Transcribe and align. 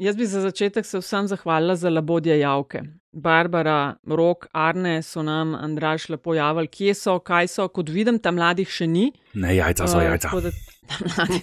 jaz 0.00 0.16
bi 0.16 0.26
za 0.26 0.40
začetek 0.40 0.86
se 0.86 0.98
vsem 0.98 1.26
zahvalila 1.28 1.76
za 1.76 1.90
labodje 1.90 2.38
javke. 2.38 2.82
Barbara, 3.12 3.96
Rok, 4.06 4.46
Arne 4.52 5.02
so 5.02 5.22
nam, 5.22 5.54
Andraš, 5.54 6.08
lepo 6.08 6.34
javili, 6.34 6.68
kje 6.68 6.94
so, 6.94 7.18
kaj 7.18 7.48
so. 7.48 7.68
Kot 7.68 7.88
vidim, 7.88 8.18
tam 8.18 8.38
mladih 8.38 8.70
še 8.70 8.86
ni. 8.86 9.10
Ne, 9.34 9.54
jajca 9.56 9.88
so 9.90 10.02
jajca. 10.02 10.30
Uh, 10.34 10.50
mladi 10.98 11.40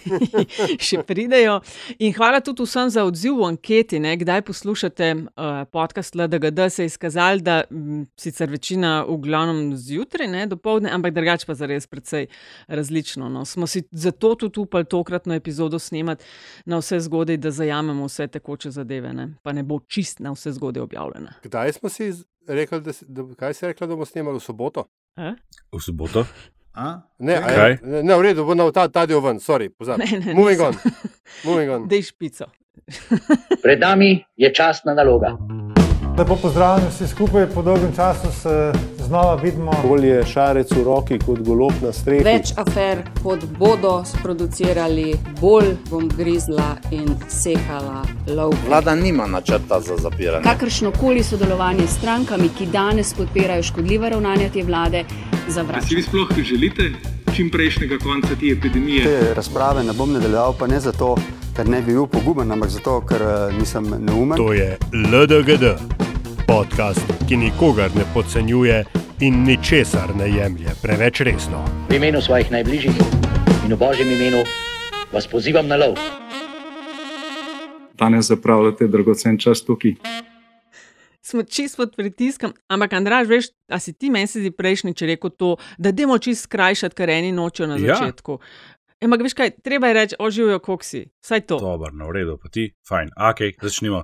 še 0.87 1.01
pridejo. 1.07 1.59
In 2.03 2.13
hvala 2.15 2.39
tudi 2.43 2.65
vsem 2.67 2.91
za 2.93 3.03
odziv 3.07 3.37
v 3.39 3.47
anketi, 3.51 3.99
ne, 4.03 4.13
kdaj 4.19 4.43
poslušate 4.47 5.09
uh, 5.15 5.61
podcast 5.71 6.15
LDGD. 6.17 6.67
Se 6.73 6.85
je 6.85 6.91
izkazalo, 6.91 7.43
da 7.43 7.61
m, 7.71 8.05
sicer 8.19 8.51
večina 8.51 9.01
v 9.07 9.17
glavnem 9.23 9.75
zjutraj, 9.79 10.29
ne 10.31 10.45
do 10.51 10.57
povdne, 10.59 10.91
ampak 10.93 11.15
drugače 11.15 11.47
pa 11.47 11.55
zares 11.57 11.87
precej 11.87 12.27
različno. 12.67 13.29
No. 13.31 13.45
Smo 13.45 13.67
si 13.67 13.83
zato 13.91 14.35
tudi 14.35 14.59
upali 14.59 14.85
tokratno 14.85 15.35
epizodo 15.37 15.79
snemati 15.79 16.25
na 16.65 16.81
vse 16.81 16.99
zgodaj, 17.07 17.39
da 17.41 17.51
zajamemo 17.51 18.07
vse 18.07 18.27
tekoče 18.37 18.71
zadeve, 18.71 19.13
ne. 19.13 19.29
pa 19.43 19.53
ne 19.55 19.63
bo 19.63 19.79
čist 19.87 20.19
na 20.19 20.33
vse 20.35 20.51
zgodaj 20.57 20.83
objavljena. 20.83 21.37
Kdaj 21.43 21.56
smo 21.71 21.89
si 21.89 22.11
rekli, 22.47 22.81
da, 22.81 22.91
da, 23.03 23.35
kaj 23.35 23.53
si 23.53 23.65
rekla, 23.65 23.87
da 23.87 23.93
bomo 23.93 24.05
snemali 24.05 24.37
v 24.37 24.41
soboto? 24.41 24.85
Eh? 25.17 25.33
V 25.71 25.79
soboto. 25.79 26.25
A? 26.73 27.01
Ne, 27.19 27.35
a 27.35 27.49
je- 27.49 27.79
ne, 27.83 28.03
ne, 28.03 28.13
v 28.13 28.21
redu, 28.21 28.45
bo 28.45 28.53
na 28.53 28.71
ta, 28.71 28.87
ta 28.87 29.05
del 29.05 29.19
ven, 29.19 29.39
sorry, 29.39 29.69
pozabi. 29.69 30.05
Ne, 30.11 30.19
ne, 30.19 30.33
Moving 30.33 30.61
on. 30.61 30.73
Moving 31.43 31.69
on. 31.71 31.87
Dej 31.87 32.01
špico. 32.03 32.45
Pred 33.61 33.79
nami 33.79 34.23
je 34.35 34.53
častna 34.53 34.93
naloga. 34.93 35.33
Lepo 36.17 36.35
pozdravljeni 36.35 36.89
vsi 36.89 37.07
skupaj, 37.07 37.45
po 37.49 37.61
dolgem 37.61 37.91
času 37.95 38.31
se 38.41 38.73
znova 39.05 39.35
vidimo. 39.35 39.71
Bolje 39.87 40.25
šarec 40.25 40.71
v 40.71 40.83
roki 40.83 41.19
kot 41.19 41.39
golob 41.39 41.73
na 41.81 41.91
strehi. 41.93 42.23
Več 42.25 42.53
afer, 42.57 43.03
kot 43.23 43.43
bodo 43.59 44.01
sproducirali, 44.05 45.13
bolj 45.41 45.75
bom 45.91 46.07
grizla 46.17 46.71
in 46.91 47.13
sekala 47.29 48.01
lov. 48.33 48.55
Vlada 48.67 48.95
nima 48.95 49.27
načrta 49.27 49.79
za 49.81 49.97
zapiranje. 49.97 50.43
Kakršno 50.43 50.91
koli 50.99 51.23
sodelovanje 51.23 51.87
s 51.87 51.99
strankami, 51.99 52.49
ki 52.49 52.65
danes 52.73 53.13
podpirajo 53.13 53.63
škodljiva 53.63 54.09
ravnanja 54.09 54.49
te 54.53 54.63
vlade, 54.63 55.05
A 55.73 55.81
si 55.81 55.95
vi 55.95 56.01
sploh 56.01 56.27
želite 56.43 56.91
čim 57.35 57.49
prejšnjega 57.51 57.97
konca 58.03 58.35
te 58.39 58.49
epidemije? 58.57 59.03
Te 59.03 59.33
razprave 59.33 59.83
ne 59.83 59.93
bom 59.93 60.13
nadaljeval, 60.13 60.55
pa 60.59 60.67
ne 60.67 60.79
zato, 60.79 61.15
ker 61.57 61.69
ne 61.69 61.79
bi 61.81 61.93
bil 61.93 62.05
poguben, 62.05 62.51
ampak 62.53 62.69
zato, 62.69 62.99
ker 63.01 63.21
eh, 63.21 63.53
nisem 63.57 63.87
neumen. 63.89 64.37
To 64.37 64.53
je 64.53 64.77
LDGD, 64.93 65.73
podcast, 66.45 67.01
ki 67.25 67.39
nikogar 67.41 67.89
ne 67.97 68.05
podcenjuje 68.13 68.83
in 69.25 69.41
ničesar 69.47 70.13
ne 70.15 70.29
jemlje 70.29 70.75
preveč 70.81 71.23
resno. 71.25 71.63
V 71.89 71.97
imenu 71.97 72.21
svojih 72.21 72.51
najbližjih 72.53 73.01
in 73.65 73.73
v 73.73 73.79
božjem 73.79 74.11
imenu 74.13 74.43
vas 75.09 75.25
pozivam 75.25 75.65
na 75.67 75.81
lov. 75.81 75.97
Danes 77.97 78.29
zapravljate 78.29 78.85
dragocen 78.87 79.41
čas 79.41 79.65
tukaj. 79.65 79.97
Smo 81.27 81.43
čist 81.43 81.75
pod 81.75 81.95
pritiskom, 81.97 82.53
ampak 82.71 82.93
Andraž, 82.93 83.27
veš, 83.27 83.49
a 83.67 83.81
si 83.83 83.91
ti 83.91 84.07
meni 84.13 84.29
se 84.29 84.39
zdi 84.39 84.51
prejšnjič 84.53 85.01
rekel 85.09 85.33
to, 85.33 85.55
da 85.75 85.91
demo 85.91 86.15
čist 86.21 86.45
skrajšati, 86.45 86.95
kar 86.95 87.09
eni 87.09 87.33
nočejo 87.35 87.67
na 87.67 87.75
Ja. 87.81 87.97
Ampak 88.97 89.21
veš 89.21 89.35
kaj, 89.37 89.51
treba 89.61 89.87
je 89.87 89.93
reči, 89.93 90.15
oživijo 90.19 90.59
koksi, 90.59 91.03
vsaj 91.21 91.41
to. 91.45 91.59
Dobro, 91.61 91.91
no, 91.93 92.07
v 92.09 92.15
redu, 92.15 92.33
pa 92.41 92.49
ti, 92.49 92.63
fajn, 92.89 93.11
ok, 93.29 93.41
začnimo. 93.61 93.99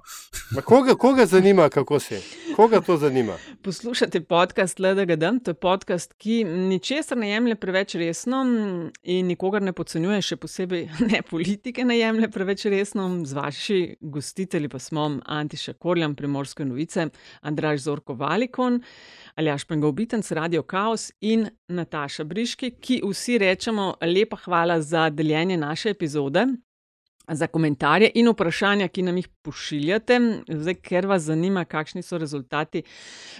Ma 0.53 0.61
Koga, 0.61 0.93
koga 0.95 1.25
zanima, 1.25 1.65
kako 1.69 1.97
si? 1.99 2.19
Koga 2.55 2.81
to 2.81 2.97
zanima? 3.01 3.33
Poslušate 3.65 4.21
podcast 4.21 4.79
LDGD, 4.79 5.23
to 5.43 5.51
je 5.51 5.57
podcast, 5.57 6.13
ki 6.13 6.43
ničesar 6.43 7.17
ne 7.17 7.31
jemlje 7.31 7.55
preveč 7.55 7.95
resno 7.97 8.43
in 9.01 9.25
nikogar 9.27 9.65
ne 9.65 9.73
podcenjuje, 9.73 10.21
še 10.21 10.37
posebej 10.37 10.85
ne 11.09 11.23
politike 11.25 11.85
ne 11.89 11.97
jemlje 11.97 12.29
preveč 12.29 12.67
resno. 12.69 13.09
Z 13.25 13.33
vaši 13.33 13.79
gostitelji 13.97 14.69
pa 14.69 14.77
smo 14.77 15.07
Antiša 15.25 15.73
Korjam, 15.73 16.13
Primorske 16.13 16.69
novice, 16.69 17.07
Andraž 17.41 17.81
Zorko 17.87 18.13
Valikon, 18.13 18.83
Aljaš 19.35 19.63
Pengovitenc, 19.63 20.31
Radio 20.31 20.63
Chaos 20.71 21.11
in 21.21 21.47
Nataša 21.67 22.23
Briški, 22.23 22.71
ki 22.71 23.01
vsi 23.03 23.37
rečemo 23.37 23.93
lepa 24.01 24.37
hvala 24.45 24.81
za 24.81 25.09
deljenje 25.09 25.57
naše 25.57 25.89
epizode. 25.89 26.45
Za 27.27 27.47
komentarje 27.47 28.11
in 28.15 28.27
vprašanja, 28.27 28.87
ki 28.87 29.01
nam 29.01 29.17
jih 29.17 29.27
pošiljate, 29.41 30.17
zdaj, 30.49 30.75
ker 30.83 31.07
vas 31.07 31.21
zanima, 31.23 31.63
kakšni 31.65 32.03
so 32.03 32.17
rezultati 32.17 32.83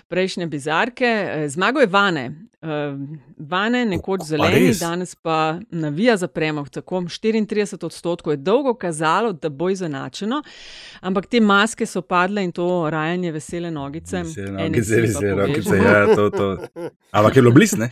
prejšnje 0.08 0.48
bizarke. 0.48 1.06
Eh, 1.06 1.50
Zmago 1.50 1.80
je 1.80 1.88
Vane, 1.88 2.32
Eh, 2.64 2.96
Vane 3.38 3.86
nekoč 3.86 4.20
pa 4.20 4.26
zeleni, 4.26 4.68
res? 4.68 4.80
danes 4.80 5.16
pa 5.16 5.60
navija 5.72 6.18
za 6.18 6.28
premog. 6.28 6.70
Tako 6.70 7.02
34 7.02 7.86
odstotkov 7.86 8.34
je 8.34 8.38
dolgo 8.38 8.74
kazalo, 8.74 9.34
da 9.34 9.50
bo 9.50 9.70
izenačeno, 9.70 10.40
ampak 11.02 11.26
te 11.26 11.40
maske 11.40 11.86
so 11.86 12.02
padle 12.02 12.44
in 12.44 12.52
to 12.52 12.90
rajanje 12.90 13.32
vesele 13.32 13.72
nogice. 13.72 14.24
Vesele 14.24 14.52
nogice, 14.52 14.96
pa 14.96 15.02
vesele 15.02 15.36
nogice, 15.36 15.76
ja, 15.76 16.16
to, 16.16 16.30
to. 16.30 16.58
Ampak 17.12 17.36
je 17.36 17.42
bilo 17.42 17.52
blizu, 17.52 17.78
ne? 17.78 17.90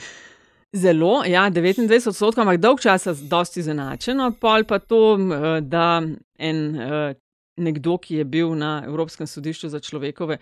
Zelo, 0.74 1.24
ja, 1.28 1.50
29 1.52 2.08
odstotkov, 2.08 2.42
ampak 2.42 2.62
dolg 2.64 2.80
časa 2.80 3.12
dosti 3.14 3.60
izenačeno. 3.60 4.32
Pol 4.40 4.64
pa 4.64 4.80
to, 4.80 5.18
da 5.62 6.02
en 6.40 6.60
eh, 6.76 7.14
nekdo, 7.60 7.98
ki 7.98 8.22
je 8.22 8.26
bil 8.26 8.54
na 8.56 8.84
Evropskem 8.88 9.28
sodišču 9.28 9.70
za 9.70 9.80
človekove 9.80 10.38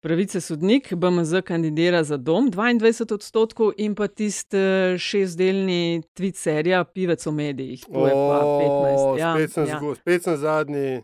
pravice 0.00 0.40
sodnik, 0.40 0.92
BMZ 0.94 1.42
kandidira 1.44 2.04
za 2.04 2.16
dom, 2.16 2.50
22 2.50 3.14
odstotkov 3.14 3.72
in 3.76 3.94
pa 3.98 4.06
tisti 4.06 4.56
eh, 4.56 4.98
šestdelni 4.98 6.02
tweet 6.14 6.38
serija 6.38 6.84
Pivec 6.84 7.26
v 7.26 7.32
medijih, 7.32 7.84
to 7.84 8.06
je 8.06 8.14
pa 8.14 8.38
15. 8.62 9.18
Ja, 9.18 9.34
spet, 9.34 9.52
sem 9.52 9.66
ja. 9.66 9.78
zgo, 9.78 9.94
spet 9.94 10.22
sem 10.22 10.36
zadnji. 10.36 11.02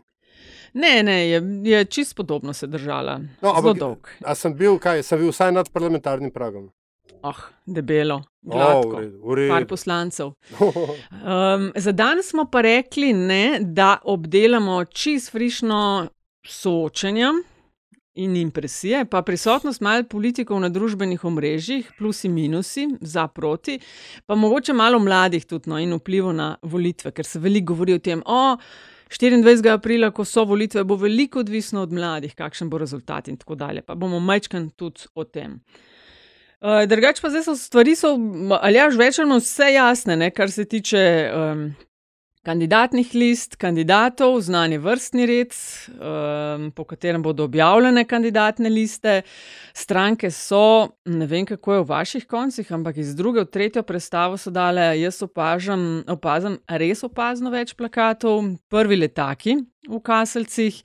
Ne, 0.73 1.03
ne, 1.03 1.19
je, 1.29 1.43
je 1.63 1.85
čist 1.85 2.15
podobno 2.15 2.53
se 2.53 2.67
držala. 2.67 3.17
No, 3.17 3.27
Zelo 3.41 3.55
ampak- 3.59 3.79
dolg. 3.79 4.07
A 4.23 4.35
sem 4.35 4.53
bil, 4.55 4.79
kaj, 4.79 5.03
sem 5.03 5.19
bil 5.19 5.33
vsaj 5.35 5.51
nad 5.51 5.69
parlamentarnim 5.73 6.31
pragom. 6.31 6.69
Oh, 7.21 7.35
debelo, 7.65 8.21
gladko. 8.41 8.99
redu, 8.99 9.17
v 9.19 9.47
Par 9.49 9.59
redu. 9.59 9.67
poslancev. 9.67 10.31
Um, 11.19 11.71
za 11.75 11.91
danes 11.91 12.29
smo 12.29 12.45
pa 12.45 12.61
rekli, 12.61 13.13
ne, 13.13 13.59
da 13.61 13.97
obdelamo 14.03 14.85
čist 14.85 15.31
frišno 15.31 16.07
soočenje 16.47 17.27
in 18.15 18.35
impresije, 18.35 19.05
pa 19.05 19.21
prisotnost 19.21 19.81
malo 19.81 20.03
politikov 20.03 20.59
na 20.59 20.69
družbenih 20.69 21.23
omrežjih, 21.25 21.91
plusi 21.97 22.27
in 22.27 22.33
minusi, 22.33 22.87
za 23.01 23.27
proti, 23.27 23.79
pa 24.25 24.35
mogoče 24.35 24.73
malo 24.73 24.99
mladih 24.99 25.45
tudi 25.45 25.69
no, 25.69 25.79
in 25.79 25.93
vplivu 25.93 26.33
na 26.33 26.55
volitve, 26.61 27.11
ker 27.11 27.25
se 27.25 27.39
veliko 27.39 27.73
govori 27.73 27.93
o 27.93 27.99
tem. 27.99 28.23
O, 28.25 28.57
24. 29.09 29.71
aprila, 29.73 30.11
ko 30.11 30.25
so 30.25 30.43
volitve, 30.45 30.83
bo 30.83 30.95
veliko 30.95 31.39
odvisno 31.39 31.81
od 31.81 31.91
mladih, 31.93 32.35
kakšen 32.35 32.69
bo 32.69 32.77
rezultat 32.77 33.27
in 33.27 33.37
tako 33.37 33.55
dalje. 33.55 33.81
Pa 33.81 33.95
bomo 33.95 34.19
majčkan 34.19 34.69
tudi 34.69 35.07
o 35.15 35.23
tem. 35.23 35.59
Uh, 36.61 36.83
Drugače 36.87 37.21
pa 37.21 37.29
zdaj 37.29 37.43
so 37.43 37.55
stvari, 37.55 37.95
so, 37.95 38.07
ali 38.61 38.75
ja, 38.75 38.87
večino 38.87 39.37
vse 39.39 39.73
jasne, 39.73 40.15
ne, 40.15 40.27
kar 40.31 40.51
se 40.51 40.65
tiče 40.65 41.31
um, 41.35 41.69
kandidatnih 42.43 43.13
list, 43.13 43.55
kandidatov, 43.55 44.41
znani 44.41 44.77
vrstni 44.77 45.25
red, 45.25 45.55
um, 45.87 46.71
po 46.75 46.83
katerem 46.83 47.23
bodo 47.23 47.43
objavljene 47.43 48.03
kandidatne 48.03 48.69
liste. 48.69 49.21
Stranke 49.73 50.31
so, 50.31 50.89
ne 51.05 51.25
vem 51.25 51.45
kako 51.45 51.73
je 51.73 51.79
v 51.79 51.87
vaših 51.87 52.27
koncih, 52.27 52.73
ampak 52.73 52.97
iz 52.97 53.15
druge 53.15 53.45
v 53.45 53.51
tretjo 53.53 53.83
predstavo 53.83 54.37
so 54.37 54.51
dale, 54.51 54.99
jaz 54.99 55.21
opažam, 55.23 56.03
opazam 56.07 56.59
res 56.67 57.03
opazno 57.07 57.55
več 57.55 57.71
plakatov, 57.71 58.43
prvi 58.67 58.99
letaki 58.99 59.55
v 59.87 60.03
kaselcih. 60.03 60.83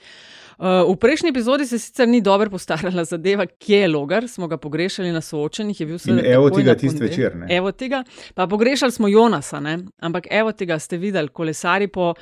Uh, 0.59 0.93
v 0.93 0.97
prejšnji 1.01 1.31
epizodi 1.31 1.67
se 1.67 1.79
sicer 1.79 2.09
ni 2.09 2.21
dobro 2.21 2.51
postarala 2.51 3.05
zadeva, 3.05 3.47
kje 3.47 3.79
je 3.79 3.89
logar, 3.89 4.29
smo 4.29 4.49
ga 4.49 4.57
pogrešali 4.57 5.13
na 5.13 5.21
soočenjih. 5.21 5.81
je 5.81 5.87
bil 5.87 5.95
In 5.95 5.99
seveda 5.99 6.29
evo 6.29 6.51
tega 6.51 6.71
na 6.71 6.75
tisti 6.75 6.99
ponedeljek. 6.99 7.19
večer, 7.19 7.37
ne. 7.37 7.57
Evo 7.57 7.73
tega, 7.73 8.05
pa 8.35 8.47
pogrešali 8.47 8.93
smo 8.93 9.09
Jonasa, 9.09 9.61
ne? 9.61 9.79
ampak 9.99 10.27
evo 10.31 10.53
tega 10.53 10.79
ste 10.79 10.97
videli, 10.97 11.29
kolesari 11.29 11.89
po 11.89 12.15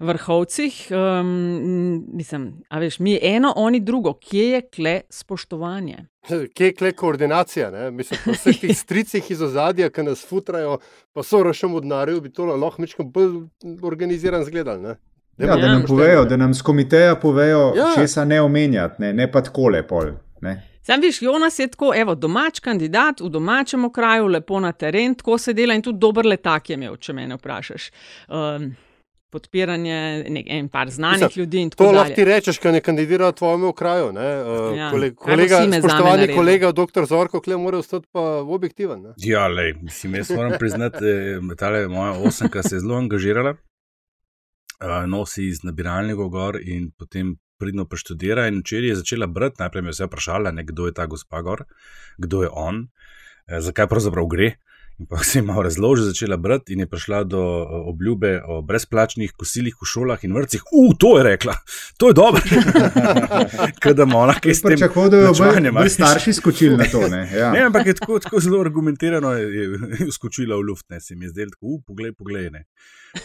vrhovcih. 0.00 0.88
Um, 0.90 2.04
mislim, 2.12 2.52
a 2.68 2.78
veš, 2.78 2.98
mi 2.98 3.18
eno, 3.22 3.52
oni 3.56 3.80
drugo, 3.80 4.14
kje 4.14 4.48
je 4.50 4.60
kle 4.74 5.00
spoštovanje? 5.10 6.06
Kje 6.54 6.66
je 6.66 6.74
kle 6.74 6.92
koordinacija? 6.92 7.70
Ne? 7.70 7.90
Mislim, 7.90 8.20
po 8.24 8.32
vseh 8.32 8.60
teh 8.60 8.76
stricih 8.84 9.30
iz 9.30 9.42
ozadja, 9.42 9.90
ki 9.90 10.02
nas 10.02 10.26
futrajo, 10.26 10.78
pa 11.12 11.22
so 11.22 11.42
rašem 11.42 11.74
od 11.74 11.84
narju, 11.84 12.20
bi 12.20 12.32
to 12.32 12.44
lahko 12.44 12.82
mečkam 12.82 13.10
bolj 13.12 13.42
organiziran 13.82 14.44
zgledal. 14.44 14.80
Ne? 14.82 14.96
Ja, 15.38 15.56
da 15.56 15.68
nam 15.68 15.82
povejo, 15.88 16.24
da 16.24 16.36
nam 16.36 16.54
z 16.54 16.62
komiteja 16.62 17.16
povejo, 17.16 17.72
Ja. 17.76 17.92
česa 17.94 18.24
ne 18.24 18.40
omenjati, 18.40 18.94
ne, 18.98 19.12
ne 19.12 19.30
pa 19.32 19.40
takole 19.42 19.82
pol. 19.82 20.12
Ne. 20.40 20.68
Sam 20.82 21.00
viš, 21.00 21.22
Jonas 21.22 21.58
je 21.58 21.66
tako, 21.66 21.92
evo, 21.96 22.14
domač 22.14 22.60
kandidat 22.60 23.20
v 23.20 23.28
domačem 23.28 23.84
okraju, 23.84 24.26
lepo 24.26 24.60
na 24.60 24.72
teren, 24.72 25.14
tako 25.14 25.38
se 25.38 25.52
dela 25.52 25.74
in 25.74 25.82
tudi 25.82 25.98
dober 25.98 26.26
letak 26.26 26.70
je 26.70 26.74
imel, 26.74 26.96
če 26.96 27.12
me 27.12 27.28
vprašaš. 27.34 27.90
Um, 28.28 28.74
podpiranje 29.30 30.24
nek, 30.28 30.46
en 30.48 30.68
par 30.68 30.90
znanih 30.90 31.22
Mislim, 31.22 31.42
ljudi 31.44 31.60
in 31.60 31.70
tako 31.70 31.84
To 31.84 31.86
dalje. 31.86 31.98
lahko 31.98 32.14
ti 32.14 32.24
rečeš, 32.24 32.58
ker 32.58 32.72
ne 32.72 32.80
kandidira 32.80 33.28
v 33.28 33.32
tvojem 33.32 33.72
kraju. 33.72 34.12
Ne? 34.12 34.28
Uh, 34.42 34.76
Ja, 34.76 34.90
kolega, 34.90 35.56
zame 35.56 35.80
spoštovani 35.80 36.34
kolega, 36.34 36.72
doktor 36.72 37.06
Zorko, 37.06 37.40
kle 37.40 37.56
mora 37.56 37.78
ostati 37.78 38.06
pa 38.12 38.20
objektiven. 38.42 39.02
Ne? 39.02 39.14
Ja, 39.16 39.46
lej, 39.48 39.72
mislim, 39.82 40.14
jaz 40.14 40.30
moram 40.30 40.52
priznati, 40.58 40.98
da 41.58 41.66
je 41.68 41.88
moja 41.88 42.12
osemka 42.12 42.62
se 42.62 42.76
je 42.76 42.80
zelo 42.80 42.96
angažirala, 42.96 43.54
nosi 45.06 45.46
iz 45.48 45.62
nabiralnikov 45.64 46.28
gor 46.28 46.58
in 46.60 46.90
potem 46.98 47.36
pridno 47.62 47.86
preštudira 47.86 48.48
in 48.50 48.60
včeraj 48.64 48.88
je 48.88 48.98
začela 49.04 49.26
brati, 49.26 49.62
najprej 49.62 49.82
me 49.82 49.92
je 49.92 49.98
vse 49.98 50.10
vprašala, 50.10 50.50
ne, 50.50 50.66
kdo 50.66 50.88
je 50.88 50.98
ta 50.98 51.06
gospa 51.06 51.42
gor, 51.46 51.64
kdo 52.18 52.42
je 52.42 52.50
on, 52.52 52.84
eh, 53.46 53.60
zakaj 53.60 53.86
pravzaprav 53.88 54.26
gre. 54.26 54.54
In 55.00 55.06
pa 55.08 55.18
se 55.24 55.38
je 55.38 55.42
malo 55.42 55.62
razložila, 55.62 56.10
začela 56.10 56.36
brati 56.36 56.74
in 56.74 56.80
je 56.80 56.86
prišla 56.86 57.22
do 57.24 57.38
eh, 57.38 57.70
obljube 57.90 58.32
o 58.44 58.60
brezplačnih 58.62 59.32
kosilih 59.38 59.78
v 59.80 59.86
šolah 59.92 60.24
in 60.24 60.34
vrtcih. 60.36 60.66
Uf, 60.78 60.98
to 60.98 61.14
je 61.18 61.22
rekla, 61.24 61.54
to 61.96 62.10
je 62.10 62.14
dobro. 62.18 62.42
Kaj 63.82 63.94
da 63.94 64.06
ona, 64.14 64.34
ki 64.34 64.54
ste 64.54 64.76
Če 64.76 64.90
hodijo, 64.94 65.32
bodo 65.38 65.88
starši 65.88 66.34
skočili 66.38 66.76
na 66.76 66.90
to. 66.92 67.06
Ne, 67.08 67.22
ja. 67.30 67.52
ne 67.54 67.64
ampak 67.70 67.86
je 67.86 67.94
tako, 68.02 68.18
tako 68.18 68.40
zelo 68.40 68.60
argumentirano, 68.60 69.32
je, 69.38 69.64
je 70.02 70.10
skočila 70.12 70.58
v 70.60 70.68
luft, 70.68 70.90
ne 70.90 71.00
se 71.00 71.16
mi 71.16 71.30
je 71.30 71.34
zdelo 71.34 71.56
uf, 71.60 71.80
poglej, 71.86 72.12
poglej. 72.12 72.50
Ne. 72.50 72.66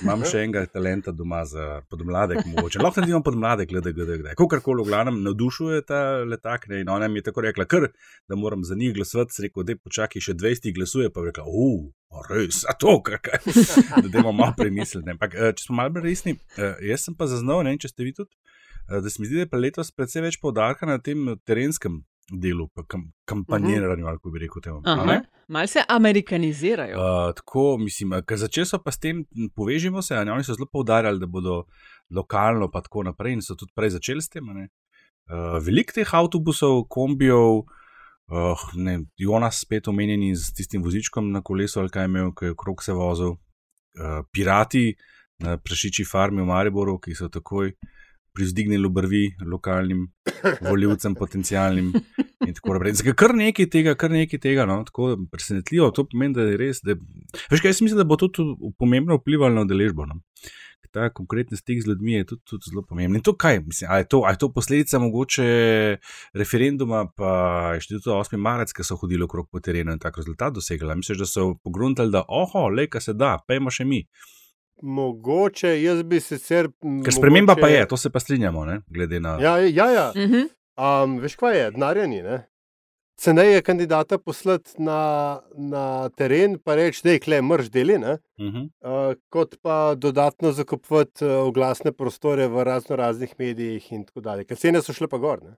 Imam 0.02 0.24
še 0.28 0.42
enega 0.44 0.66
talenta 0.68 1.14
doma 1.16 1.44
za 1.48 1.82
podmladek, 1.92 2.42
mogoče. 2.50 2.82
Lahko 2.84 3.02
naredim 3.02 3.24
podmladek, 3.24 3.70
gledaj, 3.72 3.94
gledaj, 3.96 4.18
gledaj. 4.20 4.36
Kakorkoli, 4.40 4.84
v 4.84 4.92
glavnem, 4.92 5.22
navdušuje 5.24 5.86
ta 5.88 6.02
letak. 6.28 6.68
Ne, 6.72 6.82
in 6.84 6.92
ona 6.92 7.08
mi 7.08 7.22
je 7.22 7.28
tako 7.30 7.46
rekla, 7.46 7.66
kar, 7.72 7.88
da 8.28 8.40
moram 8.40 8.66
za 8.68 8.76
njih 8.76 8.94
glasovati. 8.98 9.46
Rekel, 9.46 9.64
da 9.68 9.78
počakaj 9.80 10.26
še 10.28 10.36
20 10.36 10.76
glasuje, 10.76 11.12
pa 11.14 11.24
rekla, 11.24 11.48
uf, 11.48 11.88
res, 12.32 12.66
a 12.68 12.76
to, 12.76 12.98
kaj. 13.06 13.40
da 14.04 14.12
imamo 14.12 14.36
malo 14.42 14.58
premisliti. 14.60 15.08
Ampak, 15.16 15.40
če 15.56 15.70
smo 15.70 15.80
malo 15.80 16.04
resni, 16.04 16.36
jaz 16.84 17.08
sem 17.08 17.16
pa 17.16 17.30
zaznal, 17.32 17.64
ne 17.64 17.76
vem, 17.76 17.82
če 17.82 17.94
ste 17.94 18.08
vi 18.08 18.16
tudi, 18.18 18.36
da 18.92 19.08
se 19.08 19.24
mi 19.24 19.32
zdi, 19.32 19.40
da 19.46 19.48
je 19.48 19.64
letos 19.64 19.96
predvsej 19.96 20.28
več 20.28 20.42
poudarka 20.44 20.88
na 20.90 21.00
tem 21.00 21.32
terenskem 21.48 22.02
delu, 22.32 22.68
kam, 22.88 23.12
kampanjiranju, 23.26 24.06
uh 24.06 24.12
-huh. 24.12 24.20
ali 24.24 24.32
bi 24.32 24.40
rekel 24.40 24.62
temu. 24.62 24.82
Mal 25.48 25.68
se 25.68 25.84
amerikanizirajo. 25.90 26.98
Uh, 26.98 27.36
tako, 27.36 27.78
mislim, 27.78 28.12
ker 28.28 28.38
začeli 28.38 28.66
so 28.66 28.80
pa 28.84 28.92
s 28.92 29.00
tem, 29.00 29.26
povežimo 29.56 30.02
se, 30.02 30.16
oni 30.16 30.44
so 30.44 30.54
zelo 30.54 30.68
poudarjali, 30.72 31.20
da 31.20 31.26
bodo 31.26 31.64
lokalno, 32.10 32.72
pa 32.72 32.82
tako 32.82 33.04
naprej, 33.04 33.34
in 33.34 33.42
so 33.42 33.56
tudi 33.56 33.72
prej 33.76 33.90
začeli 33.90 34.22
s 34.22 34.30
tem. 34.30 34.44
Uh, 34.50 34.68
Veliko 35.64 35.94
teh 35.94 36.14
avtobusov, 36.14 36.84
kombijev, 36.90 37.64
uh, 38.28 38.60
ne, 38.76 39.00
Jonas 39.18 39.62
spet 39.62 39.88
omenjeni 39.88 40.36
z 40.36 40.54
tistim 40.54 40.84
vozičkom 40.84 41.32
na 41.32 41.42
kolesu, 41.42 41.80
ali 41.80 41.90
kaj 41.90 42.06
imel, 42.06 42.34
ki 42.36 42.46
je 42.46 42.56
krok 42.58 42.84
se 42.84 42.94
vozil, 42.94 43.30
uh, 43.30 44.26
pirati 44.32 44.96
na 45.40 45.58
prešiči 45.58 46.06
farmi 46.06 46.42
v 46.42 46.46
Mariboru, 46.46 47.00
ki 47.00 47.16
so 47.16 47.30
takoj 47.30 47.72
privzdignili 48.38 48.86
obrvi 48.86 49.24
lokalnim 49.46 50.08
voljivcem, 50.70 51.16
potencijalnim. 51.18 51.94
In 52.48 52.54
tako 52.54 52.78
naprej. 52.78 53.00
Zakaj 53.02 53.16
kar 53.18 53.34
nekaj 53.36 53.70
tega, 53.74 53.96
kar 54.00 54.14
nekaj 54.14 54.40
tega, 54.40 54.68
no, 54.70 54.78
tako 54.88 55.16
presenetljivo, 55.32 55.90
to 55.92 56.06
pomeni, 56.12 56.38
da 56.38 56.46
je 56.46 56.60
res. 56.62 56.84
Da, 56.86 56.96
veš, 57.52 57.64
kaj 57.64 57.74
jaz 57.74 57.82
mislim, 57.84 57.98
da 58.00 58.06
bo 58.08 58.16
to 58.20 58.30
tudi 58.32 58.72
pomembno 58.80 59.18
vplivalo 59.18 59.58
na 59.58 59.66
udeležbo. 59.66 60.06
No. 60.08 60.22
Ta 60.96 61.10
konkretni 61.12 61.58
stik 61.60 61.82
z 61.84 61.90
ljudmi 61.90 62.14
je 62.14 62.26
tudi, 62.30 62.42
tudi 62.48 62.70
zelo 62.70 62.82
pomemben. 62.88 63.20
In 63.20 63.26
to 63.26 63.34
kaj, 63.36 63.60
mislim, 63.66 63.90
ali 63.92 64.06
je 64.06 64.08
to, 64.14 64.22
ali 64.26 64.38
je 64.38 64.42
to 64.46 64.52
posledica 64.54 65.00
mogoče 65.04 65.48
referenduma, 66.34 67.04
pa 67.18 67.34
inštituta 67.76 68.16
8. 68.16 68.40
marec, 68.40 68.72
ki 68.74 68.86
so 68.88 68.96
hodili 69.02 69.26
okrog 69.28 69.50
po 69.52 69.60
terenu 69.60 69.92
in 69.92 70.00
tak 70.00 70.18
rezultat 70.18 70.56
dosegli. 70.56 70.96
Misliš, 70.96 71.20
da 71.20 71.28
so 71.28 71.50
pogruntali, 71.64 72.14
da 72.14 72.24
oho, 72.28 72.70
le, 72.70 72.88
kaj 72.88 73.10
se 73.10 73.18
da, 73.18 73.36
pejmo 73.48 73.74
še 73.74 73.86
mi. 73.86 74.06
Mogoče, 74.82 75.72
jaz 75.82 76.04
bi 76.04 76.20
sicer. 76.20 76.70
Ker 77.06 77.14
sprememba 77.14 77.56
mogoče... 77.56 77.62
pa 77.62 77.68
je, 77.68 77.88
to 77.88 77.98
se 77.98 78.10
pa 78.10 78.20
strinjamo, 78.20 78.66
ne? 78.66 78.82
glede 78.88 79.20
na. 79.20 79.38
Ja, 79.42 79.58
ja. 79.58 79.90
ja. 79.92 80.10
Uh 80.16 80.22
-huh. 80.22 80.46
um, 81.04 81.18
veš, 81.20 81.36
kaj 81.36 81.60
je, 81.60 81.72
denarjani. 81.72 82.24
Ceneje 83.18 83.54
je 83.54 83.62
kandidata 83.62 84.18
poslati 84.18 84.72
na, 84.78 85.40
na 85.56 86.10
teren, 86.10 86.60
pa 86.60 86.76
reči, 86.76 87.02
da 87.04 87.12
je 87.12 87.20
kle 87.20 87.42
mrž 87.42 87.70
deli, 87.70 87.96
uh 87.96 88.02
-huh. 88.38 88.70
uh, 88.82 89.16
kot 89.30 89.56
pa 89.62 89.96
dodatno 89.96 90.52
zakupovati 90.52 91.26
oglasne 91.26 91.92
prostore 91.92 92.48
v 92.48 92.64
razno 92.64 92.96
raznih 92.96 93.34
medijih 93.38 93.92
in 93.92 94.06
tako 94.06 94.22
dalje. 94.22 94.44
Ker 94.44 94.58
cene 94.58 94.82
so 94.82 94.94
šle 94.94 95.08
pa 95.08 95.18
gor. 95.18 95.44
Ne? 95.44 95.56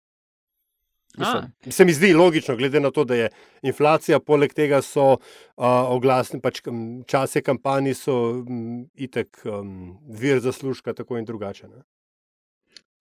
Mislim, 1.17 1.71
se 1.71 1.85
mi 1.85 1.93
zdi 1.93 2.13
logično, 2.13 2.55
glede 2.55 2.79
na 2.79 2.91
to, 2.91 3.03
da 3.03 3.15
je 3.15 3.29
inflacija, 3.61 4.19
poleg 4.19 4.53
tega 4.53 4.81
so 4.81 5.05
uh, 5.11 5.65
oglasni, 5.89 6.39
pač 6.41 6.61
čase 7.07 7.41
kampanji 7.41 7.93
so 7.93 8.15
um, 8.29 8.85
itek 8.95 9.41
um, 9.45 9.97
vir 10.09 10.39
zaslužka, 10.39 10.93
tako 10.93 11.17
in 11.17 11.25
drugače. 11.25 11.67
Ne? 11.67 11.81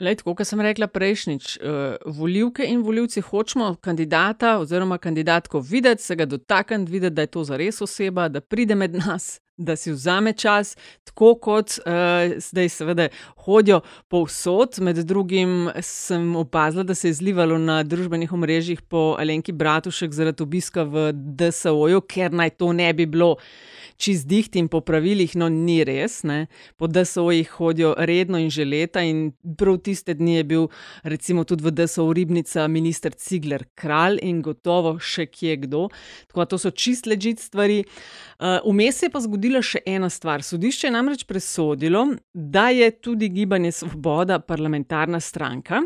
Lej, 0.00 0.20
tako 0.20 0.36
kot 0.38 0.46
sem 0.46 0.60
rekla 0.62 0.86
prejšnjič, 0.86 1.58
uh, 1.58 2.14
volivke 2.18 2.66
in 2.66 2.82
volivci 2.86 3.20
hočemo 3.20 3.74
kandidata 3.82 4.56
oziroma 4.58 4.98
kandidatko 4.98 5.60
videti, 5.60 6.02
se 6.02 6.16
ga 6.16 6.26
dotakniti, 6.26 6.92
videti, 6.92 7.14
da 7.14 7.26
je 7.26 7.34
to 7.36 7.44
zares 7.44 7.82
oseba, 7.82 8.28
da 8.28 8.40
pride 8.40 8.74
med 8.74 8.94
nas, 8.94 9.40
da 9.58 9.76
si 9.76 9.92
vzame 9.92 10.32
čas, 10.32 10.76
tako 11.04 11.34
kot 11.34 11.78
uh, 11.82 12.36
zdaj, 12.38 12.68
seveda, 12.68 13.08
hodijo 13.44 13.80
povsod. 14.08 14.78
Med 14.80 14.96
drugim 14.96 15.70
sem 15.82 16.36
opazila, 16.36 16.86
da 16.86 16.94
se 16.94 17.08
je 17.08 17.18
zlivalo 17.18 17.58
na 17.58 17.82
družbenih 17.82 18.32
omrežjih 18.32 18.82
po 18.82 19.16
Alenki 19.18 19.52
Bratušek 19.52 20.14
zaradi 20.14 20.42
obiska 20.42 20.86
v 20.86 21.10
DSO-ju, 21.12 22.00
ker 22.06 22.32
naj 22.32 22.56
to 22.56 22.72
ne 22.72 22.92
bi 22.94 23.06
bilo 23.06 23.36
čist 23.98 24.28
diht 24.30 24.56
in 24.56 24.68
po 24.70 24.80
pravilih, 24.86 25.34
no 25.40 25.48
ni 25.50 25.80
res. 25.86 26.22
Ne. 26.28 26.46
Po 26.78 26.86
DSO-jih 26.86 27.50
hodijo 27.58 27.92
redno 27.98 28.38
in 28.38 28.50
že 28.54 28.64
leta, 28.64 29.02
in 29.02 29.32
prav 29.58 29.80
tiste 29.84 30.14
dni 30.14 30.38
je 30.38 30.44
bil, 30.46 30.68
recimo, 31.02 31.44
tudi 31.44 31.66
v 31.66 31.74
DSO-u 31.74 32.14
Ribnica 32.14 32.68
minister 32.70 33.14
Cigler 33.18 33.66
kralj 33.78 34.20
in 34.22 34.40
gotovo 34.42 34.96
še 35.02 35.26
kje 35.26 35.58
kdo. 35.66 35.88
Tako 36.30 36.44
da 36.44 36.48
to 36.54 36.60
so 36.62 36.70
čist 36.70 37.10
ležit 37.10 37.42
stvari. 37.42 37.82
Vmes 38.38 39.02
uh, 39.02 39.08
je 39.08 39.10
pa 39.10 39.22
zgodila 39.48 39.62
še 39.62 39.80
ena 39.86 40.08
stvar. 40.10 40.42
Sodišče 40.42 40.86
je 40.86 40.92
namreč 40.92 41.24
presodilo, 41.24 42.16
da 42.34 42.68
je 42.68 42.90
tudi 42.90 43.28
gibanje 43.28 43.72
Svoboda 43.72 44.38
parlamentarna 44.38 45.20
stranka. 45.20 45.82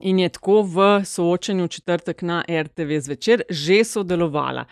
In 0.00 0.18
je 0.18 0.28
tako 0.28 0.62
v 0.62 1.04
soočenju 1.04 1.68
četrtek 1.68 2.22
na 2.22 2.44
RTV 2.48 3.00
zvečer 3.00 3.42
že 3.50 3.84
sodelovala. 3.84 4.66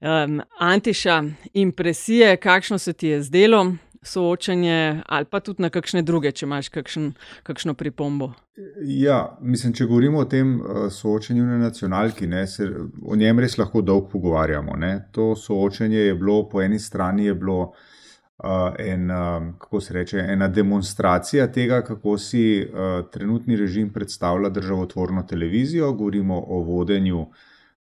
Um, 0.00 0.40
Antiša, 0.58 1.24
impresije, 1.54 2.36
kakšno 2.36 2.78
se 2.78 2.92
ti 2.92 3.08
je 3.08 3.22
zdelo 3.22 3.74
soočenje, 4.02 5.02
ali 5.06 5.24
pa 5.30 5.40
tudi 5.40 5.62
na 5.62 5.68
kakšne 5.70 6.02
druge, 6.02 6.32
če 6.32 6.46
imaš 6.46 6.68
kakšen, 6.72 7.12
kakšno 7.44 7.74
pripombo? 7.74 8.32
Ja, 8.84 9.36
mislim, 9.40 9.74
če 9.76 9.86
govorimo 9.88 10.22
o 10.24 10.28
tem 10.28 10.56
uh, 10.60 10.86
soočenju 10.92 11.44
na 11.44 11.58
nacionalki, 11.60 12.26
ne, 12.26 12.46
se 12.48 12.68
o 13.02 13.16
njem 13.16 13.40
res 13.44 13.58
lahko 13.60 13.82
dolgo 13.84 14.08
pogovarjamo. 14.14 14.76
Ne. 14.80 14.92
To 15.12 15.34
soočenje 15.36 15.98
je 15.98 16.14
bilo, 16.14 16.42
po 16.48 16.62
eni 16.62 16.78
strani, 16.78 17.28
je 17.28 17.34
bilo 17.34 17.60
uh, 17.60 18.72
en, 18.78 19.10
uh, 19.10 19.52
kako 19.60 19.80
se 19.80 19.94
reče, 19.94 20.24
ena 20.32 20.48
demonstracija 20.48 21.50
tega, 21.52 21.82
kako 21.84 22.16
si 22.18 22.44
uh, 22.64 23.04
trenutni 23.12 23.56
režim 23.56 23.92
predstavlja 23.92 24.48
državotvorno 24.48 25.22
televizijo. 25.28 25.92
Govorimo 25.92 26.40
o 26.40 26.64
vodenju, 26.64 27.26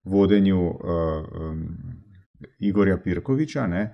vodenju 0.04 0.66
uh, 0.66 0.78
um, 1.40 1.66
Igorja 2.58 2.98
Pirkoviča, 2.98 3.66
ne, 3.66 3.90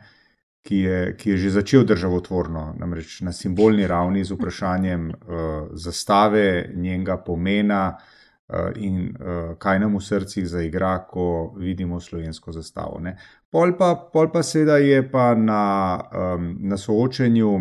ki, 0.64 0.76
je, 0.76 1.16
ki 1.16 1.30
je 1.30 1.36
že 1.36 1.50
začel 1.50 1.84
državotvorno, 1.84 2.74
namreč 2.80 3.20
na 3.20 3.32
simbolni 3.32 3.86
ravni 3.86 4.24
z 4.24 4.32
vprašanjem 4.32 5.08
uh, 5.10 5.68
zastave, 5.76 6.72
njenega 6.74 7.18
pomena 7.20 7.82
uh, 7.92 8.72
in 8.76 9.12
uh, 9.12 9.54
kaj 9.60 9.78
nam 9.84 9.98
v 9.98 10.02
srcih 10.02 10.48
zaigra, 10.48 10.96
ko 11.10 11.52
vidimo 11.60 12.00
slovensko 12.00 12.52
zastavo. 12.52 13.00
Ne. 13.00 13.16
Pol 13.52 13.76
pa, 13.78 13.92
pol 14.12 14.32
pa 14.32 14.42
seveda 14.42 14.80
je 14.80 15.02
pa 15.10 15.34
na, 15.34 16.00
um, 16.00 16.54
na 16.60 16.80
soočenju 16.80 17.54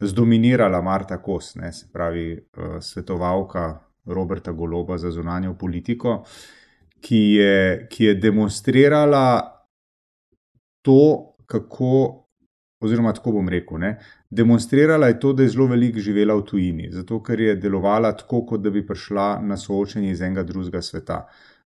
zdominirala 0.00 0.80
Marta 0.82 1.20
Kos, 1.22 1.54
ne, 1.60 1.72
se 1.72 1.90
pravi 1.92 2.32
uh, 2.32 2.78
svetovalka 2.80 3.68
Roberta 4.06 4.52
Goloba 4.52 4.96
za 4.98 5.10
zunanjo 5.10 5.54
politiko, 5.58 6.22
ki 7.00 7.24
je, 7.36 7.86
ki 7.90 8.04
je 8.04 8.14
demonstrirala 8.14 9.26
to, 10.82 11.34
kako, 11.46 12.25
oziroma 12.80 13.12
tako 13.12 13.32
bom 13.38 13.48
rekel, 13.48 13.78
ne, 13.80 13.96
demonstrirala 14.30 15.08
je 15.08 15.18
to, 15.20 15.32
da 15.32 15.42
je 15.42 15.48
zelo 15.54 15.66
veliko 15.66 16.00
živela 16.00 16.34
v 16.36 16.44
tujini, 16.44 16.90
zato 16.92 17.22
ker 17.24 17.40
je 17.40 17.56
delovala 17.56 18.12
tako, 18.16 18.44
kot 18.46 18.62
da 18.64 18.70
bi 18.70 18.86
prišla 18.86 19.28
na 19.42 19.56
soočenje 19.56 20.10
iz 20.10 20.22
enega 20.22 20.42
drugega 20.42 20.82
sveta. 20.82 21.22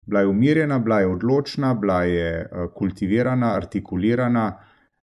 Bila 0.06 0.22
je 0.22 0.28
umirjena, 0.28 0.80
bila 0.80 1.00
je 1.00 1.08
odločna, 1.08 1.74
bila 1.74 2.04
je 2.04 2.32
uh, 2.46 2.72
kultivirana, 2.74 3.54
artikulirana 3.56 4.46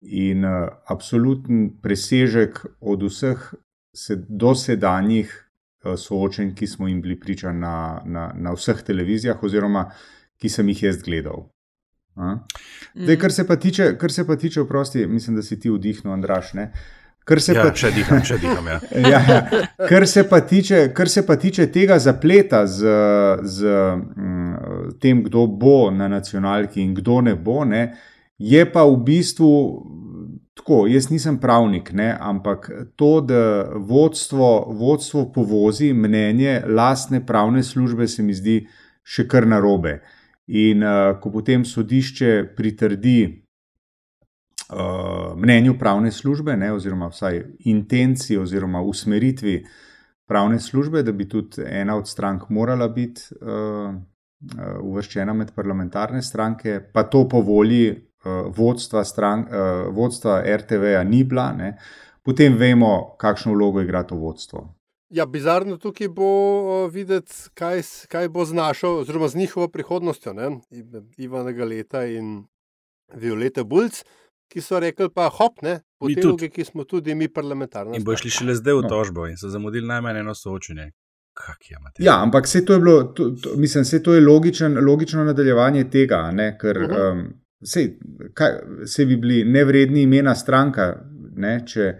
in 0.01 0.45
uh, 0.45 0.67
absoluten 0.88 1.69
presežek 1.81 2.65
od 2.79 3.03
vseh 3.09 3.47
dosedanjih 4.27 5.31
uh, 5.33 5.95
soočenj, 5.97 6.53
ki 6.55 6.67
smo 6.67 6.88
jim 6.88 7.01
bili 7.01 7.19
priča 7.19 7.53
na, 7.53 8.01
na, 8.05 8.31
na 8.35 8.53
vseh 8.53 8.83
televizijah, 8.85 9.43
oziroma 9.43 9.89
ki 10.38 10.50
sem 10.50 10.69
jih 10.69 10.83
jaz 10.89 11.01
gledal. 11.01 11.52
Zdaj, 12.15 13.17
kar 13.17 13.32
se 13.32 13.48
pa 13.48 13.55
tiče, 13.55 13.93
kar 13.98 14.12
se 14.12 14.27
pa 14.27 14.36
tiče, 14.36 14.62
oprosti, 14.62 15.08
mislim, 15.08 15.36
da 15.36 15.41
si 15.41 15.60
ti 15.60 15.70
vdihnil, 15.70 16.13
Andraš. 16.13 16.53
Ne? 16.53 16.72
Kar 17.24 17.41
se 17.41 17.53
ja, 17.55 17.63
pa 17.63 17.72
če 17.72 17.91
diham, 17.96 18.20
če 18.25 18.38
diham. 18.41 18.67
Ja. 18.67 18.79
ja, 19.13 19.20
ja. 19.29 19.65
Kar, 19.89 20.08
se 20.08 20.24
tiče, 20.50 20.82
kar 20.93 21.10
se 21.10 21.25
pa 21.25 21.38
tiče 21.39 21.70
tega 21.72 22.00
zapleta 22.00 22.65
z, 22.67 22.96
z 23.43 23.75
m, 24.17 24.58
tem, 25.00 25.24
kdo 25.24 25.48
bo 25.48 25.91
na 25.91 26.08
nacionalki 26.12 26.82
in 26.84 26.93
kdo 26.96 27.22
ne 27.22 27.36
bo, 27.36 27.63
ne, 27.65 27.93
je 28.38 28.65
pa 28.72 28.84
v 28.84 28.98
bistvu 29.08 29.51
tako, 30.53 30.84
jaz 30.88 31.08
nisem 31.10 31.39
pravnik, 31.39 31.93
ne, 31.96 32.12
ampak 32.20 32.70
to, 33.00 33.22
da 33.22 33.72
vodstvo, 33.75 34.50
vodstvo 34.79 35.29
povozi 35.32 35.93
mnenje 35.93 36.62
lastne 36.67 37.24
pravne 37.25 37.63
službe, 37.63 38.08
se 38.08 38.24
mi 38.24 38.36
zdi 38.36 38.60
še 39.03 39.27
kar 39.27 39.48
narobe. 39.48 40.01
In 40.47 40.83
uh, 40.83 41.15
ko 41.21 41.31
potem 41.31 41.63
sodišče 41.65 42.55
pritrdi 42.55 43.19
uh, 44.73 45.35
mnenju 45.39 45.77
pravne 45.79 46.12
službe, 46.12 46.57
ne, 46.57 46.73
oziroma 46.73 47.07
vsaj 47.07 47.43
intenciji 47.59 48.38
oziroma 48.38 48.81
usmeritvi 48.81 49.62
pravne 50.27 50.59
službe, 50.59 51.03
da 51.03 51.12
bi 51.12 51.29
tudi 51.29 51.63
ena 51.65 51.95
od 51.97 52.09
strank 52.09 52.50
morala 52.50 52.88
biti 52.88 53.21
uh, 53.41 53.95
uvrščena 54.81 55.33
med 55.33 55.53
parlamentarne 55.55 56.21
stranke, 56.21 56.79
pa 56.93 57.03
to 57.03 57.23
po 57.29 57.41
volji 57.41 57.91
uh, 57.91 58.51
vodstva, 58.55 59.03
strank, 59.07 59.47
uh, 59.47 59.88
vodstva 59.95 60.41
RTV-ja 60.57 61.03
ni 61.03 61.23
bila, 61.23 61.53
ne, 61.55 61.77
potem 62.23 62.57
vemo, 62.59 63.15
kakšno 63.19 63.53
vlogo 63.55 63.81
igra 63.81 64.03
to 64.03 64.19
vodstvo. 64.19 64.67
Ja, 65.13 65.25
bizarno 65.25 65.77
tukaj 65.77 66.10
bo 66.10 66.88
videti, 66.89 67.34
kaj, 67.53 67.84
kaj 68.10 68.29
bo 68.34 68.46
znašel, 68.46 68.98
oziroma 69.03 69.27
z 69.27 69.38
njihovo 69.38 69.67
prihodnostjo, 69.67 70.34
ne? 70.34 70.50
Ivana 71.17 71.51
Galeta 71.51 72.05
in 72.05 72.48
Violeta 73.13 73.63
Bulc, 73.63 74.01
ki 74.50 74.62
so 74.62 74.79
rekli: 74.79 75.10
pa 75.13 75.29
hop, 75.29 75.62
ne, 75.62 75.79
po 76.00 76.10
tej 76.10 76.25
logi, 76.25 76.50
ki 76.50 76.65
smo 76.65 76.84
tudi 76.89 77.15
mi 77.15 77.29
parlamentarni. 77.29 77.98
In 77.98 78.03
bo 78.03 78.17
šli 78.17 78.34
šele 78.34 78.55
zdaj 78.58 78.79
v 78.79 78.86
no. 78.88 78.89
tožbo 78.89 79.27
in 79.29 79.38
so 79.38 79.53
zamudili 79.53 79.88
najmanj 79.88 80.24
eno 80.24 80.34
soočenje. 80.36 80.89
Ja, 82.00 82.20
ampak 82.22 82.46
vse 82.46 82.62
to 82.65 82.74
je 82.74 82.79
bilo, 82.79 83.03
to, 83.03 83.29
to, 83.41 83.55
mislim, 83.58 83.84
vse 83.84 84.03
to 84.03 84.13
je 84.13 84.22
logičen, 84.22 84.77
logično 84.86 85.24
nadaljevanje 85.24 85.88
tega, 85.89 86.32
ne, 86.32 86.58
ker 86.62 86.77
uh 86.77 86.89
-huh. 86.89 87.12
um, 87.12 87.24
vse, 87.62 87.86
kaj, 88.34 88.51
vse 88.84 89.05
bi 89.05 89.17
bili 89.17 89.43
nevredni 89.46 90.01
imena 90.01 90.36
stranka, 90.36 91.05
ne, 91.36 91.55
če, 91.67 91.93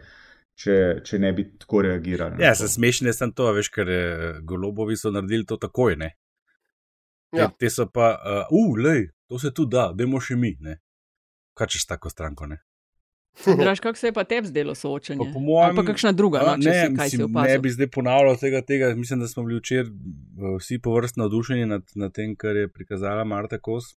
če, 0.60 0.78
če 1.06 1.20
ne 1.20 1.34
bi 1.34 1.48
tako 1.60 1.82
reagirali. 1.88 2.42
Ja, 2.44 2.54
se 2.56 2.68
smešne 2.70 3.14
sem 3.14 3.34
to, 3.34 3.50
veš, 3.56 3.72
ker 3.74 3.90
eh, 3.90 4.40
golobovi 4.42 4.98
so 5.00 5.12
naredili 5.12 5.46
to 5.50 5.58
takoj. 5.58 5.98
Ne. 6.00 6.14
Ja. 7.34 7.50
Te, 7.50 7.66
te 7.66 7.74
so 7.74 7.88
pa, 7.90 8.14
uh, 8.22 8.54
uh 8.54 8.74
lej, 8.78 9.08
to 9.28 9.40
se 9.42 9.54
tu 9.54 9.66
da, 9.66 9.90
demo 9.98 10.22
še 10.22 10.38
mi. 10.38 10.54
Ne 10.62 10.84
kaj 11.54 11.68
češ 11.68 11.86
tako 11.86 12.10
stranko. 12.10 12.48
Ne? 12.48 12.58
Draž, 13.60 13.80
kako 13.80 13.98
se 13.98 14.08
je 14.08 14.14
pa 14.14 14.24
tebi 14.24 14.48
zdelo 14.48 14.76
soočenje? 14.76 15.32
Pa, 15.34 15.40
mojem, 15.40 15.76
pa 15.76 15.84
kakšna 15.84 16.12
druga? 16.12 16.44
No, 16.46 16.56
ne, 16.58 16.86
si, 16.86 16.94
mislim, 16.94 17.32
ne 17.34 17.60
bi 17.60 17.70
zdaj 17.70 17.90
ponavljal 17.90 18.38
tega, 18.38 18.62
tega. 18.62 18.96
Mislim, 18.96 19.20
da 19.20 19.28
smo 19.28 19.44
bili 19.44 19.60
včeraj 19.60 19.90
eh, 19.90 20.56
vsi 20.60 20.80
povrstno 20.80 21.24
navdušeni 21.24 21.66
nad, 21.66 21.82
nad 21.96 22.14
tem, 22.14 22.36
kar 22.36 22.56
je 22.56 22.68
prikazala 22.68 23.24
Marta 23.24 23.58
Kos, 23.58 23.96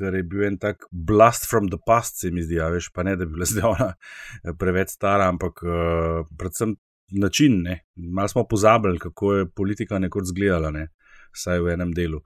ker 0.00 0.16
je 0.16 0.24
bil 0.26 0.46
en 0.48 0.58
tak 0.60 0.86
blast 0.90 1.48
from 1.50 1.68
the 1.68 1.78
past, 1.86 2.20
se 2.20 2.32
mi 2.32 2.44
zdi, 2.44 2.58
ja, 2.58 2.70
veš, 2.72 2.90
pa 2.96 3.04
ne, 3.06 3.16
da 3.20 3.28
bi 3.28 3.36
bila 3.36 3.48
zdaj 3.52 3.68
ona 3.70 3.90
eh, 3.92 4.54
preveč 4.58 4.96
stara, 4.96 5.28
ampak 5.28 5.62
uh, 5.66 6.22
predvsem 6.40 6.74
način, 7.10 7.62
ne. 7.66 7.80
Mal 7.96 8.28
smo 8.28 8.46
pozabili, 8.48 8.98
kako 8.98 9.34
je 9.34 9.50
politika 9.56 9.98
nekoč 9.98 10.32
zgledala, 10.32 10.70
ne, 10.74 10.88
vsaj 11.36 11.60
v 11.60 11.76
enem 11.76 11.94
delu. 11.94 12.22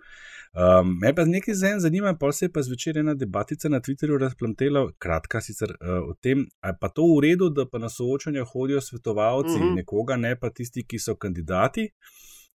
Um, 0.54 0.98
me 1.02 1.10
pa 1.14 1.24
nekaj 1.26 1.54
za 1.54 1.68
en 1.68 1.80
zanima, 1.80 2.12
pa 2.14 2.32
se 2.32 2.44
je 2.44 2.52
pa 2.52 2.62
zvečer 2.62 2.98
ena 2.98 3.14
debatica 3.14 3.68
na 3.68 3.80
Twitterju 3.80 4.18
razplantela, 4.22 4.84
kratka 4.98 5.40
sicer 5.40 5.72
uh, 5.80 5.96
o 6.10 6.14
tem, 6.22 6.44
ali 6.60 6.76
pa 6.80 6.88
to 6.88 7.06
v 7.16 7.24
redu, 7.24 7.48
da 7.50 7.64
pa 7.66 7.80
na 7.82 7.88
soočanja 7.90 8.44
hodijo 8.52 8.80
svetovalci 8.80 9.58
mhm. 9.58 9.64
-huh. 9.64 9.74
nekoga, 9.76 10.16
ne 10.16 10.36
pa 10.40 10.50
tisti, 10.50 10.84
ki 10.86 10.98
so 10.98 11.16
kandidati. 11.16 11.88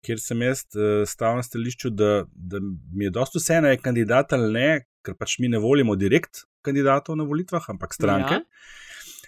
Ker 0.06 0.20
sem 0.20 0.42
jaz 0.42 0.66
uh, 0.76 1.08
stal 1.08 1.36
na 1.36 1.44
stališču, 1.44 1.90
da, 1.90 2.26
da 2.34 2.60
mi 2.94 3.06
je 3.06 3.10
dosto 3.10 3.40
vseeno, 3.40 3.68
je 3.68 3.78
kandidat 3.78 4.34
ali 4.34 4.54
ne, 4.54 4.86
ker 5.06 5.18
pač 5.18 5.38
mi 5.40 5.52
ne 5.52 5.62
volimo 5.62 5.96
direkt 6.00 6.46
kandidatov 6.66 7.20
na 7.20 7.28
volitvah, 7.28 7.70
ampak 7.76 7.94
stranke. 7.94 8.42
Ja. 8.42 8.74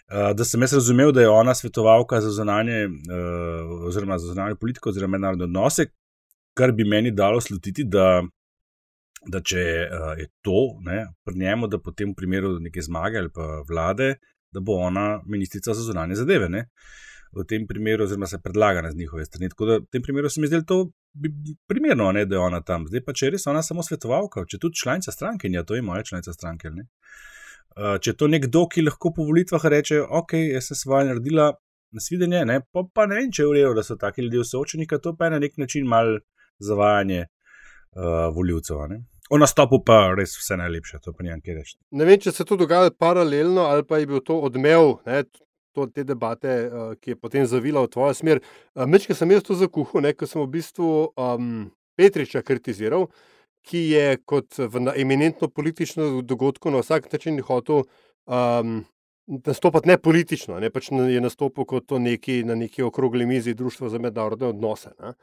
Uh, 0.08 0.32
da 0.38 0.46
sem 0.48 0.64
jaz 0.64 0.74
razumel, 0.78 1.12
da 1.12 1.22
je 1.24 1.30
ona 1.30 1.54
svetovalka 1.56 2.22
za 2.24 2.32
zunanje, 2.32 2.86
uh, 2.88 3.88
oziroma 3.90 4.18
za 4.18 4.32
zunanje 4.32 4.56
politiko, 4.56 4.90
oziroma 4.90 5.18
mednarodne 5.18 5.50
odnose, 5.50 5.90
kar 6.58 6.72
bi 6.72 6.88
meni 6.88 7.12
dalo 7.12 7.42
slutiti, 7.44 7.84
da 7.84 8.24
da 9.28 9.42
če 9.44 9.62
uh, 9.62 10.14
je 10.16 10.28
to 10.46 10.78
ne, 10.86 11.02
pri 11.26 11.40
njemu, 11.42 11.68
da 11.68 11.80
potem 11.84 12.14
v 12.14 12.16
primeru 12.16 12.54
neke 12.64 12.82
zmage 12.82 13.20
ali 13.20 13.32
pa 13.34 13.62
vlade, 13.68 14.14
da 14.54 14.62
bo 14.64 14.78
ona 14.80 15.22
ministrica 15.26 15.74
za 15.74 15.84
zunanje 15.84 16.16
zadeve. 16.16 16.48
Ne. 16.50 16.68
V 17.36 17.44
tem 17.48 17.68
primeru, 17.68 18.04
oziroma 18.04 18.28
se 18.28 18.40
predlaga 18.44 18.82
na 18.82 18.92
njihove 18.96 19.26
strani. 19.26 19.50
Tako 19.50 19.66
da 19.66 19.78
v 19.78 19.86
tem 19.92 20.02
primeru 20.02 20.30
se 20.30 20.42
mi 20.42 20.48
zdi 20.48 20.62
to 20.66 20.86
primerno, 21.68 22.12
ne, 22.12 22.26
da 22.26 22.36
je 22.36 22.40
ona 22.40 22.62
tam. 22.62 22.88
Zdaj 22.88 23.04
pa 23.06 23.14
če 23.14 23.26
je 23.26 23.32
res 23.36 23.48
ona 23.48 23.64
samo 23.66 23.84
svetovalka, 23.84 24.46
če 24.50 24.60
tudi 24.62 24.80
članica 24.80 25.12
stranke, 25.12 25.52
ja, 25.52 25.64
to 25.64 25.76
je 25.76 25.82
moja 25.82 26.04
članica 26.04 26.34
stranke. 26.34 26.72
Ne. 26.74 26.88
Uh, 27.78 27.98
če 28.02 28.14
je 28.14 28.18
to 28.18 28.30
nekdo, 28.32 28.66
ki 28.72 28.86
lahko 28.88 29.12
po 29.14 29.26
volitvah 29.28 29.66
reče, 29.74 30.02
ok, 30.02 30.34
jaz 30.56 30.72
sem 30.72 30.80
svoje 30.80 31.10
naredila, 31.12 31.52
nasvidenje, 31.94 32.46
ne, 32.50 32.62
pa, 32.74 32.84
pa 32.94 33.06
ne 33.10 33.20
vem, 33.20 33.30
če 33.32 33.44
je 33.44 33.50
v 33.50 33.58
redu, 33.60 33.76
da 33.78 33.84
so 33.86 33.98
taki 34.00 34.26
ljudje 34.26 34.42
v 34.42 34.48
soočenju, 34.50 34.88
to 35.04 35.14
pa 35.18 35.28
je 35.28 35.36
na 35.36 35.44
nek 35.44 35.60
način 35.62 35.86
mal 35.88 36.18
zavajanje 36.64 37.28
uh, 37.28 38.34
voljivcev. 38.34 38.82
O 39.30 39.38
nastopu 39.38 39.82
pa 39.84 40.14
res 40.16 40.38
vse 40.40 40.58
najlepše, 40.58 41.02
to 41.04 41.14
pa 41.14 41.26
njem 41.28 41.42
kaj 41.44 41.60
reči. 41.60 41.76
Ne 42.00 42.08
vem, 42.08 42.20
če 42.24 42.32
se 42.32 42.46
to 42.48 42.58
dogaja 42.60 42.94
paralelno 42.96 43.68
ali 43.68 43.84
pa 43.84 44.00
je 44.00 44.08
bil 44.08 44.24
to 44.24 44.40
odmev. 44.48 44.98
Ne? 45.06 45.26
To, 45.78 45.86
te 45.86 46.02
debate, 46.02 46.54
uh, 46.66 46.92
ki 46.98 47.14
je 47.14 47.20
potem 47.22 47.46
zavila 47.46 47.84
v 47.86 47.92
tvojo 47.94 48.16
smer. 48.18 48.42
Uh, 48.74 48.88
Meč, 48.90 49.06
ki 49.06 49.14
sem 49.14 49.30
jaz 49.30 49.46
to 49.46 49.54
zakuhal, 49.54 50.10
ker 50.18 50.30
sem 50.30 50.42
v 50.42 50.50
bistvu 50.58 50.92
um, 51.14 51.68
Petriča 51.98 52.42
kritiziral, 52.42 53.06
ki 53.68 53.82
je 53.92 54.06
kot 54.26 54.58
v 54.58 54.88
eminentno 54.96 55.50
politično 55.54 56.24
dogodku 56.26 56.74
na 56.74 56.82
vsak 56.82 57.12
način 57.14 57.38
hotel 57.46 57.84
um, 58.26 58.80
nastopati 59.28 59.92
ne 59.92 59.98
politično, 59.98 60.60
ne 60.60 60.70
pač 60.72 60.90
je 60.92 61.22
nastopil 61.22 61.68
kot 61.68 61.92
neki, 62.00 62.44
na 62.48 62.56
neki 62.56 62.84
okrogli 62.84 63.26
mizi 63.26 63.54
Društva 63.54 63.90
za 63.90 64.00
mednarodne 64.00 64.48
odnose. 64.48 64.94
Ne. 65.00 65.14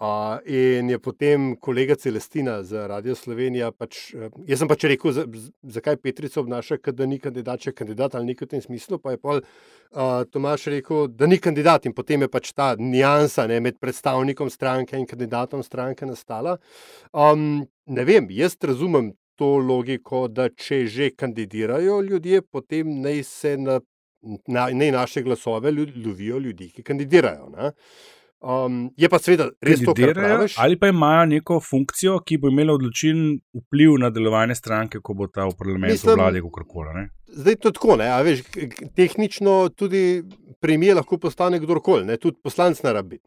Uh, 0.00 0.38
in 0.48 0.88
je 0.88 0.98
potem 0.98 1.56
kolega 1.60 1.94
Celestina 1.94 2.62
za 2.62 2.86
Radio 2.86 3.12
Slovenija. 3.14 3.66
Pač, 3.68 4.14
uh, 4.16 4.30
jaz 4.48 4.62
sem 4.62 4.68
pač 4.70 4.86
rekel, 4.88 5.18
zakaj 5.60 5.98
Petrica 6.00 6.38
obnaša, 6.40 6.78
da 6.96 7.04
ni 7.04 7.18
kandidat, 7.20 7.60
če 7.60 7.68
je 7.68 7.76
kandidat 7.82 8.14
ali 8.16 8.30
nekaj 8.30 8.46
v 8.46 8.50
tem 8.54 8.62
smislu. 8.64 8.96
Pa 8.96 9.12
je 9.12 9.18
pa 9.20 9.34
uh, 9.36 10.22
Tomaš 10.32 10.70
rekel, 10.72 11.04
da 11.12 11.28
ni 11.28 11.36
kandidat 11.36 11.84
in 11.84 11.92
potem 11.92 12.24
je 12.24 12.30
pač 12.32 12.54
ta 12.56 12.70
nijansa 12.80 13.44
ne, 13.50 13.58
med 13.60 13.76
predstavnikom 13.76 14.48
stranke 14.48 14.96
in 14.96 15.04
kandidatom 15.04 15.60
stranke 15.66 16.08
nastala. 16.08 16.54
Um, 17.12 17.66
ne 17.84 18.06
vem, 18.08 18.30
jaz 18.32 18.56
razumem 18.56 19.10
to 19.36 19.58
logiko, 19.60 20.22
da 20.32 20.48
če 20.48 20.86
že 20.88 21.10
kandidirajo 21.12 22.00
ljudje, 22.08 22.40
potem 22.48 23.02
naj 23.04 23.20
se 23.28 23.52
na, 23.60 23.76
na, 24.48 24.64
na 24.72 24.88
naše 24.96 25.20
glasove 25.28 25.74
lovijo 25.76 26.40
ljudi, 26.40 26.70
ki 26.72 26.86
kandidirajo. 26.88 27.52
Ne. 27.52 27.70
Um, 28.40 28.88
je 28.96 29.08
pa 29.12 29.18
seveda 29.20 29.50
res 29.60 29.82
to, 29.84 29.92
kar 29.92 30.14
praviš. 30.16 30.54
Ali 30.58 30.78
pa 30.80 30.88
imajo 30.88 31.26
neko 31.28 31.58
funkcijo, 31.60 32.14
ki 32.24 32.38
bo 32.40 32.48
imela 32.48 32.72
odločilen 32.72 33.34
vpliv 33.66 33.98
na 34.00 34.08
delovanje 34.10 34.56
stranke, 34.56 35.02
ko 35.04 35.14
bo 35.14 35.28
ta 35.28 35.44
v 35.44 35.52
parlamentu 35.58 36.14
vladi, 36.14 36.40
kako 36.46 36.64
koli. 36.64 37.04
Zdaj 37.36 37.58
to 37.60 37.74
tako, 37.76 37.98
ne, 38.00 38.08
veš, 38.24 38.40
tehnično 38.96 39.58
tudi 39.76 40.22
premijer 40.60 40.96
lahko 40.96 41.20
postane 41.20 41.60
kdorkoli, 41.60 42.06
ne, 42.08 42.16
tudi 42.16 42.40
poslanc 42.42 42.80
ne 42.82 42.94
rabi. 42.96 43.20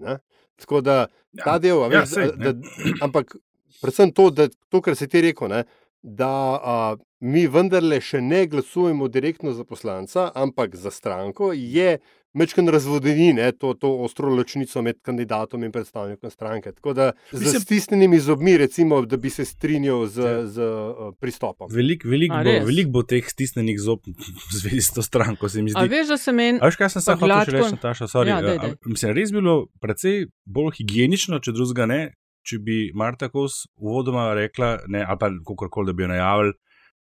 Tako 0.57 0.81
da 0.81 0.97
ja, 1.05 1.43
ta 1.43 1.59
del, 1.61 1.85
ja, 1.85 1.91
veš, 1.93 2.09
sej, 2.09 2.33
da, 2.33 2.55
da, 2.57 2.97
ampak 3.05 3.37
predvsem 3.83 4.15
to, 4.17 4.31
da, 4.33 4.49
to, 4.73 4.81
kar 4.81 4.97
si 4.97 5.07
ti 5.07 5.21
rekel, 5.21 5.53
ne, 5.53 5.63
da 6.01 6.33
a, 6.57 6.77
mi 7.23 7.45
vendarle 7.47 8.01
še 8.03 8.19
ne 8.21 8.43
glasujemo 8.51 9.07
direktno 9.07 9.53
za 9.53 9.63
poslanca, 9.63 10.31
ampak 10.35 10.75
za 10.75 10.91
stranko, 10.91 11.53
je 11.53 11.99
mečken 12.33 12.69
razvodeni 12.69 13.33
ne, 13.33 13.51
to, 13.51 13.73
to 13.73 13.91
ostro 14.05 14.29
ločnico 14.29 14.81
med 14.81 14.99
kandidatom 15.01 15.63
in 15.63 15.71
predstavnikom 15.71 16.31
stranke. 16.31 16.71
Tako 16.71 16.93
da 16.93 17.11
z 17.31 17.39
Mislim, 17.39 17.61
stisnjenimi 17.61 18.19
zobmi, 18.19 18.57
recimo, 18.57 19.01
da 19.05 19.17
bi 19.17 19.29
se 19.29 19.45
strinjal 19.45 20.05
z, 20.07 20.21
ja. 20.21 20.45
z 20.47 20.61
uh, 20.61 21.13
pristopom. 21.19 21.69
Veliko 21.71 22.09
velik 22.09 22.31
bo, 22.31 22.55
velik 22.65 22.87
bo 22.87 23.03
teh 23.03 23.29
stisnjenih 23.29 23.79
zob 23.79 23.99
zvezi 24.59 24.81
s 24.81 24.93
to 24.93 25.01
stranko, 25.01 25.49
se 25.49 25.61
mi 25.61 25.69
zdi. 25.69 25.79
A 25.79 25.85
veš, 25.89 26.07
da 26.07 26.17
se 26.17 26.31
meni. 26.31 26.59
A 26.61 26.71
veš, 26.71 26.79
kaj 26.81 26.89
sem 26.95 27.05
se 27.05 27.15
hotel 27.15 27.37
reči, 27.45 27.75
Nataša, 27.77 28.09
sorry. 28.09 28.33
Ja, 28.33 28.41
dej, 28.41 28.59
dej. 28.59 28.75
Mislim, 28.85 29.13
res 29.17 29.31
bilo 29.31 29.55
precej 29.81 30.27
bolj 30.45 30.73
higienično, 30.81 31.39
če 31.43 31.53
drugega 31.53 31.87
ne, 31.89 32.01
če 32.43 32.59
bi 32.59 32.79
Marta 32.97 33.29
Kos 33.31 33.63
uvodoma 33.77 34.31
rekla, 34.37 34.75
ne, 34.91 35.05
ali 35.05 35.19
pa 35.19 35.29
kakorkoli, 35.47 35.91
da 35.91 35.97
bi 35.97 36.05
jo 36.05 36.11
najavili, 36.11 36.53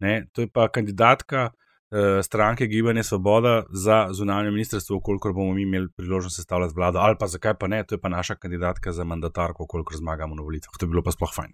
ne, 0.05 0.13
to 0.33 0.45
je 0.45 0.51
pa 0.53 0.67
kandidatka. 0.69 1.49
Eh, 1.91 2.23
stranke 2.23 2.67
Gibanje 2.67 3.03
Svoboda 3.03 3.63
za 3.69 4.07
zunanje 4.11 4.51
ministrstvo, 4.51 4.99
koliko 4.99 5.33
bomo 5.33 5.53
mi 5.53 5.61
imeli 5.61 5.89
priložnost 5.97 6.35
sestavljati 6.35 6.73
vlado, 6.75 6.99
ali 6.99 7.15
pa 7.19 7.27
zakaj 7.27 7.53
pa 7.59 7.67
ne, 7.67 7.83
to 7.83 7.95
je 7.95 8.01
pa 8.01 8.09
naša 8.09 8.35
kandidatka 8.35 8.91
za 8.91 9.03
mandatarko, 9.03 9.65
koliko 9.67 9.95
zmagamo 9.95 10.35
na 10.35 10.41
volitvah. 10.41 10.71
To 10.79 10.85
je 10.85 10.89
bilo 10.89 11.03
pa 11.03 11.11
sploh 11.11 11.33
fajn. 11.35 11.51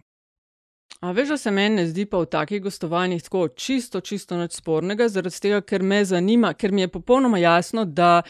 A 0.99 1.11
veš, 1.11 1.29
da 1.29 1.37
se 1.37 1.51
meni 1.51 1.75
ne 1.75 1.83
zdi 1.85 2.07
pa 2.09 2.17
v 2.17 2.25
takih 2.25 2.61
gostovanjih 2.61 3.21
tako 3.23 3.47
čisto, 3.47 3.99
čisto 4.01 4.37
nič 4.37 4.55
spornega, 4.57 5.05
zaradi 5.13 5.39
tega, 5.43 5.59
ker 5.61 5.83
me 5.85 5.99
zanima, 6.05 6.55
ker 6.57 6.73
mi 6.73 6.81
je 6.81 6.87
popolnoma 6.89 7.37
jasno, 7.37 7.85
da 7.85 8.23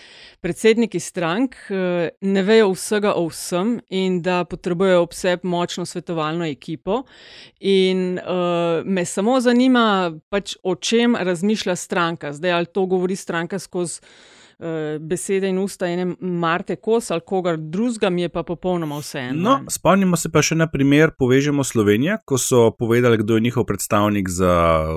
predsedniki 0.44 1.00
strank 1.00 1.56
eh, 1.72 2.10
ne 2.22 2.44
vejo 2.44 2.74
vsega 2.74 3.14
o 3.16 3.24
vsem 3.32 3.78
in 3.88 4.20
da 4.22 4.44
potrebujejo 4.44 5.06
ob 5.06 5.16
sebi 5.16 5.48
močno 5.48 5.86
svetovalno 5.86 6.46
ekipo. 6.46 7.04
In 7.60 8.20
uh, 8.20 8.84
me 8.86 9.06
samo 9.06 9.40
zanima, 9.40 10.12
pač, 10.30 10.58
o 10.64 10.76
čem 10.76 11.16
razmišlja 11.16 11.76
stranka. 11.76 12.34
Zdaj, 12.34 12.52
ali 12.52 12.66
to 12.66 12.86
govori 12.86 13.16
stranka 13.16 13.60
skozi. 13.60 14.02
Eh, 14.60 15.00
besede 15.00 15.48
in 15.48 15.58
usta 15.58 15.86
ene 15.86 16.16
Marte 16.20 16.76
Kos 16.76 17.12
ali 17.12 17.22
kogar 17.22 17.58
drugega, 17.58 18.10
mi 18.10 18.22
je 18.22 18.30
pa 18.30 18.42
popolnoma 18.44 18.98
vseeno. 18.98 19.42
No, 19.42 19.60
spomnimo 19.70 20.18
se 20.18 20.32
pa 20.34 20.42
še 20.42 20.56
na 20.58 20.66
primer 20.66 21.12
Povežemo 21.14 21.62
Slovenijo, 21.62 22.16
ko 22.26 22.40
so 22.42 22.72
povedali, 22.74 23.20
kdo 23.22 23.38
je 23.38 23.44
njihov 23.46 23.68
predstavnik 23.70 24.30
za 24.34 24.50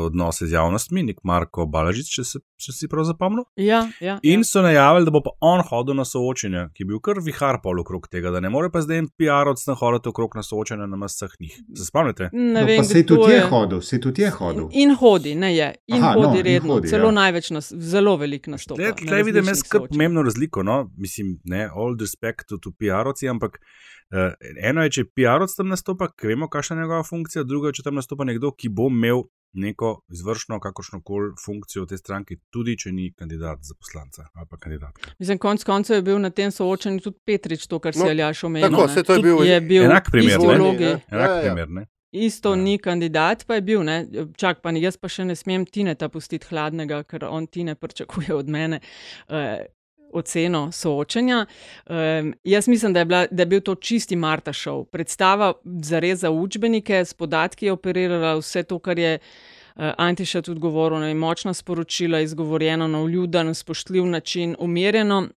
odnose 0.06 0.46
z 0.48 0.56
javnostmi, 0.56 1.02
nek 1.10 1.18
Marko 1.28 1.66
Balažic, 1.68 2.08
če, 2.08 2.24
se, 2.24 2.40
če 2.56 2.72
si 2.72 2.88
prav 2.88 3.04
zapomnil. 3.10 3.44
Ja, 3.60 3.82
ja, 4.00 4.14
in 4.24 4.40
ja. 4.40 4.48
so 4.48 4.62
najavili, 4.64 5.04
da 5.10 5.12
bo 5.12 5.20
pa 5.26 5.34
on 5.44 5.60
hodil 5.68 5.98
na 5.98 6.08
soočenje, 6.08 6.70
ki 6.72 6.86
je 6.86 6.88
bil 6.94 7.04
kar 7.04 7.20
vihar 7.20 7.60
pol 7.60 7.84
okrog 7.84 8.08
tega, 8.08 8.32
da 8.32 8.40
ne 8.40 8.48
more 8.48 8.72
pa 8.72 8.80
zdaj 8.80 9.02
en 9.02 9.10
PR 9.12 9.52
odstan 9.52 9.76
hoditi 9.76 10.08
okrog 10.08 10.40
na 10.40 10.46
soočenje 10.46 10.88
na 10.88 11.02
vseh 11.04 11.36
njih. 11.36 11.60
Se 11.76 11.90
spomnite? 11.90 12.30
Ne 12.32 12.62
No, 12.62 12.64
vem, 12.64 12.80
pa 12.80 12.88
se 12.88 13.04
tudi 13.04 13.28
je 13.28 13.36
je. 13.36 13.44
hodil, 13.52 13.84
se 13.84 14.00
tudi 14.00 14.24
je 14.24 14.32
hodil. 14.40 14.72
In 14.72 14.96
hodi, 14.96 15.36
ne 15.36 15.52
je, 15.52 15.68
in 15.92 16.00
Aha, 16.00 16.16
hodi 16.16 16.32
no, 16.32 16.40
in 16.40 16.48
redno, 16.48 16.74
hodi, 16.80 16.94
celo 16.96 17.12
ja. 17.12 17.18
največ, 17.20 17.52
nas, 17.52 17.72
zelo 17.92 18.16
velik 18.16 18.48
nastop. 18.48 18.80
Tukaj 18.80 19.28
vidim 19.28 19.49
jaz 19.50 19.64
skrb 19.64 19.88
pomembno 19.90 20.22
razliko. 20.22 20.62
No? 20.62 20.90
Mislim, 20.96 21.38
ne, 21.44 21.66
all 21.68 21.96
respect 22.00 22.48
to, 22.48 22.58
to 22.58 22.70
PR-ovci, 22.70 23.28
ampak 23.30 23.58
uh, 23.58 24.32
eno 24.62 24.82
je, 24.86 24.90
če 24.90 25.04
PR-ovc 25.16 25.56
tam 25.56 25.68
nastopa, 25.72 26.08
vemo, 26.22 26.48
kakšna 26.48 26.76
je 26.76 26.82
njegova 26.82 27.02
funkcija, 27.06 27.44
drugo 27.44 27.70
je, 27.70 27.78
če 27.80 27.86
tam 27.90 28.00
nastopa 28.00 28.24
nekdo, 28.24 28.52
ki 28.52 28.68
bo 28.68 28.88
imel 28.90 29.26
neko 29.52 30.04
izvršno, 30.14 30.60
kakršno 30.62 31.00
koli 31.02 31.32
funkcijo 31.44 31.82
v 31.82 31.88
tej 31.90 31.98
stranki, 31.98 32.36
tudi 32.54 32.76
če 32.78 32.92
ni 32.94 33.08
kandidat 33.18 33.58
za 33.66 33.74
poslanca 33.74 34.28
ali 34.34 34.46
pa 34.50 34.56
kandidatka. 34.56 35.10
Mislim, 35.18 35.38
konc 35.42 35.64
koncev 35.66 35.96
je 35.98 36.02
bil 36.06 36.20
na 36.22 36.30
tem 36.30 36.52
soočenju 36.54 37.02
tudi 37.02 37.18
Petrič, 37.26 37.66
to, 37.66 37.80
kar 37.82 37.94
si 37.94 37.98
No, 37.98 38.06
je 38.06 38.14
Aljaš 38.14 38.44
omenil. 38.46 38.70
tako, 38.70 38.86
ne. 38.86 38.94
saj 38.94 39.02
to 39.02 39.12
je 39.12 39.18
Tudi 39.18 39.28
bil 39.28 39.42
je 39.44 39.60
bil 39.60 39.84
Enak 39.88 40.10
primer, 40.12 40.38
ne? 40.38 40.58
vlogi. 40.58 40.84
Ja, 40.84 41.00
Enak 41.10 41.28
ja, 41.28 41.34
ja. 41.34 41.42
primer, 41.42 41.68
ne? 41.68 41.86
Isto 42.12 42.56
ni 42.56 42.78
kandidat, 42.78 43.44
pa 43.46 43.54
je 43.54 43.60
bil. 43.60 43.82
Ne? 43.82 44.06
Čak, 44.36 44.60
pa 44.62 44.72
jaz 44.74 44.96
pa 44.98 45.08
še 45.08 45.28
ne 45.28 45.36
smem 45.38 45.66
Tineta 45.66 46.08
pustiti 46.10 46.48
hladnega, 46.50 47.04
ker 47.06 47.28
on 47.28 47.46
Tine 47.46 47.76
pričakuje 47.78 48.34
od 48.34 48.48
mene. 48.48 48.80
Uh, 49.28 49.60
Oceno 50.10 50.72
soočenja. 50.74 51.44
Um, 51.86 52.32
jaz 52.42 52.66
mislim, 52.68 52.92
da 52.92 53.04
je, 53.04 53.06
bila, 53.06 53.20
da 53.30 53.42
je 53.42 53.46
bil 53.46 53.60
to 53.62 53.76
čisti 53.78 54.16
Marta 54.18 54.50
šov. 54.52 54.88
Predstava 54.90 55.52
za 55.62 56.00
res 56.02 56.24
za 56.24 56.32
učbenike, 56.34 57.04
s 57.04 57.14
podatki 57.14 57.68
je 57.68 57.76
operirala 57.76 58.32
vse 58.40 58.64
to, 58.66 58.80
kar 58.82 58.98
je 58.98 59.12
uh, 59.20 59.92
Antiša 59.94 60.42
tudi 60.42 60.58
govoril. 60.60 60.98
Ne, 60.98 61.14
močna 61.14 61.54
sporočila, 61.54 62.24
izgovorjeno 62.26 62.88
na 62.90 63.04
vljuden, 63.06 63.54
spoštljiv 63.54 64.10
način, 64.10 64.56
umirjeno. 64.58 65.28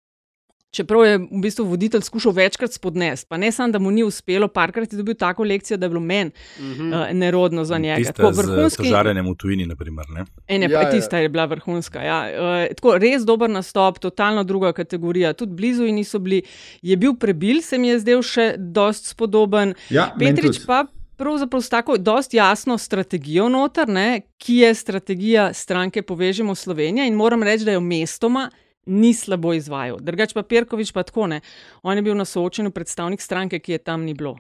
Čeprav 0.73 1.03
je 1.05 1.17
v 1.19 1.37
bistvu 1.37 1.65
voditelj 1.65 2.01
skušal 2.01 2.31
večkrat 2.33 2.73
spodnesti, 2.73 3.27
pa 3.29 3.37
ne 3.37 3.51
samo, 3.51 3.69
da 3.69 3.79
mu 3.79 3.91
ni 3.91 4.01
uspelo, 4.03 4.47
parkrat 4.47 4.89
je 4.89 4.97
dobil 4.97 5.13
tako 5.15 5.43
lekcijo, 5.43 5.77
da 5.77 5.85
je 5.85 5.89
bilo 5.89 6.01
meni 6.01 6.31
uh 6.57 6.63
Mhm. 6.63 6.81
-huh. 6.83 7.01
uh, 7.03 7.13
nerodno 7.13 7.65
za 7.65 7.77
njega. 7.77 7.97
Tista 7.97 8.13
Tako 8.13 8.33
z 8.33 8.37
vrhunski. 8.39 8.77
požarjanjem 8.79 9.25
v 9.25 9.35
tujini, 9.35 9.65
naprimer. 9.65 10.05
Ne? 10.09 10.25
Ene, 10.47 10.67
Ja, 10.67 10.81
ja. 10.81 10.89
tista 10.89 11.17
je 11.17 11.29
bila 11.29 11.45
vrhunska. 11.45 12.01
Ja. 12.01 12.19
Uh, 12.67 12.75
tako, 12.75 12.97
res 12.97 13.23
dober 13.23 13.49
nastop, 13.49 13.99
totalno 13.99 14.43
druga 14.43 14.73
kategorija. 14.73 15.33
Tudi 15.33 15.53
blizu 15.53 15.85
in 15.85 15.95
niso 15.95 16.19
bili. 16.19 16.41
Je 16.81 16.97
bil 16.97 17.13
prebil, 17.15 17.61
se 17.61 17.77
mi 17.77 17.87
je 17.87 17.99
zdel 17.99 18.21
še 18.23 18.55
dost 18.57 19.05
spodoben. 19.05 19.73
Ja, 19.89 20.15
Petrič 20.19 20.65
pa 20.65 20.85
pravzaprav 21.15 21.61
s 21.61 21.69
tako 21.69 21.97
dost 21.97 22.33
jasno 22.33 22.77
strategijo 22.77 23.49
noter, 23.49 23.87
ne, 23.87 24.07
ki 24.37 24.55
je 24.55 24.73
strategija 24.73 25.53
stranke 25.53 26.01
Povežemo 26.01 26.55
Slovenijo 26.55 27.05
in 27.05 27.13
moram 27.13 27.43
reči, 27.43 27.65
da 27.65 27.71
jo 27.71 27.79
mestoma. 27.81 28.49
Ni 28.85 29.13
slabo 29.13 29.53
izvajal. 29.53 29.97
Drugač 29.97 30.33
pa 30.33 30.43
Perkovič 30.43 30.91
pa 30.91 31.03
tako 31.03 31.27
ne. 31.27 31.41
On 31.81 31.95
je 31.95 32.01
bil 32.01 32.15
na 32.15 32.25
soočenju 32.25 32.71
predstavnik 32.71 33.21
stranke, 33.21 33.59
ki 33.59 33.71
je 33.71 33.77
tam 33.79 34.03
ni 34.03 34.13
bilo. 34.13 34.35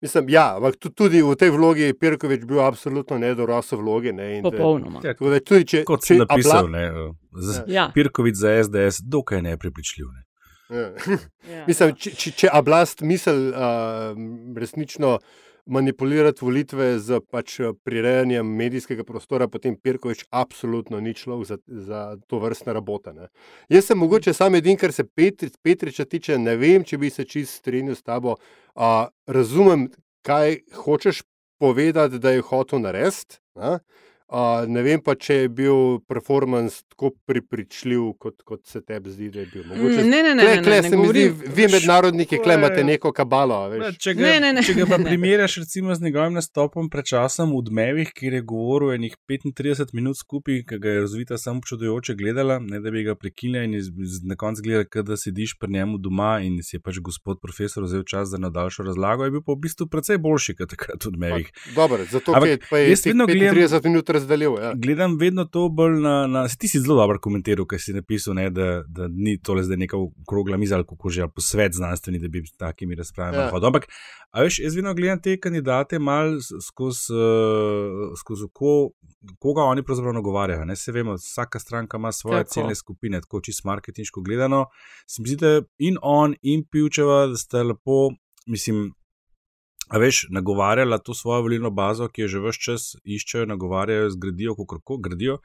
Mislim, 0.00 0.28
ja, 0.28 0.54
ampak 0.54 0.76
tu- 0.76 0.90
tudi 0.90 1.18
v 1.18 1.34
tej 1.34 1.50
vlogi 1.50 1.82
je 1.82 1.94
Pirkovič 1.94 2.44
bil 2.44 2.60
absolutno 2.60 3.16
nedorasel 3.16 3.78
vlogi. 3.78 4.12
Ne, 4.12 4.42
Popolnoma. 4.42 5.00
Ja, 5.00 5.10
Tako 5.10 5.30
da 5.30 5.40
tudi, 5.40 5.64
če, 5.66 5.84
Kot 5.84 6.04
si 6.04 6.14
napisal, 6.14 6.64
Abla- 6.64 6.70
ne, 6.70 6.84
z, 7.34 7.64
Ja. 7.66 7.90
Pirkovič 7.90 8.36
za 8.36 8.52
SDS, 8.60 9.00
dokaj 9.00 9.42
neprepričljiv. 9.42 10.06
Ne. 10.08 10.22
Ja. 10.70 10.92
Ja. 11.50 11.64
Mislim, 11.68 11.96
če, 11.96 12.10
če, 12.12 12.30
če 12.32 12.48
oblast 12.52 13.00
misli 13.00 13.32
uh, 13.48 14.14
resnično 14.54 15.18
manipulirati 15.68 16.44
volitve 16.44 16.98
z 16.98 17.20
pač, 17.30 17.60
eh, 17.60 17.72
prirejanjem 17.84 18.46
medijskega 18.56 19.04
prostora, 19.04 19.48
potem 19.48 19.76
Pirkovič 19.76 20.24
absolutno 20.30 21.00
ni 21.00 21.14
človek 21.14 21.46
za, 21.46 21.58
za 21.68 22.00
to 22.26 22.40
vrstne 22.40 22.72
rabote. 22.72 23.12
Ne. 23.12 23.28
Jaz 23.68 23.90
sem 23.90 23.98
mogoče 23.98 24.32
sam 24.34 24.54
edin, 24.54 24.76
kar 24.76 24.92
se 24.92 25.04
Petri, 25.04 25.50
Petriča 25.62 26.04
tiče, 26.04 26.38
ne 26.38 26.56
vem, 26.56 26.84
če 26.84 26.98
bi 26.98 27.10
se 27.10 27.24
čist 27.24 27.60
strinjal 27.60 27.94
s 27.94 28.02
tabo. 28.02 28.36
Uh, 28.74 29.08
razumem, 29.26 29.88
kaj 30.22 30.62
hočeš 30.74 31.22
povedati, 31.60 32.18
da 32.18 32.30
je 32.30 32.42
hotel 32.42 32.80
narediti. 32.80 33.40
Ne. 34.30 34.38
Uh, 34.60 34.68
ne 34.68 34.82
vem 34.82 35.00
pa, 35.00 35.14
če 35.16 35.34
je 35.34 35.48
bil 35.50 35.78
performance 36.02 36.82
tako 36.88 37.10
prepričljiv, 37.26 38.00
kot, 38.18 38.42
kot 38.42 38.66
se 38.66 38.80
tebi 38.82 39.10
zdi, 39.10 39.30
da 39.30 39.40
je 39.40 39.46
bil. 39.46 39.62
Mogoče, 39.64 40.02
ne, 40.04 40.22
ne, 40.22 40.34
ne, 40.34 40.44
ne, 40.46 40.56
tle 40.58 40.70
ne, 40.72 40.82
se 40.82 40.90
ne 40.90 40.96
mi 40.96 41.06
zdi, 41.06 41.22
govorim- 41.24 41.54
vi 41.54 41.68
mednarodniki, 41.68 42.36
To 42.36 42.42
kle 42.42 42.52
je- 42.52 42.58
imate 42.58 42.84
neko 42.84 43.12
kabalo. 43.12 43.74
Ja, 43.74 43.92
Če 43.94 44.14
ga, 44.14 44.20
Ne, 44.22 44.40
ne, 44.40 44.52
ne. 44.52 44.62
če 44.62 44.74
ga 44.74 44.86
pa 44.86 44.98
Ne. 44.98 45.04
primerjaš 45.04 45.56
recimo 45.56 45.94
z 45.94 46.02
njegovim 46.02 46.32
nastopom 46.34 46.90
pred 46.90 47.04
časom 47.06 47.50
v 47.50 47.62
Dmevih, 47.62 48.12
kjer 48.12 48.32
je 48.34 48.42
govoril 48.42 48.92
enih 48.92 49.16
35 49.26 49.94
minut 49.94 50.16
skupaj, 50.16 50.62
ki 50.62 50.78
ga 50.78 50.88
je 50.90 51.00
razvita 51.00 51.38
samo 51.38 51.60
čudojoče 51.62 52.14
gledala, 52.14 52.58
ne 52.60 52.80
da 52.80 52.90
bi 52.90 53.02
ga 53.02 53.14
prekinila 53.14 53.64
in 53.64 53.74
iz, 53.74 53.88
iz, 53.98 54.20
na 54.22 54.36
koncu 54.36 54.62
gledala, 54.62 54.84
da 55.02 55.16
sediš 55.16 55.56
pri 55.56 55.70
njemu 55.70 55.98
doma 55.98 56.40
in 56.40 56.62
si 56.62 56.76
je 56.76 56.80
pač 56.80 56.98
gospod 57.00 57.40
profesor 57.40 57.84
vzel 57.84 58.04
čas 58.04 58.28
za 58.28 58.38
nadaljšo 58.38 58.82
razlago, 58.82 59.24
je 59.24 59.30
bil 59.30 59.40
pa 59.40 59.52
v 59.52 59.58
bistvu 59.58 59.86
precej 59.86 60.18
boljši 60.18 60.54
kot 60.54 60.68
takrat 60.68 61.00
v 61.02 61.10
Dmevih. 61.10 61.48
Dobro, 61.74 62.04
zato 62.04 62.32
Ampak 62.32 62.48
ker 62.50 62.68
pa 62.70 62.78
je 62.78 62.90
jaz 62.90 63.00
teh 63.00 63.10
vedno 63.10 63.26
gledam- 63.26 63.54
35 63.54 63.84
minut 63.84 64.10
razdelil. 64.18 64.58
Ja. 64.62 64.72
Gledam 64.76 65.16
vedno 65.18 65.44
to 65.44 65.68
bolj 65.68 66.00
na. 66.00 66.26
na 66.26 66.46
ti 66.48 66.68
si 66.68 66.80
zelo 66.80 66.96
dobro 67.00 67.20
komentiral, 67.22 67.66
kaj 67.66 67.78
si 67.78 67.94
napisal, 67.96 68.34
ne, 68.34 68.50
da, 68.50 68.82
da 68.86 69.08
ni 69.08 69.38
tole 69.42 69.62
zdaj 69.64 69.76
neka 69.76 69.96
okrogla 69.96 70.56
miza 70.56 70.76
ali 70.76 70.86
kako 70.86 71.08
že, 71.08 71.22
ali 71.22 71.30
posvet 71.34 71.74
znanstveni, 71.74 72.18
da 72.18 72.28
bi 72.28 72.42
s 72.46 72.56
takimi 72.56 72.94
razpravami 72.94 73.38
Ja. 73.38 73.44
ja. 73.44 73.50
hodil. 73.50 73.66
Ampak, 73.66 73.88
a 74.30 74.42
veš, 74.42 74.58
jaz 74.58 74.76
vedno 74.76 74.94
gledam 74.94 75.20
te 75.22 75.36
kandidate 75.40 75.98
mal 75.98 76.38
skozi 76.40 77.12
uh, 77.14 78.12
skozi 78.18 78.44
oko, 78.44 78.90
koga 79.38 79.62
oni 79.62 79.82
pravzaprav 79.82 80.14
nagovarjajo. 80.14 80.64
Ne, 80.64 80.76
se 80.76 80.92
vemo, 80.92 81.14
vsaka 81.14 81.58
stranka 81.58 81.96
ima 81.96 82.12
svoje 82.12 82.44
Tako. 82.44 82.52
ciljne 82.52 82.74
skupine, 82.74 83.20
tako 83.20 83.40
čisto 83.40 83.68
marketinško 83.68 84.20
gledano. 84.20 84.66
Se 85.06 85.22
mi 85.22 85.28
zdi, 85.28 85.36
da 85.36 85.62
in 85.78 85.96
on, 86.02 86.34
in 86.42 86.64
Pivčeva, 86.70 87.26
da 87.26 87.36
sta 87.36 87.62
lepo, 87.62 88.10
mislim. 88.46 88.97
A 89.88 89.98
veš, 89.98 90.26
nagovarjala 90.30 90.98
to 90.98 91.14
svojo 91.14 91.42
volilno 91.42 91.70
bazo, 91.70 92.08
ki 92.08 92.26
jo 92.26 92.28
že 92.28 92.42
vse 92.44 92.64
čas 92.64 92.88
iščejo, 93.04 93.46
nagovarjajo, 93.48 94.10
zgradijo, 94.16 94.56
kako 94.66 94.98
gradijo. 95.04 95.38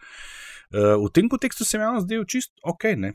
Uh, 0.73 0.97
v 1.06 1.12
tem 1.13 1.29
kontekstu 1.29 1.65
se 1.65 1.77
mi 1.77 1.86
je 1.86 2.01
zdel 2.08 2.25
čist 2.25 2.51
ok. 2.63 2.84
Ne? 2.97 3.13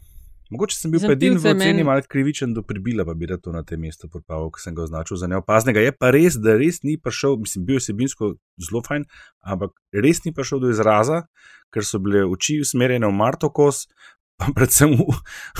Mogoče 0.51 0.77
sem 0.77 0.91
bil 0.91 1.01
Za 1.01 1.11
pa 1.11 1.13
edini 1.13 1.37
v 1.37 1.43
Pivca 1.43 1.49
je 1.49 1.55
oceni 1.55 1.73
meni- 1.73 1.85
malo 1.85 2.03
krivičen 2.09 2.55
do 2.55 2.63
pribila, 2.63 3.05
pa 3.05 3.15
bi 3.15 3.27
rad 3.27 3.43
to 3.45 3.53
na 3.53 3.63
tem 3.63 3.81
mestu 3.81 4.09
podpal, 4.09 4.49
ker 4.51 4.63
sem 4.63 4.75
ga 4.75 4.83
označil 4.87 5.21
za 5.21 5.29
neopaznega. 5.29 5.81
Je 5.81 5.93
pa 5.93 6.11
res, 6.11 6.39
da 6.41 6.57
res 6.57 6.81
ni 6.83 6.97
prišel, 6.97 7.37
mislim, 7.37 7.67
bil 7.69 7.77
je 7.77 7.85
sebinsko 7.91 8.31
zelo 8.57 8.81
fajn, 8.87 9.05
ampak 9.45 9.77
res 9.93 10.25
ni 10.25 10.33
prišel 10.33 10.65
do 10.65 10.71
izraza, 10.73 11.27
ker 11.69 11.85
so 11.85 12.01
bile 12.01 12.25
oči 12.25 12.63
usmerjene 12.65 13.07
v 13.07 13.13
Martokos, 13.13 13.85
predvsem 14.55 14.95
v, 14.95 15.07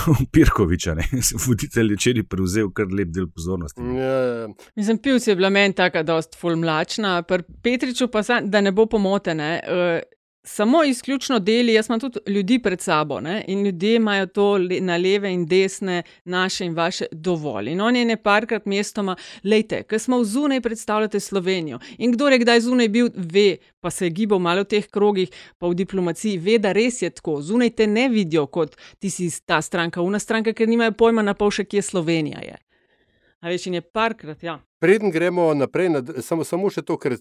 v 0.07 0.27
Pirkoviča, 0.33 0.95
ne. 0.99 1.07
voditelj 1.47 1.95
je 1.95 1.99
včeraj 1.99 2.27
prevzel 2.31 2.71
kar 2.75 2.93
lep 2.93 3.11
del 3.15 3.29
pozornosti. 3.31 3.83
Ja, 3.99 4.49
Mislim, 4.77 5.01
pivci 5.03 5.31
je 5.31 5.37
bila 5.37 5.51
meni 5.51 5.75
tako, 5.75 6.03
da 6.03 6.19
je 6.21 6.29
ful 6.39 6.57
mlačna, 6.57 7.23
pri 7.23 7.43
Petriču 7.63 8.09
pa, 8.13 8.23
sam, 8.23 8.51
da 8.51 8.61
ne 8.61 8.73
bo 8.73 8.87
pomotene. 8.87 9.51
Samo 10.49 10.85
izključno 10.85 11.39
deli, 11.39 11.73
jaz 11.73 11.87
imam 11.89 12.01
tudi 12.01 12.19
ljudi 12.27 12.59
pred 12.59 12.81
sabo 12.81 13.21
ne? 13.21 13.45
in 13.49 13.65
ljudje 13.65 13.95
imajo 13.97 14.27
to 14.27 14.53
le, 14.57 14.81
na 14.81 14.97
leve 14.97 15.33
in 15.33 15.47
desne, 15.47 16.03
naše 16.25 16.65
in 16.65 16.75
vaše, 16.75 17.07
dovolj. 17.13 17.69
In 17.69 17.81
on 17.81 17.97
je 17.97 18.05
ne 18.05 18.17
parkrat 18.17 18.67
mestoma, 18.67 19.17
lejte, 19.45 19.83
ker 19.83 20.01
smo 20.01 20.25
zunaj 20.25 20.61
predstavljate 20.61 21.21
Slovenijo. 21.21 21.79
In 21.99 22.13
kdo 22.13 22.29
je 22.29 22.39
kdaj 22.39 22.61
zunaj 22.61 22.89
bil, 22.89 23.11
ve, 23.15 23.57
pa 23.81 23.91
se 23.91 24.07
je 24.07 24.11
gibal 24.11 24.39
malo 24.39 24.65
v 24.65 24.71
teh 24.73 24.87
krogih, 24.89 25.29
pa 25.59 25.69
v 25.69 25.75
diplomaciji, 25.75 26.39
ve, 26.39 26.59
da 26.59 26.73
res 26.73 27.03
je 27.03 27.11
tako. 27.11 27.43
Zunaj 27.43 27.71
te 27.71 27.87
ne 27.87 28.09
vidijo 28.09 28.47
kot 28.47 28.77
ti 28.99 29.11
si 29.11 29.29
ta 29.47 29.61
stranka, 29.63 30.03
una 30.03 30.19
stranka, 30.19 30.53
ker 30.53 30.69
nimajo 30.69 30.97
pojma 30.97 31.23
na 31.23 31.35
pol 31.35 31.53
še, 31.53 31.69
kje 31.69 31.83
Slovenija 31.83 32.41
je. 32.41 32.57
A 33.41 33.53
veš, 33.53 33.69
in 33.71 33.79
je 33.79 33.83
parkrat, 33.83 34.43
ja. 34.43 34.57
Preden 34.83 35.13
gremo 35.15 35.55
naprej, 35.55 35.89
nad, 35.95 36.11
samo, 36.27 36.45
samo 36.47 36.71
še 36.75 36.83
to, 36.87 36.97
ker 36.99 37.15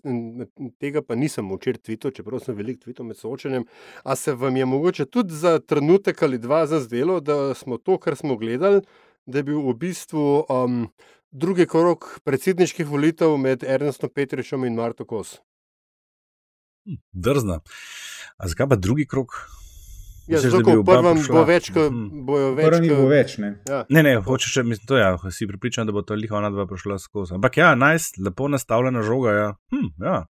tega 0.81 1.03
pa 1.05 1.17
nisem 1.17 1.49
včeraj 1.51 1.83
tvitev, 1.85 2.13
čeprav 2.17 2.41
sem 2.41 2.57
veliko 2.57 2.87
tvitev 2.87 3.05
med 3.05 3.19
soočenjem. 3.19 3.67
A 4.01 4.15
se 4.17 4.33
vam 4.33 4.57
je 4.57 4.65
mogoče 4.65 5.05
tudi 5.05 5.37
za 5.37 5.59
trenutek 5.59 6.23
ali 6.25 6.41
dva 6.41 6.63
zazdelo, 6.69 7.19
da 7.21 7.53
smo 7.57 7.77
to, 7.77 7.99
kar 8.01 8.17
smo 8.17 8.37
gledali, 8.37 8.81
da 9.29 9.41
je 9.41 9.47
bil 9.49 9.61
v 9.61 9.75
bistvu 9.77 10.25
um, 10.49 10.87
drugi 11.29 11.67
krok 11.69 12.09
predsedniških 12.25 12.89
volitev 12.89 13.37
med 13.37 13.65
Ernestom 13.65 14.09
Petričem 14.09 14.65
in 14.65 14.77
Marto 14.77 15.05
Kos. 15.05 15.37
Hm, 16.89 16.97
drzna. 17.13 17.61
A 18.37 18.49
zakaj 18.49 18.73
pa 18.73 18.81
drugi 18.81 19.05
krok? 19.05 19.37
Ja, 20.27 20.39
zato, 20.39 20.59
v 20.73 20.83
prvem 20.83 21.17
bo 21.25 21.43
več, 21.43 21.71
ko 21.71 21.87
Mhm. 21.87 22.25
bojo 22.25 22.53
več. 22.53 22.65
Prvi 22.67 22.89
ko- 22.89 22.95
bo 22.95 23.07
več, 23.07 23.37
ne. 23.37 23.49
Ja. 23.65 23.85
Ne, 23.89 24.03
ne, 24.03 24.15
hočeš 24.19 24.51
še, 24.51 24.63
mislim, 24.63 24.85
to 24.85 24.97
ja, 24.97 25.17
si 25.29 25.47
pripričan, 25.47 25.85
da 25.85 25.91
bo 25.91 26.01
to 26.01 26.13
liha 26.15 26.35
ona 26.35 26.49
dva 26.49 26.65
prišla 26.65 26.97
skozi. 26.97 27.33
Ampak 27.33 27.57
ja, 27.57 27.75
najs, 27.75 28.11
lepo 28.19 28.47
nastavljena 28.47 29.01
žoga. 29.01 29.31
Ja. 29.33 29.49
Hm, 29.71 29.93
ja. 30.01 30.25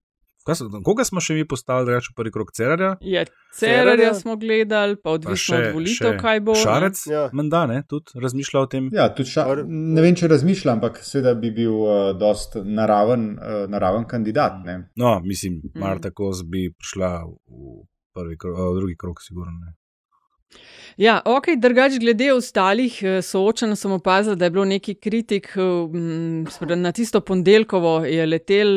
So- 0.48 0.68
Koga 0.80 1.02
smo 1.02 1.18
še 1.18 1.34
mi 1.34 1.44
postavili, 1.44 1.90
reči, 1.90 2.06
v 2.06 2.14
prvi 2.14 2.30
krok 2.30 2.52
Cerarja? 2.52 2.92
Ja, 3.02 3.24
Cerarja. 3.52 4.14
Smo 4.14 4.36
gledali, 4.36 4.94
pa 4.94 5.02
Pa 5.02 5.10
odvisno 5.10 5.56
od 5.56 5.74
volitev, 5.74 6.12
kaj 6.16 6.40
bo. 6.40 6.54
Šarec, 6.54 7.00
Ja. 7.04 7.30
menda, 7.32 7.66
ne, 7.66 7.82
tudi 7.82 8.14
razmišlja 8.14 8.60
o 8.60 8.66
tem. 8.66 8.88
Ja, 8.92 9.08
tudi 9.08 9.26
ša, 9.28 9.42
ne 9.66 10.00
vem, 10.00 10.14
če 10.14 10.28
razmišljam, 10.28 10.74
ampak 10.74 10.98
seveda 10.98 11.34
bi 11.34 11.50
bil 11.50 11.74
uh, 11.74 11.88
dost 12.14 12.54
naraven, 12.56 13.34
uh, 13.34 13.66
naraven 13.66 14.04
kandidat. 14.04 14.62
Ne? 14.64 14.88
No, 14.94 15.18
mislim, 15.20 15.60
Mm. 15.66 15.80
Marta 15.80 16.10
Kos 16.12 16.44
bi 16.44 16.70
prišla 16.70 17.24
v, 17.24 17.82
prvi, 18.14 18.36
krog- 18.36 18.54
v 18.54 18.78
drugi 18.78 18.94
krok, 18.96 19.18
sigurno. 19.20 19.50
Ne. 19.58 19.74
Ja, 20.96 21.18
ok, 21.28 21.50
drugač 21.60 21.98
glede 22.00 22.30
ostalih 22.32 22.94
eh, 23.04 23.18
soočenj 23.20 23.74
sem 23.76 23.92
opazil, 23.92 24.36
da 24.38 24.46
je 24.46 24.52
bilo 24.54 24.64
neki 24.64 24.94
kritik 24.94 25.50
eh, 25.60 26.76
na 26.76 26.92
tisto 26.96 27.20
ponedeljkovo 27.20 27.98
je 28.08 28.26
letel, 28.26 28.70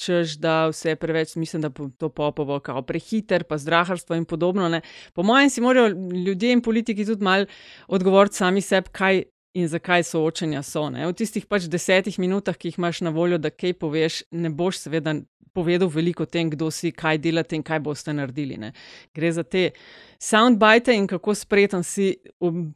češ 0.00 0.38
da 0.40 0.70
vse 0.72 0.96
preveč, 0.96 1.34
mislim, 1.36 1.66
da 1.66 1.70
to 1.98 2.08
popovo, 2.08 2.60
kao 2.64 2.82
prehiter, 2.82 3.44
pa 3.44 3.58
zdraharstvo 3.58 4.16
in 4.16 4.24
podobno. 4.24 4.68
Ne. 4.68 4.80
Po 5.12 5.22
mojem 5.22 5.50
si 5.50 5.60
morajo 5.60 5.92
ljudje 6.26 6.52
in 6.52 6.62
politiki 6.64 7.04
tudi 7.04 7.24
mal 7.24 7.44
odgovoriti 7.88 8.40
sami 8.40 8.64
sebi, 8.64 8.88
kaj 8.92 9.22
in 9.58 9.68
zakaj 9.68 10.02
soočenja 10.08 10.62
so. 10.62 10.88
Ne. 10.90 11.04
V 11.08 11.16
tistih 11.20 11.46
pač 11.46 11.68
desetih 11.68 12.16
minutah, 12.18 12.56
ki 12.56 12.72
jih 12.72 12.78
imaš 12.78 13.02
na 13.04 13.12
voljo, 13.12 13.38
da 13.38 13.50
kaj 13.50 13.76
poveš, 13.76 14.22
ne 14.30 14.48
boš 14.48 14.86
seveda 14.86 15.18
povedal 15.52 15.88
veliko 15.90 16.22
o 16.22 16.30
tem, 16.30 16.50
kdo 16.50 16.70
si, 16.70 16.92
kaj 16.94 17.18
delate 17.18 17.56
in 17.58 17.64
kaj 17.66 17.80
boste 17.84 18.14
naredili. 18.14 18.56
Ne. 18.60 18.72
Gre 19.14 19.32
za 19.32 19.42
te 19.42 19.70
soundbite 20.18 20.94
in 20.94 21.06
kako 21.06 21.34
spreten 21.34 21.82
si 21.82 22.16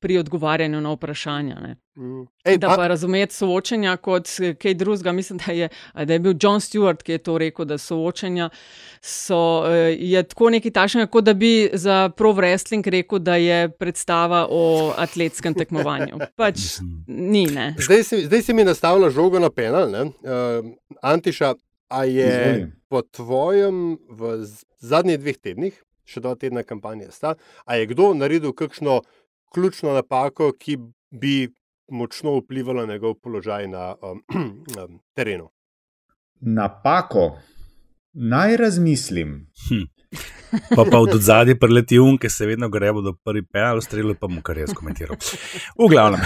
pri 0.00 0.18
odgovarjanju 0.18 0.80
na 0.80 0.92
vprašanja. 0.92 1.54
Ne. 1.60 1.76
Mm. 1.96 2.26
Ej, 2.44 2.58
Da 2.58 2.68
pa 2.76 2.86
razumeti 2.88 3.34
soočenja 3.34 3.96
kot 3.96 4.28
kaj 4.58 4.74
drugega. 4.74 5.12
Mislim, 5.12 5.38
da 5.46 5.52
je, 5.52 5.68
da 5.94 6.12
je 6.12 6.18
bil 6.18 6.34
John 6.40 6.60
Stewart, 6.60 7.02
ki 7.02 7.12
je 7.12 7.18
to 7.18 7.38
rekel, 7.38 7.64
da 7.64 7.78
soočenja 7.78 8.50
so, 9.00 9.64
eh, 9.66 9.96
je 9.98 10.22
tako 10.22 10.50
nekaj 10.50 10.70
takšnega, 10.70 11.10
kot 11.10 11.24
da 11.24 11.34
bi 11.34 11.70
za 11.72 12.08
pro 12.16 12.32
wrestling 12.32 12.86
rekel, 12.90 13.18
da 13.18 13.36
je 13.36 13.68
predstava 13.68 14.46
o 14.50 14.94
atletskem 14.96 15.54
tekmovanju. 15.54 16.18
Pač 16.36 16.58
ni, 17.06 17.46
ne. 17.46 17.74
Zdaj 17.78 18.02
si, 18.04 18.24
zdaj 18.26 18.42
si 18.42 18.54
mi 18.54 18.64
nastavila 18.64 19.10
žogo 19.10 19.38
na 19.38 19.50
penal. 19.50 19.90
Uh, 19.92 20.08
Antiša, 21.02 21.54
a 21.88 22.04
je 22.04 22.28
Izvoli. 22.28 22.72
po 22.88 23.02
tvojem 23.02 23.98
v 24.08 24.46
zadnjih 24.78 25.20
dveh 25.20 25.36
tednih, 25.36 25.82
še 26.12 26.22
dva 26.24 26.36
tedna 26.38 26.62
kampanje 26.62 27.10
sta, 27.10 27.34
a 27.64 27.80
je 27.80 27.88
kdo 27.90 28.12
naredil 28.14 28.54
kakšno 28.56 29.00
ključno 29.52 29.92
napako, 29.96 30.52
ki 30.52 30.78
bi 31.10 31.48
močno 31.92 32.36
vplivala 32.38 32.86
na 32.86 32.94
njegov 32.94 33.14
položaj 33.14 33.68
na 33.68 33.94
um, 34.02 34.22
um, 34.78 35.00
terenu? 35.16 35.50
Napako. 36.40 37.38
Naj 38.12 38.56
razmislim. 38.56 39.46
Hm. 39.68 39.84
Pa 40.76 40.84
pa 40.90 40.98
od 40.98 41.20
zadaj 41.20 41.54
preleti 41.58 41.98
um, 41.98 42.18
ki 42.18 42.28
se 42.28 42.46
vedno 42.46 42.68
grebo 42.68 43.00
do 43.00 43.12
prvi 43.24 43.42
penal, 43.52 43.80
strelil 43.80 44.14
pa 44.20 44.28
mu 44.28 44.42
kar 44.42 44.58
jaz 44.58 44.74
komentiral. 44.76 45.16
V 45.78 45.88
glavnem. 45.88 46.20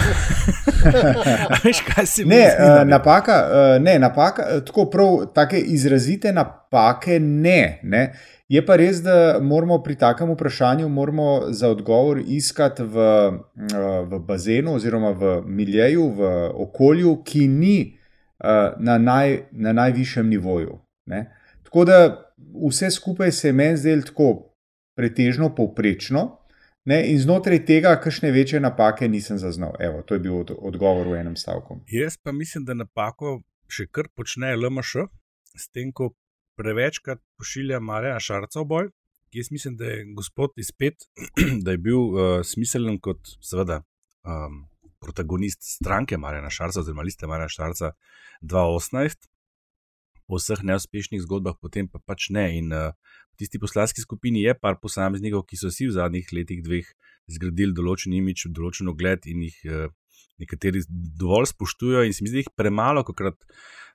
Veš, 1.63 1.81
kaj 1.87 2.05
si 2.05 2.25
Ne, 2.25 2.35
misliš, 2.35 2.81
uh, 2.81 2.87
napaka, 2.87 3.37
uh, 3.47 3.83
ne, 3.83 3.99
napaka, 3.99 4.47
eh, 4.49 4.65
tako 4.67 4.89
prav, 4.91 5.13
take 5.35 5.59
izrazite 5.59 6.33
napake 6.33 7.19
ne, 7.19 7.79
ne. 7.83 8.03
Je 8.47 8.61
pa 8.65 8.77
res, 8.79 9.01
da 9.03 9.39
moramo 9.43 9.81
pri 9.83 9.97
takem 9.99 10.29
vprašanju 10.31 10.87
za 11.49 11.69
odgovor 11.69 12.21
iskati 12.27 12.83
v, 12.83 12.97
eh, 12.97 14.05
v 14.07 14.19
bazenu 14.19 14.75
oziroma 14.75 15.11
v 15.11 15.41
miljeju, 15.45 16.09
v 16.09 16.51
okolju, 16.55 17.23
ki 17.23 17.47
ni 17.47 17.79
eh, 18.39 18.73
na, 18.79 18.97
naj, 18.97 19.49
na 19.51 19.73
najvišjem 19.73 20.29
nivoju. 20.29 20.79
Ne. 21.05 21.31
Tako 21.63 21.85
da 21.85 22.27
vse 22.67 22.91
skupaj 22.91 23.31
se 23.31 23.47
je 23.47 23.53
meni 23.53 23.77
zdelo 23.77 24.01
tako 24.01 24.53
pretežno 24.95 25.55
povprečno. 25.55 26.37
Ne, 26.85 27.01
in 27.11 27.19
znotraj 27.19 27.65
tega, 27.65 27.97
kakšne 27.99 28.31
večje 28.31 28.59
napake 28.63 29.07
nisem 29.07 29.37
zaznal. 29.37 29.73
Evo, 29.79 30.01
to 30.01 30.15
je 30.15 30.19
bil 30.19 30.37
od, 30.39 30.51
odgovor 30.59 31.07
v 31.07 31.19
enem 31.19 31.35
stavku. 31.35 31.81
Jaz 31.91 32.15
pa 32.23 32.31
mislim, 32.31 32.63
da 32.65 32.73
napako 32.73 33.41
še 33.67 33.89
kar 33.91 34.07
počne 34.15 34.55
LMŠ, 34.55 35.03
s 35.51 35.67
tem, 35.75 35.91
ko 35.91 36.13
prevečkrat 36.57 37.21
pošilja 37.37 37.79
Marija 37.79 38.19
Šarca 38.19 38.61
v 38.61 38.65
boj. 38.71 38.89
Jaz 39.35 39.51
mislim, 39.51 39.75
da 39.77 39.85
je 39.85 40.05
gospod 40.15 40.55
izpet, 40.57 41.05
da 41.63 41.71
je 41.75 41.77
bil 41.77 41.99
uh, 41.99 42.39
smiselen 42.43 42.99
kot, 43.03 43.19
seveda, 43.43 43.81
um, 44.25 44.63
protagonist 45.03 45.61
stranke 45.61 46.17
Marija 46.17 46.49
Šarca, 46.49 46.79
oziroma 46.79 47.05
liste 47.05 47.27
Marija 47.27 47.49
Šarca 47.49 47.91
2018, 48.41 49.27
po 50.27 50.39
vseh 50.39 50.63
neuspešnih 50.63 51.21
zgodbah, 51.23 51.55
potem 51.61 51.87
pa 51.87 51.99
pač 52.03 52.29
ne. 52.35 52.47
In 52.57 52.73
uh, 52.73 52.91
v 53.35 53.43
tisti 53.43 53.61
poslanski 53.61 54.03
skupini 54.03 54.43
je 54.43 54.55
par 54.57 54.79
posameznikov, 54.81 55.45
ki 55.47 55.59
so 55.59 55.71
si 55.71 55.87
v 55.87 55.95
zadnjih 55.95 56.33
letih 56.33 56.63
dveh 56.65 56.89
zgradili 57.31 57.75
določen 57.75 58.15
imič, 58.17 58.47
določen 58.55 58.89
ogled 58.91 59.27
in 59.29 59.45
jih 59.47 59.59
uh, 59.67 59.87
nekateri 60.41 60.83
dovolj 60.89 61.51
spoštujejo, 61.53 62.05
in 62.07 62.15
se 62.15 62.23
mi 62.23 62.31
zdi, 62.31 62.41
da 62.41 62.45
jih 62.45 62.55
premalo 62.59 63.03
krat. 63.07 63.39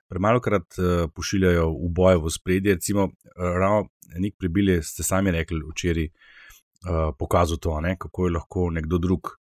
Premalo 0.09 0.41
krat 0.43 0.77
uh, 0.77 1.09
pošiljajo 1.15 1.69
v 1.71 1.91
boje 1.95 2.19
v 2.21 2.31
spredje. 2.33 2.77
Recimo, 2.79 3.09
uh, 3.09 3.13
ravno 3.37 3.89
nek 4.19 4.35
prebil 4.37 4.75
je, 4.75 4.83
ste 4.83 5.03
sami 5.03 5.31
rekli 5.31 5.61
včeraj, 5.71 6.09
uh, 6.09 7.13
pokazal 7.19 7.57
to, 7.57 7.79
ne, 7.81 7.95
kako 7.99 8.27
je 8.27 8.35
lahko 8.37 8.69
nekdo 8.69 8.97
drug 8.97 9.33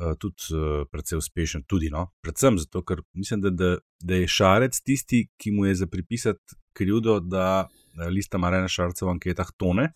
uh, 0.00 0.16
tudi 0.18 0.54
uh, 0.54 0.86
precej 0.90 1.18
uspešen. 1.18 1.64
Tudi, 1.66 1.90
no? 1.90 2.10
Predvsem 2.20 2.58
zato, 2.58 2.82
ker 2.84 3.02
mislim, 3.12 3.40
da, 3.40 3.50
da, 3.50 3.76
da 4.00 4.20
je 4.20 4.28
Šarec 4.28 4.80
tisti, 4.80 5.26
ki 5.36 5.52
mu 5.56 5.66
je 5.66 5.74
za 5.82 5.86
pripisati 5.86 6.58
krivdo, 6.72 7.20
da 7.20 7.68
uh, 7.68 8.06
lista 8.08 8.38
Marina 8.38 8.68
Šarca 8.68 9.06
v 9.06 9.16
anketah 9.16 9.54
tone. 9.56 9.92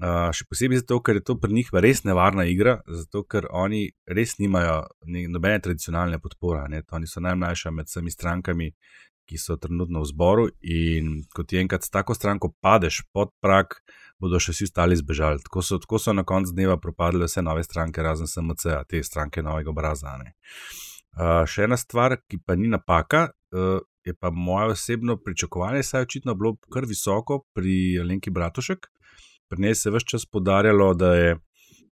Uh, 0.00 0.30
še 0.32 0.46
posebej 0.48 0.80
zato, 0.80 0.96
ker 1.04 1.18
je 1.18 1.24
to 1.28 1.34
pri 1.36 1.52
njih 1.52 1.68
res 1.84 2.06
nevarna 2.08 2.46
igra, 2.48 2.78
zato 2.88 3.20
ker 3.28 3.50
oni 3.52 3.82
res 4.08 4.38
nimajo 4.40 4.86
ne, 5.04 5.26
nobene 5.28 5.60
tradicionalne 5.60 6.16
podpore. 6.18 6.62
Ne? 6.72 6.80
Oni 6.96 7.08
so 7.10 7.20
najmlajša 7.20 7.72
med 7.76 7.90
vsemi 7.90 8.12
strankami, 8.14 8.70
ki 9.30 9.38
so 9.38 9.54
trenutno 9.56 10.02
v 10.02 10.10
zboru. 10.10 10.48
In 10.66 11.20
ko 11.34 11.46
ti 11.46 11.60
enkrat 11.62 11.86
s 11.86 11.94
tako 11.94 12.16
stranko 12.18 12.50
padeš 12.62 13.04
pod 13.14 13.30
prak, 13.42 13.78
bodo 14.18 14.40
še 14.42 14.54
vsi 14.54 14.66
ostali 14.68 14.98
zbežali. 14.98 15.42
Tako 15.46 15.62
so, 15.62 15.78
tako 15.78 16.02
so 16.02 16.14
na 16.16 16.26
koncu 16.26 16.54
dneva 16.56 16.76
propadle 16.82 17.28
vse 17.28 17.44
nove 17.46 17.62
stranke, 17.64 18.02
razen 18.02 18.26
SMC, 18.26 18.82
te 18.90 19.02
stranke 19.06 19.44
novega 19.46 19.70
obraza. 19.70 20.16
ne. 20.18 20.34
Uh, 21.14 21.42
še 21.46 21.66
ena 21.66 21.78
stvar, 21.78 22.18
ki 22.30 22.42
pa 22.46 22.54
ni 22.58 22.68
napaka, 22.70 23.28
uh, 23.54 23.78
je 24.06 24.14
pa 24.14 24.30
moje 24.30 24.74
osebno 24.74 25.16
pričakovanje, 25.22 25.82
saj 25.82 26.00
je 26.00 26.08
očitno 26.08 26.34
bilo 26.34 26.56
kar 26.72 26.86
visoko 26.86 27.44
pri 27.54 28.00
Lenki 28.02 28.30
Bratušek. 28.30 28.90
Pri 29.50 29.62
njej 29.62 29.74
se 29.74 29.88
je 29.88 29.94
vse 29.96 30.06
čas 30.06 30.26
podarjalo, 30.26 30.94
da 30.94 31.14
je 31.14 31.38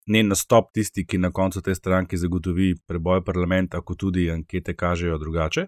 njen 0.08 0.28
nastop 0.28 0.72
tisti, 0.74 1.06
ki 1.06 1.18
na 1.18 1.32
koncu 1.32 1.62
te 1.62 1.76
stranke 1.76 2.18
zagotovi 2.18 2.76
preboj 2.88 3.24
parlamenta, 3.26 3.82
kot 3.82 4.00
tudi 4.00 4.30
ankete 4.32 4.76
kažejo 4.76 5.18
drugače. 5.18 5.68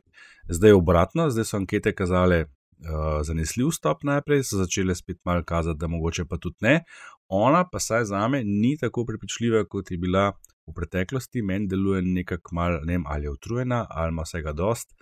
Zdaj 0.50 0.69
je 0.69 0.76
obratno, 0.78 1.30
zdaj 1.30 1.45
so 1.45 1.58
ankete 1.58 1.93
kazale 1.95 2.43
uh, 2.45 3.21
zanesljiv 3.26 3.71
stop 3.73 4.04
najprej, 4.04 4.43
so 4.43 4.62
začele 4.62 4.95
spet 4.95 5.19
malo 5.26 5.43
kazati, 5.43 5.80
da 5.80 5.88
mogoče 5.88 6.26
pa 6.26 6.38
tudi 6.38 6.58
ne. 6.62 6.84
Ona 7.28 7.65
pa 7.71 7.80
saj 7.80 8.06
za 8.06 8.28
me 8.28 8.43
ni 8.43 8.78
tako 8.78 9.06
prepričljiva, 9.06 9.65
kot 9.65 9.91
je 9.91 9.97
bila 9.97 10.32
v 10.67 10.73
preteklosti, 10.76 11.41
meni 11.41 11.67
deluje 11.67 12.02
nekako 12.02 12.56
mal, 12.56 12.80
ne 12.84 12.93
vem, 12.93 13.08
ali 13.08 13.26
je 13.26 13.32
utrujena, 13.32 13.86
ali 13.89 14.12
ima 14.12 14.23
vsega 14.23 14.54
dost, 14.54 14.93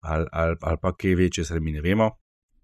ali, 0.00 0.26
ali, 0.32 0.56
ali 0.60 0.78
pa 0.82 0.92
kaj 0.92 1.14
večje, 1.14 1.44
saj 1.44 1.60
mi 1.60 1.72
ne 1.72 1.80
vemo. 1.80 2.10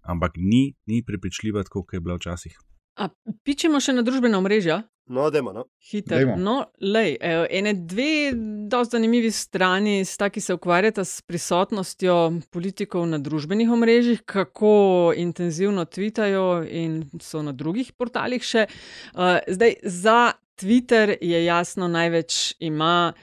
Ampak 0.03 0.31
ni, 0.35 0.75
ni 0.85 1.03
prepričljiva, 1.05 1.63
kot 1.63 1.93
je 1.93 1.99
bila 1.99 2.15
včasih. 2.15 2.57
A 2.95 3.09
pičemo 3.43 3.79
še 3.81 3.95
na 3.95 4.03
družbena 4.05 4.37
omrežja? 4.37 4.83
No, 5.05 5.29
dajmo. 5.29 5.51
No. 5.53 5.65
Hiter. 5.91 6.17
Dajmo. 6.17 6.35
No, 6.39 6.65
lej, 6.79 7.17
evo, 7.19 7.45
ene 7.49 7.73
dve 7.73 8.31
dosti 8.71 8.95
zanimivi 8.95 9.31
strani 9.31 10.05
sta, 10.05 10.29
ki 10.29 10.41
se 10.41 10.53
ukvarjata 10.53 11.03
s 11.03 11.21
prisotnostjo 11.27 12.15
politikov 12.51 13.05
na 13.11 13.19
družbenih 13.19 13.71
omrežjih, 13.71 14.21
kako 14.25 15.13
intenzivno 15.17 15.85
tvitajo 15.85 16.63
in 16.69 17.01
so 17.21 17.43
na 17.43 17.51
drugih 17.51 17.91
portalih 17.97 18.43
še. 18.43 18.67
Uh, 19.13 19.41
zdaj, 19.47 19.75
za 19.83 20.33
Twitter 20.55 21.17
je 21.21 21.45
jasno 21.45 21.87
največ 21.87 22.55
ima. 22.59 23.13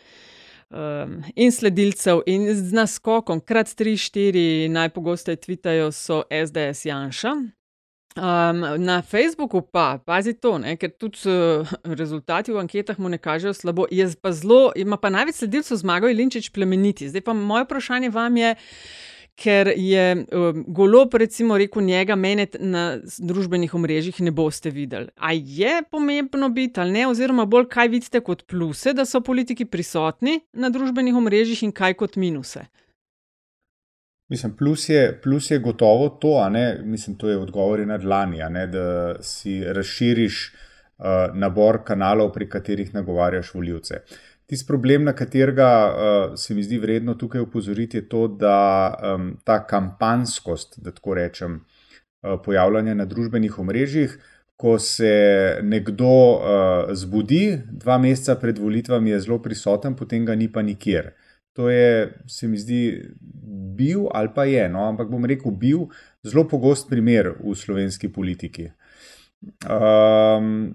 Um, 0.71 1.17
in 1.35 1.51
sledilcev, 1.51 2.21
in 2.31 2.45
z 2.55 2.71
naskokom, 2.77 3.41
krat 3.43 3.73
3-4, 3.75 4.69
najpogosteje 4.71 5.41
tvitajo 5.43 5.89
so 5.91 6.21
SDS 6.31 6.85
Janša, 6.87 7.33
Um, 8.17 8.61
na 8.83 9.03
Facebooku 9.03 9.63
pa, 9.63 9.99
pazi 10.03 10.33
to, 10.35 10.59
ne, 10.59 10.75
ker 10.75 10.91
tudi 10.91 11.31
uh, 11.31 11.69
rezultati 11.87 12.51
v 12.51 12.59
anketah 12.59 12.99
mu 12.99 13.07
ne 13.09 13.21
kažejo 13.23 13.55
slabo. 13.55 13.87
Pa 14.23 14.33
zelo, 14.35 14.73
ima 14.75 14.99
pa 14.99 15.13
največ 15.15 15.39
sledilcev 15.39 15.79
zmagal 15.79 16.11
Ilinčič 16.11 16.51
plemeniti. 16.51 17.07
Zdaj 17.07 17.23
pa 17.23 17.37
moje 17.39 17.69
vprašanje 17.69 18.11
vam 18.11 18.37
je, 18.37 18.51
ker 19.39 19.71
je 19.77 20.27
um, 20.27 20.65
golob, 20.67 21.15
recimo, 21.15 21.55
rekel 21.55 21.87
njega, 21.87 22.19
mene 22.19 22.49
na 22.59 22.99
družbenih 22.99 23.79
omrežjih 23.79 24.19
ne 24.27 24.35
boste 24.35 24.75
videli. 24.75 25.15
A 25.15 25.31
je 25.33 25.79
pomembno 25.87 26.51
biti 26.51 26.83
ali 26.83 26.99
ne, 26.99 27.07
oziroma 27.07 27.47
bolj 27.47 27.71
kaj 27.71 27.95
vidite 27.95 28.21
kot 28.27 28.43
pluse, 28.51 28.91
da 28.93 29.07
so 29.07 29.23
politiki 29.23 29.65
prisotni 29.65 30.41
na 30.53 30.69
družbenih 30.75 31.15
omrežjih 31.15 31.63
in 31.63 31.73
kaj 31.73 31.95
kot 32.03 32.19
minuse? 32.19 32.67
Mislim, 34.31 34.57
plus 34.57 34.89
je, 34.89 35.21
plus 35.23 35.51
je 35.51 35.59
gotovo 35.59 36.09
to, 36.09 36.49
ne, 36.49 36.79
mislim, 36.85 37.17
to 37.17 37.29
je 37.29 37.39
odgovor 37.39 37.81
na 37.87 37.99
dlani, 37.99 38.39
ne, 38.51 38.67
da 38.67 39.15
si 39.23 39.65
razširiš 39.65 40.53
uh, 40.99 41.35
nabor 41.35 41.81
kanalov, 41.85 42.31
pri 42.33 42.49
katerih 42.49 42.95
nagovarjaš 42.95 43.55
voljivce. 43.55 44.05
Tisti 44.47 44.67
problem, 44.67 45.05
na 45.05 45.13
katerega 45.13 45.71
uh, 45.91 46.39
se 46.39 46.55
mi 46.55 46.63
zdi 46.63 46.79
vredno 46.79 47.15
tukaj 47.15 47.41
upozoriti, 47.41 47.97
je 47.97 48.09
to, 48.09 48.29
da 48.29 48.95
um, 49.15 49.33
ta 49.45 49.67
kampanskost, 49.67 50.79
da 50.79 50.91
tako 50.95 51.15
rečem, 51.15 51.65
uh, 52.23 52.39
pojavljanja 52.45 52.95
na 52.95 53.05
družbenih 53.05 53.59
omrežjih, 53.59 54.19
ko 54.57 54.79
se 54.79 55.59
nekdo 55.63 56.07
uh, 56.07 56.95
zbudi, 56.95 57.59
dva 57.71 57.99
meseca 57.99 58.39
pred 58.39 58.59
volitvami 58.59 59.11
je 59.11 59.21
zelo 59.21 59.43
prisoten, 59.43 59.97
potem 59.97 60.25
ga 60.25 60.35
ni 60.35 60.53
pa 60.53 60.63
nikjer. 60.63 61.11
To 61.61 61.69
je, 61.69 62.13
se 62.25 62.49
mi 62.49 62.57
zdi, 62.57 62.81
bil 63.77 64.07
ali 64.17 64.33
pa 64.35 64.47
je, 64.49 64.69
no, 64.73 64.87
ampak 64.89 65.11
bom 65.13 65.25
rekel, 65.29 65.53
bil 65.53 65.89
zelo 66.25 66.47
pogost 66.49 66.89
primer 66.89 67.35
v 67.37 67.53
slovenski 67.57 68.09
politiki. 68.13 68.71
Um, 69.69 70.75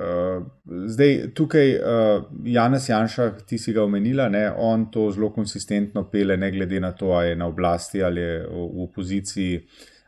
uh, 0.00 0.44
zdaj, 0.92 1.32
tukaj 1.36 1.72
uh, 1.76 2.28
Janes 2.44 2.88
Janša, 2.88 3.30
ti 3.48 3.58
si 3.58 3.72
ga 3.72 3.84
omenila, 3.88 4.28
ne, 4.32 4.46
on 4.50 4.88
to 4.92 5.08
zelo 5.16 5.32
konsistentno 5.32 6.06
pele, 6.12 6.36
ne 6.36 6.52
glede 6.52 6.80
na 6.80 6.92
to, 6.92 7.14
ali 7.16 7.32
je 7.32 7.40
na 7.40 7.48
oblasti 7.48 8.02
ali 8.02 8.20
je 8.20 8.38
v 8.52 8.86
opoziciji, 8.88 9.60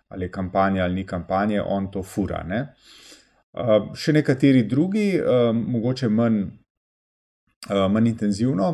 ali 0.08 0.28
je 0.28 0.32
kampanja 0.32 0.84
ali 0.84 1.00
ni 1.00 1.06
kampanje, 1.06 1.62
on 1.62 1.90
to 1.90 2.02
fura. 2.02 2.44
Ne. 2.44 2.62
Uh, 3.56 3.92
še 3.96 4.12
nekateri 4.20 4.68
drugi, 4.68 5.10
uh, 5.20 5.50
mogoče 5.56 6.08
manj, 6.12 6.42
uh, 7.68 7.86
manj 7.92 8.16
intenzivno. 8.16 8.72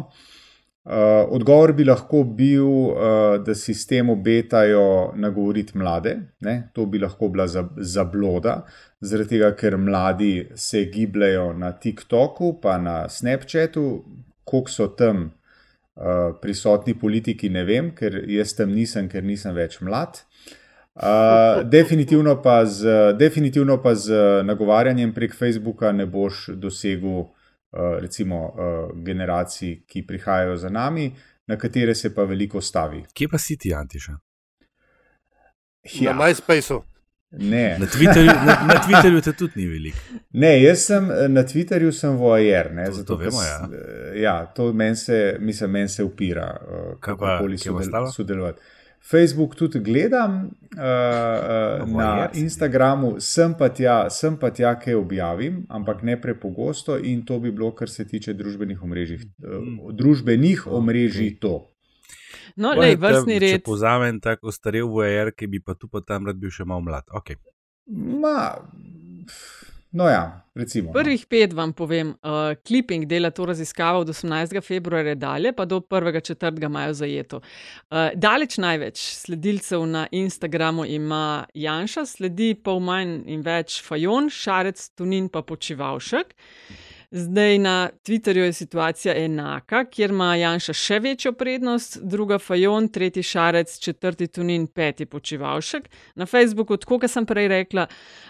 Uh, 0.84 1.24
odgovor 1.32 1.72
bi 1.72 1.84
lahko 1.84 2.18
bil, 2.28 2.66
uh, 2.68 3.38
da 3.40 3.54
sistem 3.56 4.10
obetajo 4.12 5.14
nagovoriti 5.16 5.78
mlade. 5.78 6.12
Ne? 6.44 6.68
To 6.76 6.84
bi 6.86 6.98
lahko 7.00 7.30
bila 7.32 7.46
zabloda, 7.76 8.58
zaradi 9.00 9.38
tega, 9.38 9.54
ker 9.56 9.78
mladi 9.80 10.50
se 10.54 10.82
gibljajo 10.92 11.54
na 11.56 11.72
TikToku, 11.72 12.58
pa 12.60 12.76
na 12.78 13.08
Snapchatu, 13.08 13.86
koliko 14.44 14.70
so 14.70 14.90
tam 14.92 15.30
uh, 15.96 16.36
prisotni 16.42 16.92
politiki, 17.00 17.48
ne 17.48 17.64
vem, 17.64 17.88
ker 17.96 18.20
jaz 18.28 18.52
tam 18.58 18.76
nisem, 18.76 19.08
ker 19.08 19.24
nisem 19.24 19.56
več 19.56 19.80
mlad. 19.80 20.20
Uh, 20.94 21.62
definitivno, 21.64 22.36
pa 22.42 22.60
z, 22.68 23.16
definitivno 23.16 23.80
pa 23.82 23.94
z 23.96 24.20
nagovarjanjem 24.44 25.16
prek 25.16 25.32
Facebooka 25.34 25.96
ne 25.96 26.04
boš 26.06 26.50
dosegel. 26.60 27.24
Eh, 27.76 28.00
recimo 28.00 28.54
eh, 28.58 29.02
generacij, 29.02 29.82
ki 29.86 30.06
prihajajo 30.06 30.56
za 30.56 30.68
nami, 30.68 31.16
na 31.46 31.56
katere 31.56 31.94
se 31.94 32.14
pa 32.14 32.22
veliko 32.22 32.60
stavi. 32.60 33.02
Kje 33.12 33.28
pa 33.28 33.38
si 33.38 33.56
ti, 33.56 33.74
Antiša? 33.74 34.12
Ja, 36.00 36.12
na 36.12 36.26
MySpaceu. 36.26 36.82
Ne. 37.30 37.78
Na 37.78 37.86
Twitterju, 37.86 38.26
na, 38.46 38.54
na 38.66 38.74
Twitterju 38.86 39.20
te 39.20 39.32
tudi 39.32 39.52
ni 39.56 39.66
veliko. 39.66 39.98
Ne, 40.30 40.52
jaz 40.62 40.84
sem 40.86 41.10
na 41.28 41.42
Twitterju 41.42 41.90
sem 41.92 42.14
voajer. 42.16 42.70
Ne, 42.74 42.86
to, 42.86 42.92
zato, 42.92 43.16
to 43.16 43.16
vemo, 43.24 43.42
ja. 43.42 43.58
ja, 44.14 44.36
to 44.46 44.72
meni 44.72 44.96
se, 44.96 45.36
mislim, 45.40 45.70
meni 45.70 45.88
se 45.88 46.04
upira, 46.04 46.46
kako 47.00 47.38
koli 47.40 47.58
sodel, 47.58 48.06
sodelovati. 48.14 48.62
Facebook 49.10 49.54
tudi 49.54 49.80
gledam, 49.84 50.36
uh, 50.76 50.80
uh, 51.82 51.96
na 51.96 52.30
Instagramu 52.34 53.20
sem 53.20 53.52
pa, 53.58 53.68
tja, 53.68 54.08
sem 54.10 54.36
pa 54.40 54.48
tja, 54.50 54.72
kaj 54.80 54.96
objavim, 54.96 55.66
ampak 55.68 56.02
ne 56.02 56.16
prepogosto 56.20 56.96
in 56.96 57.20
to 57.26 57.38
bi 57.38 57.52
bilo, 57.52 57.74
kar 57.76 57.88
se 57.88 58.06
tiče 58.08 58.32
družbenih 58.34 58.82
omrežij. 58.82 59.20
Uh, 59.44 59.92
družbenih 59.92 60.66
omrežij 60.66 61.36
to. 61.40 61.74
No, 62.56 62.72
lej, 62.78 62.96
vrstni 62.96 63.38
red. 63.42 63.58
Če 63.58 63.66
povzamem 63.66 64.20
tako 64.22 64.52
starel 64.54 64.88
VR, 64.88 65.34
ki 65.34 65.50
bi 65.50 65.60
pa 65.60 65.74
tu 65.74 65.90
pa 65.90 66.00
tam 66.06 66.30
rad 66.30 66.38
bil 66.40 66.52
še 66.54 66.64
malo 66.64 66.86
mlad. 66.86 67.04
Okay. 67.18 67.36
Ma, 67.90 68.54
No, 69.94 70.08
ja, 70.08 70.42
recimo. 70.54 70.90
No. 70.90 70.92
Prvih 70.92 71.22
pet 71.30 71.52
vam 71.54 71.72
povem, 71.72 72.08
uh, 72.08 72.56
Clipping 72.66 73.06
dela 73.06 73.30
to 73.30 73.44
raziskavo 73.46 74.00
od 74.00 74.08
18. 74.08 74.58
februarja 74.66 75.14
dalje, 75.14 75.52
pa 75.52 75.64
do 75.64 75.78
1. 75.80 76.24
četrtega 76.24 76.68
maja 76.68 76.92
zajeto. 76.92 77.36
Uh, 77.36 78.10
daleč 78.14 78.58
največ 78.58 78.98
sledilcev 78.98 79.86
na 79.86 80.06
Instagramu 80.10 80.84
ima 80.84 81.46
Janša, 81.54 82.06
sledi 82.06 82.54
pol 82.54 82.82
manj 82.82 83.20
in 83.30 83.46
več 83.46 83.78
Fajon, 83.86 84.26
Šarec, 84.34 84.82
Tunin 84.98 85.28
pa 85.30 85.42
počivalšek. 85.46 86.34
Zdaj 87.16 87.58
na 87.58 87.90
Twitterju 88.02 88.42
je 88.42 88.52
situacija 88.52 89.14
enaka, 89.24 89.84
kjer 89.84 90.10
ima 90.10 90.32
Janša 90.34 90.72
še 90.74 90.96
večjo 90.98 91.30
prednost, 91.38 91.98
druga 92.02 92.40
Fajon, 92.42 92.88
tretji 92.90 93.22
Šarec, 93.22 93.76
četrti 93.78 94.26
Tunin, 94.26 94.66
peti 94.66 95.06
počivalšek. 95.06 95.86
Na 96.18 96.26
Facebooku, 96.26 96.74
kot 96.74 97.06
sem 97.06 97.26
prej 97.26 97.46
rekla, 97.52 97.84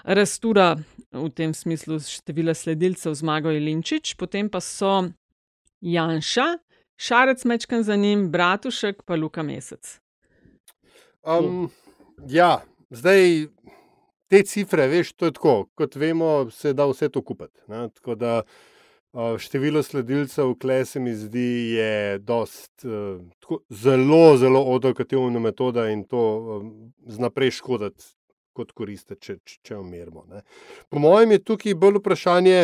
rastura 0.04 0.74
v 1.12 1.30
tem 1.32 1.54
smislu 1.56 1.96
števila 1.96 2.52
sledilcev 2.52 3.14
zmagal 3.16 3.56
Ilinčič, 3.56 4.18
potem 4.20 4.50
pa 4.52 4.60
so 4.60 5.08
Janša, 5.80 6.46
Šarec 7.00 7.46
mečkan 7.48 7.88
za 7.88 7.96
njim, 7.96 8.28
Bratušek 8.30 9.00
pa 9.08 9.16
Luka 9.16 9.42
Mesec. 9.42 9.96
Um, 11.24 11.70
ja, 12.28 12.60
zdaj 12.90 13.48
te 14.28 14.44
cifre, 14.44 14.90
veš, 14.92 15.16
to 15.16 15.32
je 15.32 15.38
tako, 15.40 15.56
kot 15.74 15.96
vemo, 15.96 16.50
se 16.52 16.76
da 16.76 16.84
vse 16.92 17.08
to 17.08 17.24
kupiti. 17.24 17.64
Tako 17.96 18.20
da 18.20 18.42
število 19.38 19.82
sledilcev, 19.82 20.54
kle 20.58 20.84
se 20.84 21.00
mi 21.00 21.14
zdi, 21.14 21.74
je 21.78 22.18
dost, 22.18 22.84
uh, 22.84 23.20
tako, 23.40 23.60
zelo, 23.70 24.36
zelo 24.36 24.62
odokativna 24.74 25.40
metoda 25.40 25.88
in 25.90 26.04
to 26.04 26.22
um, 26.38 26.92
znaprej 27.06 27.50
škoditi, 27.60 28.04
kot 28.52 28.72
koriste, 28.72 29.14
če, 29.14 29.38
če, 29.44 29.58
če 29.62 29.76
umirimo. 29.78 30.26
Po 30.90 31.02
mojem 31.02 31.36
je 31.36 31.44
tukaj 31.44 31.74
bolj 31.78 32.00
vprašanje 32.00 32.58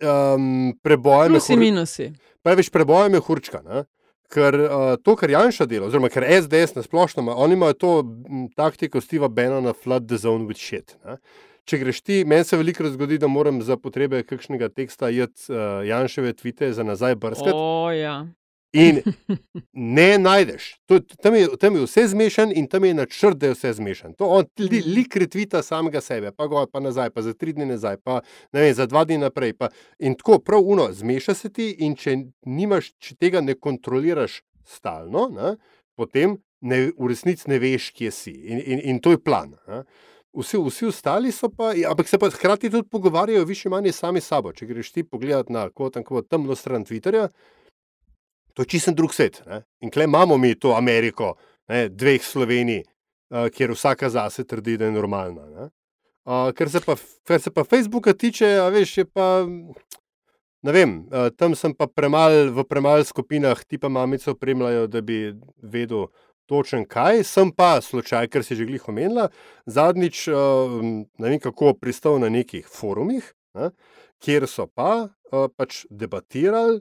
um, 0.00 0.72
preboja. 0.82 1.28
Minusi, 1.28 1.52
hur... 1.52 1.60
minusi. 1.60 2.10
Preveč 2.44 2.70
preboja 2.72 3.10
je 3.12 3.22
hurčka. 3.28 3.62
Ne? 3.66 3.84
Ker 4.32 4.56
uh, 4.60 4.94
to, 5.00 5.16
kar 5.16 5.32
Janša 5.32 5.66
dela, 5.68 5.88
oziroma 5.88 6.10
kar 6.12 6.24
SDS 6.24 6.76
na 6.76 6.84
splošno, 6.84 7.24
oni 7.32 7.56
imajo 7.56 7.76
to 7.80 7.92
m, 8.00 8.48
taktiko 8.56 9.00
Steva 9.00 9.28
Bena 9.28 9.60
na 9.64 9.72
flood 9.72 10.08
the 10.08 10.16
zone 10.20 10.48
with 10.48 10.60
shit. 10.60 10.96
Ne? 11.04 11.16
Če 11.68 11.78
greš 11.82 12.00
ti, 12.00 12.22
meni 12.24 12.44
se 12.44 12.56
veliko 12.56 12.88
zgodi, 12.88 13.18
da 13.20 13.28
moram 13.28 13.60
za 13.62 13.76
potrebe 13.76 14.22
kakšnega 14.26 14.70
teksta 14.72 15.12
jeti 15.12 15.52
uh, 15.52 15.84
Janševe 15.86 16.32
tvite 16.32 16.72
za 16.72 16.86
nazaj 16.86 17.16
brskati. 17.20 17.54
Oh, 17.54 17.92
ja. 17.92 18.24
In 18.72 19.00
ne 19.96 20.18
najdeš. 20.18 20.74
To, 20.86 21.00
tam, 21.00 21.36
je, 21.36 21.48
tam 21.60 21.76
je 21.76 21.84
vse 21.86 22.04
zmešan 22.12 22.52
in 22.56 22.66
tam 22.68 22.84
je 22.84 22.94
načrt, 22.94 23.38
da 23.40 23.48
je 23.48 23.56
vse 23.56 23.72
zmešan. 23.78 24.12
To 24.20 24.28
on 24.38 24.48
li, 24.60 24.82
lik 24.84 25.16
retvita 25.16 25.62
samega 25.64 26.02
sebe, 26.04 26.32
pa 26.36 26.46
gor, 26.46 26.68
pa 26.72 26.80
nazaj, 26.84 27.10
pa 27.14 27.24
za 27.24 27.32
tri 27.32 27.54
dni 27.56 27.68
nazaj, 27.70 27.96
pa 28.04 28.20
vem, 28.52 28.68
za 28.74 28.86
dva 28.86 29.06
dni 29.08 29.22
naprej. 29.24 29.54
Pa, 29.56 29.70
in 29.98 30.16
tako 30.20 30.38
prav 30.44 30.64
uno, 30.64 30.90
zmeša 30.92 31.34
se 31.34 31.52
ti 31.52 31.70
in 31.84 31.96
če, 31.96 32.18
nimaš, 32.44 32.92
če 33.00 33.16
tega 33.16 33.40
ne 33.44 33.56
kontroliraš 33.56 34.42
stalno, 34.68 35.28
ne, 35.32 35.56
potem 35.96 36.36
ne, 36.60 36.90
v 36.92 37.08
resnici 37.08 37.48
ne 37.48 37.58
veš, 37.62 37.90
kje 37.96 38.12
si. 38.12 38.36
In, 38.52 38.60
in, 38.60 38.84
in 38.92 39.00
to 39.00 39.16
je 39.16 39.22
plan. 39.22 39.56
Ne. 39.68 39.82
Vsi, 40.36 40.58
vsi 40.60 40.86
ostali 40.86 41.32
so 41.32 41.48
pa, 41.48 41.72
ja, 41.72 41.90
ampak 41.90 42.08
se 42.08 42.18
pa 42.18 42.28
hkrati 42.30 42.70
tudi 42.70 42.88
pogovarjajo, 42.88 43.44
više 43.44 43.68
manj 43.68 43.92
sami 43.92 44.20
sabo. 44.20 44.52
Če 44.52 44.66
greš 44.66 44.92
ti 44.92 45.04
pogledat 45.04 45.48
na 45.48 45.68
tako 45.68 46.22
temno 46.22 46.54
stran 46.54 46.84
Twitterja, 46.84 47.28
to 48.54 48.62
je 48.62 48.66
čisto 48.66 48.92
drug 48.92 49.14
svet. 49.14 49.42
Ne? 49.46 49.62
In 49.80 49.90
kle 49.90 50.04
imamo 50.04 50.36
mi 50.36 50.54
to 50.54 50.74
Ameriko, 50.76 51.34
ne? 51.68 51.88
dveh 51.88 52.22
Slovenij, 52.24 52.82
uh, 53.30 53.48
kjer 53.54 53.72
vsaka 53.72 54.10
zase 54.10 54.44
trdi, 54.44 54.76
da 54.76 54.84
je 54.84 54.92
normalna. 54.92 55.70
Uh, 56.28 56.50
kar, 56.52 56.70
se 56.70 56.80
pa, 56.84 56.96
kar 57.24 57.40
se 57.40 57.50
pa 57.50 57.64
Facebooka 57.64 58.12
tiče, 58.12 58.46
veš, 58.72 58.96
je 58.98 59.04
pa. 59.04 59.46
Ne 60.66 60.72
vem, 60.74 60.96
uh, 61.06 61.30
tam 61.38 61.54
sem 61.54 61.72
pa 61.74 61.86
premal, 61.86 62.50
v 62.50 62.64
premalih 62.66 63.06
skupinah, 63.06 63.62
ti 63.64 63.78
pa 63.78 63.88
mamice 63.88 64.32
opremljajo, 64.34 64.88
da 64.90 65.00
bi 65.00 65.32
vedel 65.62 66.08
točen 66.48 66.86
kaj, 66.88 67.22
sem 67.28 67.52
pa 67.52 67.78
slučaj, 67.84 68.30
ker 68.32 68.44
si 68.44 68.56
že 68.56 68.66
glih 68.68 68.88
omenila, 68.88 69.28
zadnjič 69.68 70.26
uh, 70.32 70.78
ne 70.82 71.28
vem 71.28 71.40
kako 71.40 71.74
pristal 71.76 72.18
na 72.22 72.32
nekih 72.32 72.66
forumih, 72.66 73.26
ne, 73.58 73.70
kjer 74.24 74.48
so 74.48 74.66
pa 74.66 75.08
uh, 75.08 75.48
pač 75.52 75.84
debatirali 75.90 76.80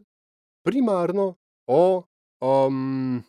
primarno 0.63 1.35
o 1.67 2.03
um, 2.39 3.23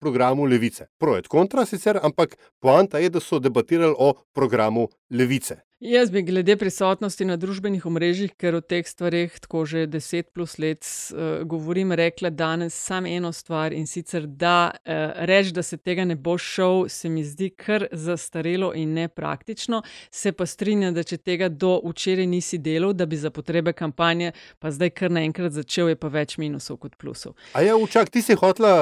programu 0.00 0.46
Levice. 0.46 0.86
Projekt 0.98 1.28
kontra 1.28 1.66
sicer, 1.66 1.98
ampak 2.02 2.36
poanta 2.62 2.98
je, 2.98 3.10
da 3.10 3.20
so 3.20 3.38
debatirali 3.38 3.94
o 3.98 4.14
programu 4.34 4.88
Levice. 5.10 5.62
Jaz 5.80 6.10
bi 6.10 6.22
glede 6.22 6.54
prisotnosti 6.56 7.24
na 7.26 7.34
družbenih 7.36 7.82
omrežjih, 7.86 8.30
ker 8.38 8.54
o 8.54 8.60
teh 8.62 8.86
stvarih 8.86 9.32
tako 9.42 9.64
že 9.66 9.82
deset 9.90 10.30
plus 10.32 10.54
let 10.62 10.86
uh, 10.86 11.42
govorim, 11.44 11.90
rekla 11.92 12.30
danes 12.30 12.74
samo 12.78 13.10
eno 13.10 13.32
stvar 13.32 13.72
in 13.72 13.86
sicer, 13.86 14.24
da 14.26 14.70
uh, 14.70 14.94
reč, 15.26 15.50
da 15.52 15.62
se 15.62 15.76
tega 15.76 16.04
ne 16.04 16.14
bo 16.14 16.38
šel, 16.38 16.86
se 16.88 17.08
mi 17.08 17.24
zdi 17.24 17.50
kar 17.50 17.88
zastarelo 17.92 18.70
in 18.74 18.94
nepraktično. 18.94 19.82
Se 20.10 20.32
pa 20.32 20.46
strinjam, 20.46 20.94
da 20.94 21.02
če 21.02 21.18
tega 21.18 21.48
do 21.48 21.80
včeraj 21.84 22.26
nisi 22.26 22.58
delal, 22.58 22.94
da 22.94 23.06
bi 23.06 23.18
za 23.18 23.34
potrebe 23.34 23.72
kampanje, 23.72 24.30
pa 24.62 24.70
zdaj 24.70 24.94
kar 24.94 25.10
naenkrat 25.10 25.52
začel, 25.52 25.90
je 25.90 25.98
pa 25.98 26.08
več 26.08 26.38
minusov 26.38 26.78
kot 26.78 26.94
plusov. 26.96 27.34
A 27.52 27.66
ja, 27.66 27.74
učak, 27.76 28.14
ti 28.14 28.22
si 28.22 28.38
hotla. 28.38 28.72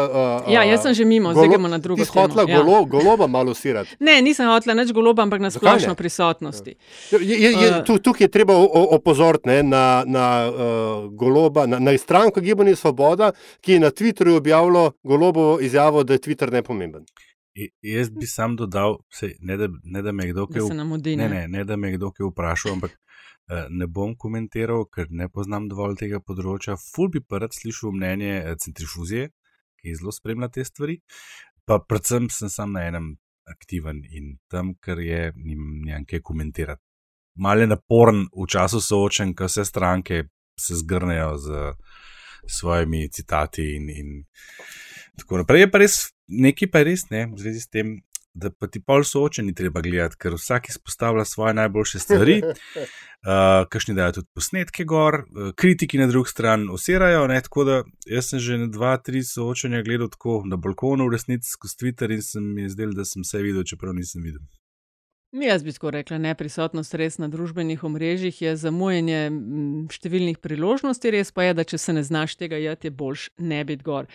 Uh, 0.44 0.52
ja, 0.52 0.62
jaz 0.68 0.85
sem 0.85 0.94
že 1.00 1.09
mimo, 1.09 1.33
zdaj 1.33 1.48
gremo 1.57 1.72
na 1.72 1.81
drugo. 1.81 2.05
Ti 2.05 2.12
si 2.12 2.18
hotla 2.20 2.44
golo, 2.44 2.78
ja. 2.85 2.87
goloba 2.94 3.26
malo 3.26 3.57
sirati. 3.57 3.96
Ne, 3.98 4.20
nisem 4.22 4.52
hotla 4.52 4.76
nič 4.76 4.92
goloba, 4.92 5.24
ampak 5.24 5.40
na 5.40 5.50
splošno 5.50 5.96
prisotnosti. 5.96 6.76
Ja. 7.12 7.18
Je, 7.18 7.36
je, 7.42 7.50
je, 7.52 7.68
eh. 7.68 7.84
tu, 7.84 7.98
tukaj 7.98 8.24
je 8.24 8.30
treba 8.30 8.54
opozoriti 8.96 9.48
ne, 9.48 9.62
na, 9.62 10.04
na 10.06 10.26
uh, 10.48 11.10
goloba, 11.12 11.66
na, 11.66 11.78
na 11.78 11.98
stranko 11.98 12.40
Gibanje 12.40 12.76
Svoboda, 12.76 13.32
ki 13.60 13.72
je 13.72 13.80
na 13.80 13.90
Twitterju 13.90 14.36
objavilo 14.36 14.92
golobovo 15.02 15.60
izjavo, 15.60 16.04
da 16.04 16.12
je 16.16 16.18
Twitter 16.18 16.52
nepomemben. 16.52 17.04
I, 17.54 17.68
jaz 17.82 18.10
bi 18.10 18.26
sam 18.26 18.56
dodal, 18.56 18.98
sej, 19.12 19.34
ne, 19.40 19.56
da, 19.56 19.68
ne 19.84 20.02
da 20.02 20.12
me 20.12 21.92
kdo 21.92 22.10
kaj 22.10 22.30
vprašal, 22.30 22.72
ampak 22.72 22.94
uh, 22.96 23.66
ne 23.68 23.86
bom 23.86 24.16
komentiral, 24.16 24.86
ker 24.88 25.10
ne 25.10 25.28
poznam 25.28 25.68
dovolj 25.68 25.98
tega 26.00 26.20
področja. 26.20 26.78
Ful 26.80 27.12
bi 27.12 27.20
pa 27.20 27.42
rad 27.44 27.52
slišal 27.52 27.92
mnenje 27.92 28.56
centrifuzije, 28.64 29.28
ki 29.82 29.98
zelo 29.98 30.14
spremlja 30.16 30.48
te 30.48 30.64
stvari. 30.64 31.02
Pa 31.68 31.78
predvsem 31.78 32.30
sem 32.32 32.50
sam 32.50 32.72
na 32.72 32.86
enem 32.88 33.12
aktiven 33.50 34.05
in 34.11 34.37
tam, 34.50 34.74
ker 34.74 35.00
je, 35.00 35.33
nimam 35.37 36.05
kaj 36.09 36.20
komentirati 36.20 36.83
malo 37.35 37.61
je 37.61 37.66
naporen 37.66 38.26
v 38.37 38.46
času 38.48 38.81
soočen, 38.81 39.35
ko 39.35 39.48
vse 39.48 39.64
stranke 39.64 40.24
se 40.61 40.76
zgrnejo 40.76 41.37
z 41.38 41.74
svojimi 42.48 43.09
citati 43.11 43.76
in, 43.76 43.90
in 43.90 44.24
tako 45.18 45.42
naprej. 45.42 45.61
Je 45.61 45.70
pa 45.70 45.78
res 45.78 45.96
nekaj, 46.28 46.70
pa 46.70 46.83
je 46.83 46.85
res 46.85 47.07
ne, 47.11 47.26
v 47.33 47.38
zvezi 47.40 47.61
s 47.61 47.68
tem. 47.68 48.00
Da 48.34 48.48
pa 48.50 48.66
ti 48.66 48.80
pol 48.80 49.04
soočeni 49.04 49.52
treba 49.54 49.82
gledati, 49.84 50.16
ker 50.16 50.38
vsak 50.38 50.70
izpostavlja 50.72 51.24
svoje 51.28 51.52
najboljše 51.54 51.98
stvari, 52.00 52.38
uh, 52.44 52.86
kakšni 53.72 53.94
dajo 53.94 54.14
tudi 54.18 54.28
posnetke 54.34 54.86
gor, 54.88 55.18
uh, 55.20 55.50
kritiki 55.56 56.00
na 56.00 56.06
drugi 56.08 56.32
strani 56.32 56.70
osirajo. 56.72 57.26
Ne, 57.28 57.42
tako 57.44 57.64
da 57.68 57.82
jaz 58.08 58.32
sem 58.32 58.40
že 58.40 58.58
na 58.64 58.70
dva, 58.72 58.96
tri 58.96 59.20
soočenja 59.24 59.82
gledal 59.84 60.08
tako 60.08 60.42
na 60.48 60.56
balkonu, 60.56 61.10
v 61.10 61.18
resnici 61.18 61.52
skozi 61.52 61.76
Twitter 61.84 62.16
in 62.16 62.24
sem 62.24 62.48
mi 62.54 62.68
zdel, 62.72 62.96
da 62.96 63.04
sem 63.04 63.26
vse 63.26 63.44
videl, 63.44 63.68
čeprav 63.68 63.92
nisem 64.00 64.24
videl. 64.24 64.40
Jaz 65.32 65.62
bi 65.64 65.72
tako 65.72 65.90
rekla, 65.90 66.18
neprisotnost 66.20 66.94
res 67.00 67.14
na 67.16 67.24
družbenih 67.32 67.80
omrežjih 67.88 68.36
je 68.42 68.50
zamujanje 68.60 69.20
številnih 69.88 70.36
priložnosti, 70.44 71.12
res 71.14 71.32
pa 71.32 71.46
je, 71.46 71.54
da 71.56 71.64
če 71.64 71.80
se 71.80 71.94
ne 71.96 72.02
znaš 72.04 72.36
tega, 72.36 72.60
je 72.60 72.90
boljš 72.92 73.30
ne 73.40 73.62
biti 73.64 73.86
gor. 73.86 74.10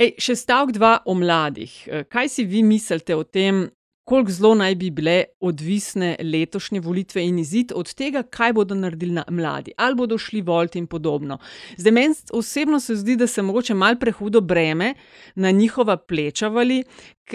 Ej, 0.00 0.14
še 0.16 0.38
stavek 0.40 0.72
dva 0.78 0.94
o 1.04 1.12
mladih. 1.12 1.74
Kaj 2.08 2.32
si 2.32 2.46
vi 2.48 2.64
mislite 2.64 3.12
o 3.12 3.20
tem, 3.20 3.66
koliko 4.04 4.30
zelo 4.30 4.54
naj 4.54 4.74
bi 4.74 4.90
bile 4.90 5.24
odvisne 5.40 6.16
letošnje 6.22 6.80
volitve 6.80 7.24
in 7.24 7.38
izid 7.38 7.72
od 7.74 7.94
tega, 7.94 8.22
kaj 8.22 8.52
bodo 8.52 8.74
naredili 8.74 9.20
mladi, 9.30 9.72
ali 9.76 9.94
bodo 9.94 10.18
šli 10.18 10.40
volt 10.42 10.76
in 10.76 10.86
podobno. 10.86 11.38
Zdaj, 11.76 11.92
meni 11.92 12.14
osebno 12.32 12.80
se 12.80 12.96
zdi, 12.96 13.16
da 13.16 13.26
se 13.26 13.42
mogoče 13.42 13.74
mal 13.74 13.96
prehudo 14.00 14.40
breme 14.40 14.94
na 15.34 15.50
njihova 15.50 15.96
pleča 15.96 16.48
vali. 16.48 16.84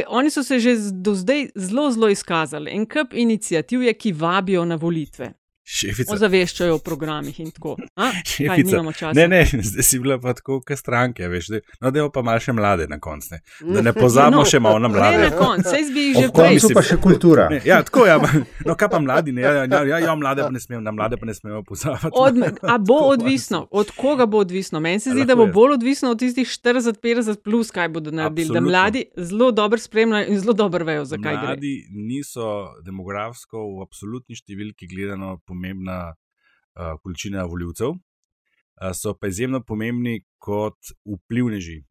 Oni 0.08 0.30
so 0.30 0.44
se 0.44 0.60
že 0.60 0.76
do 0.92 1.16
zdaj 1.16 1.50
zelo, 1.56 1.92
zelo 1.92 2.10
izkazali. 2.10 2.72
En 2.72 2.86
kup 2.86 3.14
inicijativ 3.14 3.84
je, 3.84 3.94
ki 3.94 4.12
vabijo 4.12 4.66
na 4.66 4.76
volitve. 4.76 5.34
Šefica. 5.68 6.14
Ozaveščajo 6.16 6.78
o 6.78 6.80
programih 6.80 7.40
in 7.44 7.50
tako. 7.52 7.76
Šefica. 8.24 8.80
Kaj, 9.00 9.14
ne, 9.18 9.26
ne, 9.28 9.42
zdaj 9.52 9.84
si 9.84 10.00
bila 10.00 10.16
pa 10.24 10.32
tako, 10.38 10.62
kot 10.64 10.80
stranke, 10.80 11.28
veš. 11.28 11.50
Zdaj, 11.52 11.62
no, 11.82 11.92
da 11.92 12.00
je 12.00 12.06
pa 12.14 12.22
malo 12.24 12.40
še 12.40 12.54
mlade 12.56 12.86
na 12.88 13.00
koncu. 13.04 13.34
Ne. 13.36 13.40
Da 13.76 13.84
ne 13.84 13.92
pozabimo 14.02 14.46
no, 14.46 14.48
še 14.48 14.62
malo 14.64 14.80
na 14.80 14.92
mlade. 14.94 15.26
Ne, 15.26 15.32
na 15.34 15.36
koncu, 15.36 15.68
sej 15.68 15.84
zbi 15.90 16.06
že 16.16 16.30
prej. 16.32 16.62
Tu 16.64 16.72
pa 16.78 16.84
še 16.88 16.98
kultura. 17.04 17.50
Ne, 17.52 17.60
ja, 17.68 17.82
tako 17.84 18.06
je. 18.08 18.14
Ja, 18.16 18.44
no, 18.64 18.78
kaj 18.80 18.92
pa 18.94 19.02
mladi, 19.04 19.34
ne, 19.36 19.44
ja, 19.44 19.66
ja, 19.66 19.82
ja, 19.92 20.00
ja, 20.06 20.16
mlade 20.16 20.46
pa 20.46 20.54
ne 20.56 20.62
smemo, 20.64 20.80
na 20.86 20.94
mlade 20.96 21.20
pa 21.20 21.28
ne 21.28 21.36
smemo 21.36 21.60
pozabiti. 21.68 22.14
Od, 22.16 22.40
a 22.64 22.78
bo 22.80 23.02
odvisno, 23.12 23.66
od 23.68 23.92
koga 23.98 24.26
bo 24.26 24.40
odvisno? 24.46 24.80
Meni 24.80 25.04
se 25.04 25.12
zdi, 25.12 25.28
da 25.28 25.36
bo 25.36 25.50
bolj 25.52 25.76
odvisno 25.76 26.14
od 26.16 26.24
tistih 26.24 26.48
40-50 26.48 27.44
plus, 27.44 27.74
kaj 27.76 27.92
bodo 27.92 28.16
naredili. 28.16 28.56
Da 28.56 28.64
mladi 28.64 29.04
zelo 29.20 29.52
dobro 29.52 29.82
spremljajo 29.84 30.32
in 30.32 30.40
zelo 30.40 30.56
dobro 30.56 30.88
vejo, 30.88 31.04
zakaj 31.12 31.36
gre. 31.36 31.52
Mladi 31.52 31.76
niso 31.92 32.48
demografsko 32.88 33.68
v 33.76 33.84
absolutni 33.84 34.40
številki 34.40 34.88
gledano 34.88 35.36
pomembna 35.58 36.14
uh, 36.14 36.96
količina 37.02 37.46
voljivcev, 37.50 37.90
uh, 37.90 38.94
so 38.94 39.14
pa 39.18 39.28
izjemno 39.28 39.64
pomembni 39.64 40.22
kot 40.38 40.94
vplivneži. 41.06 41.82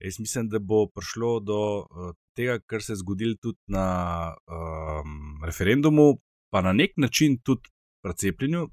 Jaz 0.00 0.20
mislim, 0.20 0.48
da 0.52 0.58
bo 0.58 0.86
prišlo 0.94 1.40
do 1.40 1.60
uh, 1.80 2.14
tega, 2.36 2.58
kar 2.66 2.82
se 2.82 2.92
je 2.92 3.02
zgodilo 3.02 3.34
tudi 3.42 3.58
na 3.66 4.34
um, 4.46 5.44
referendumu, 5.44 6.18
pa 6.52 6.62
na 6.62 6.72
nek 6.72 6.96
način 6.96 7.38
tudi 7.42 7.72
pri 8.02 8.14
cepljenju. 8.14 8.68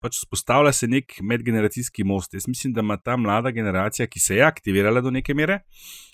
Pač 0.00 0.20
spostavlja 0.20 0.72
se 0.72 0.86
nek 0.86 1.14
medgeneracijski 1.22 2.04
most. 2.04 2.34
Jaz 2.34 2.48
mislim, 2.48 2.72
da 2.76 2.84
ima 2.84 2.96
ta 2.96 3.16
mlada 3.16 3.50
generacija, 3.50 4.06
ki 4.06 4.20
se 4.20 4.36
je 4.36 4.44
aktivirala 4.44 5.00
do 5.00 5.10
neke 5.10 5.34
mere, 5.34 5.62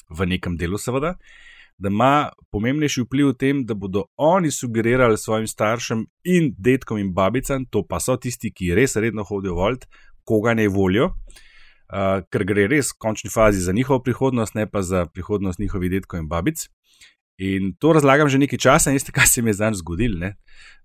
v 0.09 0.27
nekem 0.27 0.57
delu, 0.57 0.79
seveda, 0.79 1.17
uh, 1.19 1.52
da 1.79 1.89
ima 1.89 2.31
pomembnejši 2.51 3.05
vpliv 3.07 3.33
v 3.33 3.37
tem, 3.39 3.63
da 3.67 3.75
bodo 3.75 4.05
oni 4.17 4.51
sugerirali 4.51 5.19
svojim 5.19 5.47
staršem 5.47 6.05
in 6.25 6.53
detkom 6.59 6.99
in 6.99 7.13
babicam, 7.15 7.67
to 7.71 7.85
pa 7.87 8.01
so 8.01 8.17
tisti, 8.17 8.53
ki 8.53 8.75
res 8.75 8.97
redno 8.97 9.25
hodijo 9.25 9.55
volt, 9.59 9.87
koga 10.25 10.55
ne 10.55 10.69
volijo, 10.69 11.11
uh, 11.93 12.21
ker 12.31 12.45
gre 12.49 12.69
res 12.71 12.93
v 12.93 13.01
končni 13.03 13.31
fazi 13.31 13.61
za 13.65 13.73
njihovo 13.73 14.03
prihodnost, 14.03 14.55
ne 14.55 14.67
pa 14.71 14.83
za 14.83 15.07
prihodnost 15.07 15.59
njihovih 15.59 15.91
detkov 15.91 16.23
in 16.23 16.29
babic. 16.29 16.69
In 17.43 17.73
to 17.79 17.93
razlagam 17.93 18.29
že 18.29 18.39
nekaj 18.39 18.59
časa, 18.61 18.91
in 18.91 19.01
veste, 19.01 19.13
kaj 19.13 19.27
se 19.27 19.43
mi 19.43 19.51
je 19.51 19.59
zdaj 19.59 19.81
zgodil. 19.81 20.19
Ne? 20.21 20.37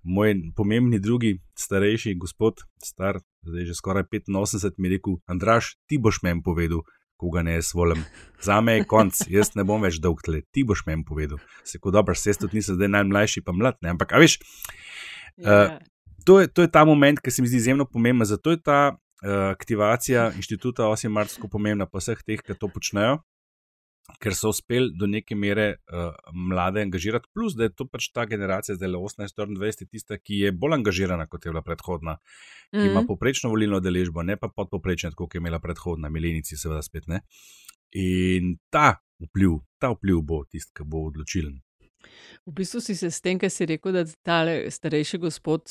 Moj 0.04 0.34
pomembni 0.56 1.00
drugi, 1.00 1.38
starejši 1.60 2.16
gospod, 2.16 2.64
star, 2.84 3.20
zdaj 3.46 3.68
že 3.68 3.76
skoraj 3.76 4.08
85, 4.10 4.80
mi 4.80 4.88
je 4.88 4.98
rekel: 4.98 5.20
Andraš, 5.28 5.76
ti 5.86 6.00
boš 6.00 6.24
meni 6.24 6.42
povedal, 6.42 6.82
koga 7.18 7.44
ne 7.44 7.58
jaz 7.58 7.74
volim. 7.76 8.04
Za 8.44 8.60
me 8.62 8.78
je 8.78 8.86
konc, 8.90 9.22
jaz 9.32 9.54
ne 9.58 9.66
bom 9.68 9.82
več 9.82 10.00
dolg 10.04 10.22
tle, 10.26 10.44
ti 10.54 10.64
boš 10.68 10.86
meni 10.88 11.06
povedal. 11.08 11.42
Se 11.66 11.82
kot 11.82 11.96
dobro, 11.98 12.16
se 12.16 12.36
tudi 12.38 12.60
nisem 12.60 12.78
zdaj 12.78 12.94
najmlajši, 12.94 13.44
pa 13.46 13.56
mlad. 13.56 13.80
Ne? 13.82 13.96
Ampak, 13.96 14.14
veš, 14.22 14.38
uh, 15.44 15.78
to, 16.26 16.42
je, 16.44 16.52
to 16.52 16.66
je 16.66 16.72
ta 16.72 16.86
moment, 16.86 17.22
ki 17.22 17.34
se 17.34 17.42
mi 17.42 17.50
zdi 17.50 17.62
izjemno 17.64 17.88
pomemben. 17.90 18.30
Zato 18.30 18.54
je 18.54 18.62
ta 18.62 18.82
uh, 18.94 19.50
aktivacija 19.50 20.32
inštituta 20.38 20.90
8. 20.92 21.10
marca 21.10 21.50
pomembna, 21.52 21.90
pa 21.90 22.04
vseh 22.04 22.22
teh, 22.22 22.46
ki 22.46 22.58
to 22.58 22.70
počnejo 22.70 23.20
ker 24.22 24.36
so 24.36 24.52
uspeli 24.54 24.94
do 24.96 25.08
neke 25.08 25.36
mere 25.36 25.68
uh, 25.92 26.12
mlade 26.34 26.82
angažirati, 26.82 27.28
plus 27.34 27.56
da 27.58 27.68
je 27.68 27.74
to 27.76 27.88
pač 27.92 28.10
ta 28.16 28.26
generacija, 28.26 28.76
zdaj 28.78 28.92
le 28.94 29.02
18-24, 29.04 29.90
tista, 29.92 30.18
ki 30.18 30.42
je 30.46 30.52
bolj 30.52 30.78
angažirana 30.80 31.28
kot 31.28 31.46
je 31.46 31.52
bila 31.52 31.62
predhodna, 31.62 32.18
ki 32.18 32.78
mm 32.78 32.80
-hmm. 32.80 32.92
ima 32.92 33.02
mhm. 33.02 33.08
poprečno 33.08 33.50
volilno 33.50 33.80
deležbo, 33.80 34.24
ne 34.24 34.38
pa 34.38 34.48
podpoprečno, 34.48 35.12
kot 35.16 35.36
je 35.36 35.44
imela 35.44 35.60
predhodna, 35.60 36.10
milenici, 36.10 36.58
seveda 36.58 36.82
spet 36.82 37.08
ne. 37.08 37.22
In 37.92 38.58
ta 38.70 38.96
vpliv, 39.20 39.60
ta 39.80 39.92
vpliv 39.92 40.22
bo 40.22 40.44
tisti, 40.46 40.72
ki 40.76 40.84
bo 40.86 41.08
odločilen. 41.08 41.60
V 42.48 42.54
bistvu 42.56 42.80
si 42.82 42.96
se 42.96 43.12
s 43.12 43.20
tem, 43.22 43.40
kar 43.40 43.52
si 43.52 43.66
rekel, 43.68 43.92
da 43.92 44.06
ta 44.24 44.44
starejši 44.72 45.18
gospod 45.20 45.68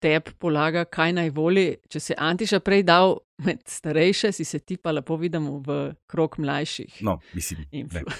tep 0.00 0.30
polaga, 0.38 0.84
kaj 0.86 1.14
naj 1.16 1.32
voli. 1.34 1.66
Če 1.90 2.00
se 2.00 2.16
Antiša 2.16 2.60
prej 2.64 2.84
dal 2.86 3.16
med 3.44 3.64
starejše, 3.68 4.30
si 4.32 4.44
se 4.46 4.60
ti 4.62 4.76
pa 4.76 4.92
lepo 4.94 5.16
vidimo 5.20 5.58
v 5.64 5.78
krog 6.10 6.38
mlajših. 6.38 7.00
No, 7.06 7.18
mislim, 7.34 7.66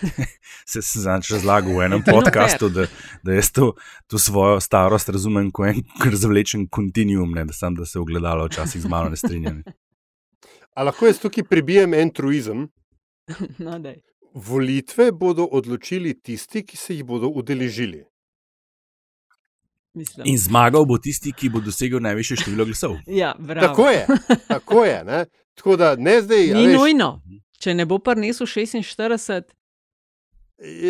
se 0.71 0.83
sem 0.83 1.05
zanj 1.07 1.31
razlagal 1.37 1.77
v 1.77 1.87
enem 1.87 2.05
podkastu, 2.11 2.73
da, 2.75 2.89
da 3.23 3.39
jaz 3.39 3.53
to, 3.55 3.73
to 4.11 4.19
svojo 4.19 4.59
starost 4.61 5.09
razumem 5.09 5.53
kot 5.55 5.71
en 5.71 5.85
razvlečen 6.13 6.67
kontinuum, 6.69 7.31
ne, 7.37 7.47
da 7.47 7.57
sem 7.57 7.79
da 7.79 7.87
se 7.87 8.01
ogledalo 8.01 8.51
včasih 8.51 8.83
z 8.83 8.91
malo 8.91 9.13
ne 9.13 9.21
strinjam. 9.21 9.63
A 10.75 10.87
lahko 10.87 11.07
jaz 11.07 11.23
tukaj 11.23 11.47
prebijem 11.47 11.95
en 11.95 12.11
truizem? 12.15 12.69
No, 13.59 13.79
daj. 13.79 14.01
Volitve 14.35 15.13
bodo 15.13 15.45
odločili 15.45 16.15
tisti, 16.15 16.63
ki 16.63 16.77
se 16.77 16.95
jih 16.95 17.05
bodo 17.05 17.29
udeležili. 17.29 18.05
Mislim. 19.95 20.27
In 20.27 20.39
zmagal 20.39 20.87
bo 20.87 20.99
tisti, 21.03 21.33
ki 21.33 21.49
bo 21.51 21.61
dosegel 21.61 21.99
največje 22.01 22.37
število 22.37 22.65
glasov. 22.65 22.97
Ja, 23.21 23.35
tako 23.61 23.91
je. 23.91 24.07
Tako 24.49 24.85
je 24.85 25.27
tako 25.61 25.77
da, 25.77 25.97
ne 25.97 26.23
zdaj, 26.23 26.47
Ni 26.55 26.67
veš, 26.67 26.77
nujno, 26.79 27.09
če 27.61 27.75
ne 27.75 27.85
bo 27.87 27.99
prinesel 28.01 28.49
46. 28.49 29.53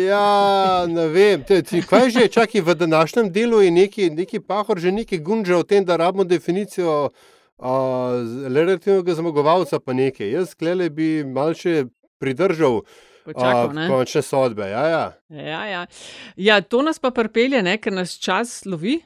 Ja, 0.05 0.85
ne 0.87 1.07
vem. 1.11 1.43
Te, 1.47 1.61
ti, 1.63 1.81
kaj 1.87 2.09
že 2.15 2.27
čaki 2.31 2.61
v 2.63 2.75
današnjem 2.75 3.31
delu 3.31 3.61
je 3.61 3.71
neki, 3.71 4.09
neki 4.15 4.39
pahor, 4.39 4.79
že 4.79 4.91
neki 4.91 5.19
gunža 5.19 5.57
o 5.57 5.63
tem, 5.63 5.85
da 5.85 5.97
rabimo 5.99 6.23
definicijo 6.23 7.09
uh, 7.09 7.67
relativnega 8.47 9.15
zmagovalca, 9.15 9.79
pa 9.79 9.93
nekaj. 9.93 10.31
Jaz, 10.31 10.55
klele, 10.55 10.89
bi 10.89 11.23
malce 11.27 11.85
pridržal 12.19 12.81
Počakal, 13.25 13.73
ne? 13.73 13.87
končne 13.89 14.21
sodbe. 14.21 14.67
Ja, 14.69 14.83
ja. 14.87 15.05
Ja, 15.29 15.61
ja. 15.65 15.85
ja, 16.35 16.61
to 16.61 16.81
nas 16.81 16.99
pa 16.99 17.11
pripelje, 17.11 17.61
ne, 17.63 17.77
ker 17.77 17.93
nas 17.93 18.17
čas 18.19 18.61
lovi. 18.65 18.99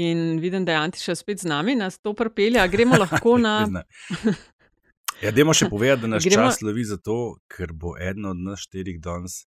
In 0.00 0.38
vidim, 0.40 0.64
da 0.64 0.72
je 0.72 0.78
Antiša 0.78 1.14
spet 1.20 1.42
z 1.44 1.50
nami, 1.50 1.74
nas 1.76 1.98
to 2.00 2.14
pripelje. 2.16 2.62
Gremo 2.72 2.96
lahko 2.96 3.36
na. 3.44 3.58
Ja, 5.22 5.30
dajmo 5.30 5.52
še 5.54 5.68
povedati, 5.68 6.02
da 6.06 6.14
nas 6.16 6.24
Gremo- 6.24 6.48
čas 6.48 6.62
lovi 6.64 6.84
zato, 6.88 7.36
ker 7.52 7.72
bo 7.76 7.92
eden 8.00 8.26
od 8.32 8.40
nas 8.40 8.64
štirih 8.64 9.00
danes 9.04 9.44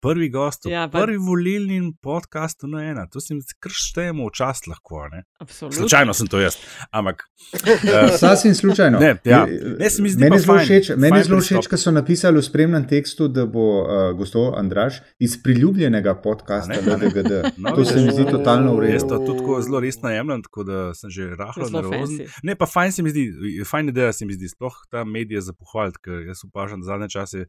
prvi 0.00 0.28
gost, 0.28 0.66
Ja, 0.66 0.88
pa- 0.88 1.00
prvi 1.00 1.16
volilni 1.18 1.92
podcast 2.00 2.60
na 2.64 2.84
ena. 2.84 3.06
To 3.06 3.20
se 3.20 3.34
mi 3.34 3.40
zdi, 3.40 3.54
kar 3.58 3.72
štejemo 3.74 4.26
v 4.26 4.30
čast 4.32 4.66
lahko. 4.66 5.08
Ne? 5.08 5.24
Absolutno. 5.38 5.78
Slučajno 5.78 6.14
sem 6.14 6.26
to 6.26 6.40
jaz, 6.40 6.56
ampak. 6.90 7.22
eh, 7.66 8.08
Sasvim 8.18 8.54
slučajno. 8.54 8.98
Ne, 8.98 9.16
ja. 9.24 9.46
ne, 9.78 9.90
se 9.90 10.02
mi 10.02 10.10
zdi 10.10 10.24
meni 10.24 10.38
zelo 10.38 10.54
fajn, 10.54 10.66
všeč, 10.66 10.88
meni 10.90 11.10
fajn 11.10 11.18
je 11.18 11.24
zelo 11.24 11.40
všeč, 11.40 11.66
ker 11.66 11.78
so 11.78 11.90
napisali 11.90 12.38
v 12.38 12.44
spremnem 12.44 12.88
tekstu, 12.88 13.28
da 13.28 13.46
bo 13.46 13.64
uh, 13.80 13.88
gostov 14.12 14.54
Andraš 14.54 15.00
iz 15.18 15.34
priljubljenega 15.42 16.14
podcasta. 16.16 16.74
LDGD. 16.76 17.32
No, 17.58 17.72
to 17.72 17.84
se 17.84 17.96
mi 17.96 18.12
zdi 18.12 18.24
totalno 18.24 18.76
v 18.76 18.84
Jaz 18.84 19.02
redu. 19.02 19.08
to 19.08 19.18
tudi 19.26 19.38
tako 19.38 19.62
zelo 19.62 19.80
resno 19.80 20.10
jemljem, 20.10 20.42
tako 20.42 20.64
da 20.64 20.94
sem 20.94 21.10
že 21.10 21.34
rahlo 21.34 21.68
nervozen. 21.68 22.26
Ne, 22.42 22.54
pa 22.54 22.66
fajn 22.66 22.92
se 22.92 23.02
mi 23.02 23.10
zdi, 23.10 23.24
fajn 23.64 23.88
ideja 23.88 24.12
se 24.12 24.26
mi 24.26 24.32
zdi, 24.32 24.48
sploh 24.48 24.74
ta 24.90 25.04
medije 25.04 25.40
za 25.40 25.52
pohvaliti, 25.52 25.98
ker 26.00 26.22
jaz 26.22 26.44
upažam, 26.44 26.80
da 26.80 26.86
zadnje 26.86 27.08
čase 27.08 27.44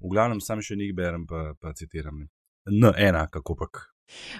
v 0.00 0.12
glavnem 0.12 0.40
sam 0.40 0.62
še 0.62 0.76
njih 0.78 0.94
berem, 0.96 1.26
pa, 1.26 1.52
pa 1.60 1.72
citiram. 1.76 2.24
Ne. 2.24 2.28
N 2.68 2.92
ena, 2.96 3.26
kako 3.32 3.56
pak. 3.58 3.86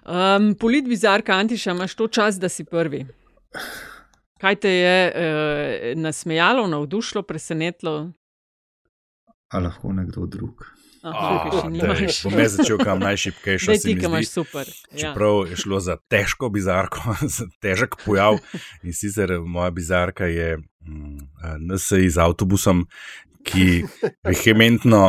Um, 0.04 0.54
Polit 0.58 0.88
bizarka 0.88 1.36
Antiša, 1.36 1.74
imaš 1.76 1.94
to 1.94 2.08
čas, 2.08 2.38
da 2.40 2.48
si 2.48 2.64
prvi. 2.64 3.04
Kaj 4.38 4.56
te 4.62 4.72
je 4.72 4.96
uh, 5.08 6.00
nasmejalo, 6.00 6.66
navdušilo, 6.66 7.22
presenetilo? 7.22 8.12
A 9.48 9.60
lahko 9.64 9.92
nekdo 9.92 10.26
drug. 10.26 10.66
Aha, 11.06 11.50
še 11.52 11.68
nimaš. 11.70 12.20
Bom 12.26 12.36
jaz 12.40 12.56
začel 12.58 12.80
kam 12.82 13.02
najšipkejšo. 13.02 13.76
Ti, 13.82 13.94
ki 13.98 14.08
imaš 14.08 14.32
super. 14.32 14.68
Ja. 14.90 14.98
Čeprav 15.00 15.44
je 15.50 15.58
šlo 15.62 15.80
za 15.84 15.96
težko 16.10 16.50
bizarko, 16.54 17.14
za 17.36 17.46
težek 17.62 17.96
pojav. 18.04 18.40
In 18.82 18.96
sicer 18.96 19.38
moja 19.40 19.70
bizarka 19.74 20.28
je 20.30 20.56
mm, 20.58 21.28
NSI 21.68 22.10
z 22.10 22.22
avtobusom, 22.24 22.84
ki 23.48 23.84
vehementno, 24.26 25.02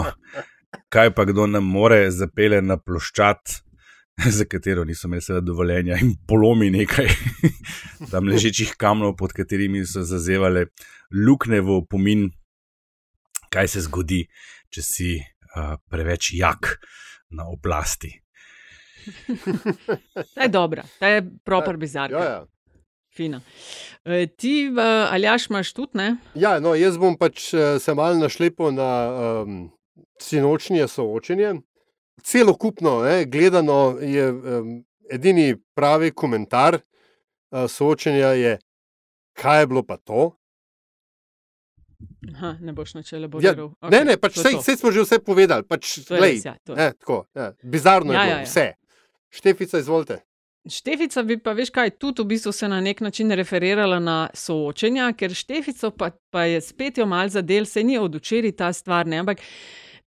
kaj 0.94 1.12
pa 1.16 1.26
kdo 1.30 1.48
nam 1.48 1.68
more, 1.68 2.08
zapele 2.12 2.62
na 2.62 2.78
ploščad, 2.80 3.60
za 4.38 4.46
katero 4.46 4.84
niso 4.88 5.08
imeli 5.08 5.24
seveda 5.24 5.46
dovoljenja 5.46 5.98
in 6.04 6.16
polomi 6.28 6.70
nekaj 6.74 7.08
tam 8.12 8.28
ležečih 8.28 8.76
kamnov, 8.80 9.16
pod 9.20 9.34
katerimi 9.36 9.86
so 9.88 10.04
zazevale 10.04 10.68
luknje 11.12 11.62
v 11.62 11.78
opomin, 11.82 12.30
kaj 13.54 13.72
se 13.76 13.86
zgodi, 13.88 14.24
če 14.70 14.86
si 14.86 15.12
uh, 15.20 15.78
preveč 15.90 16.34
jak 16.38 16.76
na 17.32 17.48
oblasti. 17.50 18.12
Ta 20.36 20.44
je 20.44 20.50
dobra, 20.52 20.84
ta 21.00 21.08
je 21.08 21.22
proper 21.46 21.78
bizarka. 21.78 22.20
Ja, 22.20 22.30
ja. 22.30 22.46
Fina. 23.20 23.42
E, 24.06 24.28
ti, 24.32 24.70
uh, 24.72 24.80
Aljaš, 25.12 25.50
imaš 25.50 25.74
tudi, 25.74 25.98
ne? 26.00 26.14
Ja, 26.36 26.54
no, 26.60 26.72
jaz 26.72 26.96
bom 26.98 27.18
pač 27.20 27.50
eh, 27.52 27.76
se 27.80 27.92
mal 27.94 28.16
našlepil 28.16 28.72
na 28.72 28.88
um, 29.44 29.58
sinočnje 30.18 30.88
soočenje. 30.88 31.58
Celokupno 32.24 33.02
ne, 33.04 33.26
gledano 33.26 33.98
je 34.00 34.30
um, 34.30 34.70
edini 35.10 35.50
pravi 35.76 36.14
komentar 36.14 36.80
uh, 36.80 37.68
soočenja, 37.68 38.32
je, 38.38 38.54
kaj 39.34 39.60
je 39.60 39.68
bilo 39.68 39.84
pa 39.84 39.98
to. 39.98 40.30
Aha, 42.30 42.54
ne 42.62 42.72
boš 42.72 42.94
na 42.94 43.04
čele 43.04 43.24
Ja, 43.24 43.28
boriral. 43.28 43.74
ne, 43.92 44.04
ne, 44.06 44.16
pač 44.18 44.38
vse, 44.40 44.56
vse 44.58 44.78
smo 44.78 44.92
že 44.92 45.04
vse 45.04 45.20
povedali. 45.20 45.64
Pač, 45.64 46.00
To 46.08 46.16
je 46.16 46.20
glej, 46.20 46.34
res, 46.34 46.46
ja, 46.46 46.56
to 46.64 46.72
je. 46.72 46.78
ne, 46.78 46.92
tako, 46.96 47.26
ja, 47.36 47.52
bizarno 47.64 48.14
Ja, 48.14 48.22
je 48.22 48.26
bilo, 48.26 48.32
ja, 48.32 48.40
ja. 48.40 48.48
vse. 48.48 48.68
Štefica, 49.30 49.80
izvolite. 49.80 50.22
Štefica 50.68 51.24
bi 51.24 51.38
pa, 51.40 51.54
veš 51.56 51.72
kaj, 51.72 51.94
tudi 52.02 52.22
v 52.22 52.34
bistvu 52.34 52.52
se 52.52 52.68
na 52.68 52.82
nek 52.84 53.00
način 53.02 53.32
referirala 53.32 54.00
na 54.00 54.18
soočenja, 54.36 55.14
ker 55.16 55.34
Štefico 55.34 55.92
pa, 55.96 56.12
pa 56.32 56.44
je 56.50 56.62
spet 56.62 57.00
jo 57.00 57.06
mal 57.08 57.30
zadel, 57.32 57.66
se 57.66 57.84
ni 57.84 57.98
od 57.98 58.16
včeraj 58.20 58.58
ta 58.60 58.74
stvar, 58.74 59.08
ne, 59.08 59.22
ampak 59.24 59.40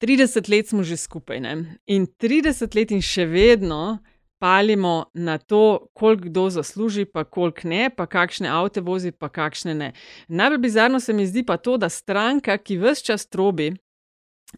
30 0.02 0.50
let 0.50 0.68
smo 0.68 0.84
že 0.84 0.98
skupaj 0.98 1.40
ne? 1.40 1.78
in 1.88 2.08
30 2.08 2.76
let 2.76 2.92
in 2.92 3.02
še 3.02 3.28
vedno 3.30 4.00
palimo 4.40 5.12
na 5.14 5.38
to, 5.38 5.92
koliko 5.94 6.24
kdo 6.24 6.50
zasluži, 6.50 7.06
pa 7.06 7.24
koliko 7.24 7.68
ne, 7.68 7.90
pa 7.90 8.08
kakšne 8.08 8.48
avte 8.50 8.82
vozi, 8.82 9.12
pa 9.12 9.30
kakšne 9.30 9.76
ne. 9.76 9.92
Najbolj 10.28 10.62
bizarno 10.64 11.00
se 11.00 11.14
mi 11.14 11.28
zdi 11.28 11.44
pa 11.44 11.58
to, 11.58 11.78
da 11.78 11.90
stranka, 11.90 12.58
ki 12.58 12.80
vse 12.80 13.04
čas 13.04 13.28
trobi, 13.28 13.74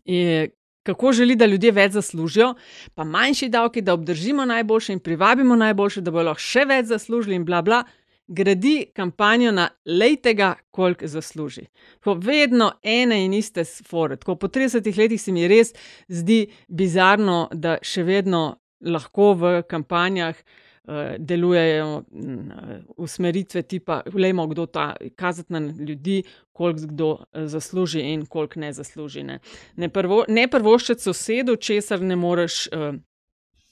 je, 0.05 0.51
kako 0.83 1.11
želi, 1.11 1.35
da 1.35 1.45
ljudje 1.45 1.71
več 1.71 1.91
zaslužijo, 1.91 2.53
pa 2.95 3.03
manjši 3.03 3.49
davki, 3.49 3.81
da 3.81 3.93
obdržimo 3.93 4.45
najboljše 4.45 4.93
in 4.93 4.99
privabimo 4.99 5.55
najboljše, 5.55 6.01
da 6.01 6.11
bodo 6.11 6.31
lahko 6.31 6.41
še 6.41 6.65
več 6.65 6.85
zaslužili 6.91 7.35
in 7.35 7.45
bla 7.45 7.61
bla. 7.61 7.83
Gradi 8.31 8.85
kampanjo 8.95 9.51
na 9.51 9.65
lejtega, 9.85 10.53
koliko 10.71 11.07
zasluži. 11.07 11.65
Tako 11.99 12.13
vedno 12.13 12.71
ene 12.83 13.25
in 13.25 13.33
iste 13.33 13.65
fore. 13.65 14.15
Tako 14.15 14.35
po 14.35 14.47
30 14.47 14.87
letih 14.97 15.21
se 15.21 15.31
mi 15.31 15.47
res 15.47 15.73
zdi 16.07 16.45
bizarno, 16.67 17.49
da 17.51 17.75
še 17.83 18.05
vedno 18.07 18.61
lahko 18.81 19.33
v 19.33 19.51
kampanjah 19.67 20.37
uh, 20.37 20.70
delujejo 21.17 22.03
mm, 22.11 22.51
usmeritve 22.97 23.61
tipa, 23.61 24.01
lejmo, 24.13 24.47
kdo 24.47 24.65
ta, 24.65 24.95
kazati 25.15 25.53
na 25.53 25.59
ljudi, 25.59 26.23
koliko 26.51 26.79
kdo 26.87 27.17
eh, 27.33 27.47
zasluži 27.47 27.99
in 27.99 28.25
koliko 28.25 28.59
ne 28.59 28.73
zasluži. 28.73 29.23
Ne, 29.23 29.39
ne, 29.75 29.89
prvo, 29.89 30.23
ne 30.27 30.47
prvoščiti 30.47 31.01
sosedu, 31.01 31.55
česar 31.55 32.01
ne 32.01 32.15
moreš 32.15 32.67
uh, 32.67 32.95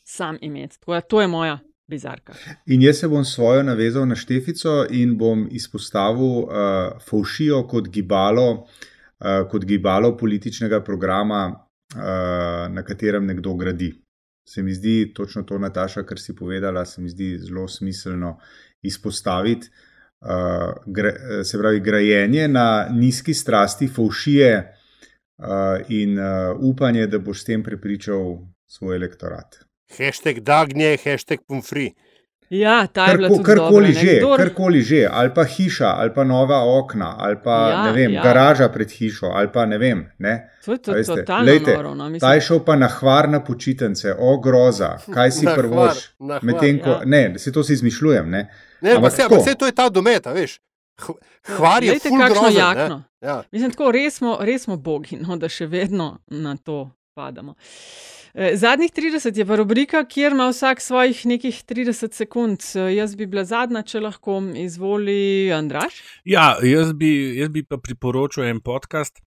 sam 0.03 0.37
imeti. 0.41 0.79
Tako, 0.79 0.93
da, 0.93 1.01
to 1.01 1.21
je 1.21 1.27
moja 1.27 1.59
bizarka. 1.87 2.33
In 2.65 2.81
jaz 2.81 2.99
se 2.99 3.07
bom 3.07 3.25
svojo 3.25 3.63
navezal 3.63 4.05
na 4.07 4.15
Štefico 4.15 4.85
in 4.89 5.17
bom 5.17 5.47
izpostavil 5.51 6.43
uh, 6.43 6.47
Faušijo 7.09 7.63
kot 7.67 7.89
gibalo, 7.89 8.51
uh, 8.51 9.49
kot 9.51 9.65
gibalo 9.65 10.17
političnega 10.17 10.83
programa, 10.83 11.65
uh, 11.95 12.01
na 12.73 12.83
katerem 12.83 13.25
nekdo 13.25 13.53
gradi. 13.53 13.93
Se 14.49 14.63
mi 14.63 14.73
zdi 14.73 15.11
točno 15.13 15.43
to, 15.43 15.59
Nataša, 15.61 16.03
kar 16.09 16.19
si 16.19 16.33
povedala, 16.35 16.85
se 16.85 17.01
mi 17.01 17.09
zdi 17.09 17.37
zelo 17.37 17.67
smiselno 17.67 18.39
izpostaviti. 18.81 19.69
Uh, 20.21 20.73
gra, 20.85 21.11
se 21.43 21.57
pravi, 21.57 21.79
grajenje 21.79 22.47
na 22.47 22.87
nizki 22.91 23.33
strasti, 23.33 23.87
faušije 23.87 24.55
uh, 25.37 25.45
in 25.89 26.17
uh, 26.19 26.57
upanje, 26.59 27.07
da 27.07 27.19
boš 27.19 27.41
s 27.41 27.45
tem 27.51 27.63
prepričal 27.63 28.39
svoj 28.67 28.95
elektorat. 28.95 29.61
Hashtag 29.97 30.39
dagnje, 30.39 30.97
hashtag 31.03 31.45
pomfri. 31.47 31.93
Ja, 32.49 32.87
ta 32.87 33.05
je 33.05 33.17
bila 33.17 33.27
Karko, 33.27 33.37
tudi 33.37 33.45
karkoli 33.45 33.93
že, 33.93 34.19
Kdor- 34.21 34.37
karkoli 34.37 34.81
že, 34.81 35.07
ali 35.11 35.33
pa 35.33 35.43
hiša, 35.45 35.93
ali 35.97 36.13
pa 36.13 36.23
nova 36.23 36.79
okna, 36.79 37.15
ali 37.19 37.35
pa 37.43 37.69
Ja, 37.69 37.83
ne 37.83 37.91
vem, 37.91 38.13
ja. 38.13 38.23
garaža 38.23 38.69
pred 38.69 38.91
hišo, 38.91 39.25
ali 39.25 39.51
pa 39.53 39.65
ne 39.65 39.77
vem. 39.77 40.11
Ne? 40.17 40.49
To 40.65 40.71
je 40.71 40.77
to 40.77 41.15
totalno 41.15 41.43
glejte, 41.43 41.73
noro, 41.73 41.95
no, 41.95 42.09
mislim. 42.09 42.19
Ta 42.19 42.33
je 42.33 42.41
šel 42.41 42.59
pa 42.65 42.75
na 42.75 42.87
hvar 42.87 43.29
na 43.29 43.43
počitnice, 43.43 44.13
o 44.19 44.39
groza, 44.39 44.97
kaj 45.13 45.31
si 45.31 45.45
prvoš. 45.55 46.09
Medtem 46.41 46.79
ko, 46.79 46.89
ja. 46.89 47.01
ne, 47.05 47.39
se 47.39 47.51
to 47.51 47.63
si 47.63 47.73
izmišljujem. 47.73 48.29
Ne? 48.29 48.49
Ne, 48.81 48.95
ampak 48.95 49.11
se, 49.11 49.23
ampak 49.23 49.43
se 49.43 49.55
to 49.55 49.65
je 49.65 49.71
ta 49.71 49.89
domet, 49.89 50.27
a 50.27 50.33
veš. 50.33 50.59
Hvar 51.47 51.83
je 51.83 51.99
ful 51.99 52.17
kakšno 52.19 52.41
grozen. 52.41 52.59
jakno. 52.59 52.97
ne. 52.97 53.27
Ja. 53.27 53.43
Mislim, 53.51 53.71
tako 53.71 53.91
res 53.91 54.15
smo, 54.17 54.37
res 54.41 54.63
smo 54.63 54.77
bogi, 54.77 55.17
no, 55.21 55.37
da 55.37 55.49
še 55.49 55.67
vedno 55.67 56.17
na 56.27 56.57
to 56.57 56.89
padamo. 57.19 57.55
Eh, 58.33 58.53
Zadnjih 58.55 58.91
30 58.93 59.37
je 59.37 59.45
pa 59.45 59.55
rubrika, 59.57 60.03
kjer 60.05 60.31
ima 60.31 60.47
vsak 60.49 60.81
svojih 60.81 61.25
nekih 61.25 61.63
30 61.65 62.13
sekund. 62.13 62.59
Eh, 62.75 62.93
Jaz 62.95 63.15
bi 63.17 63.25
bila 63.25 63.43
zadnja, 63.45 63.81
če 63.83 63.99
lahko 63.99 64.35
izvoli 64.55 65.19
Andraš. 65.51 65.97
Ja, 66.25 66.55
jaz 66.63 66.93
bi, 66.93 67.09
jaz 67.39 67.49
bi 67.49 67.63
pa 67.65 67.77
priporočil 67.77 68.45
en 68.45 68.61
podcast, 68.61 69.17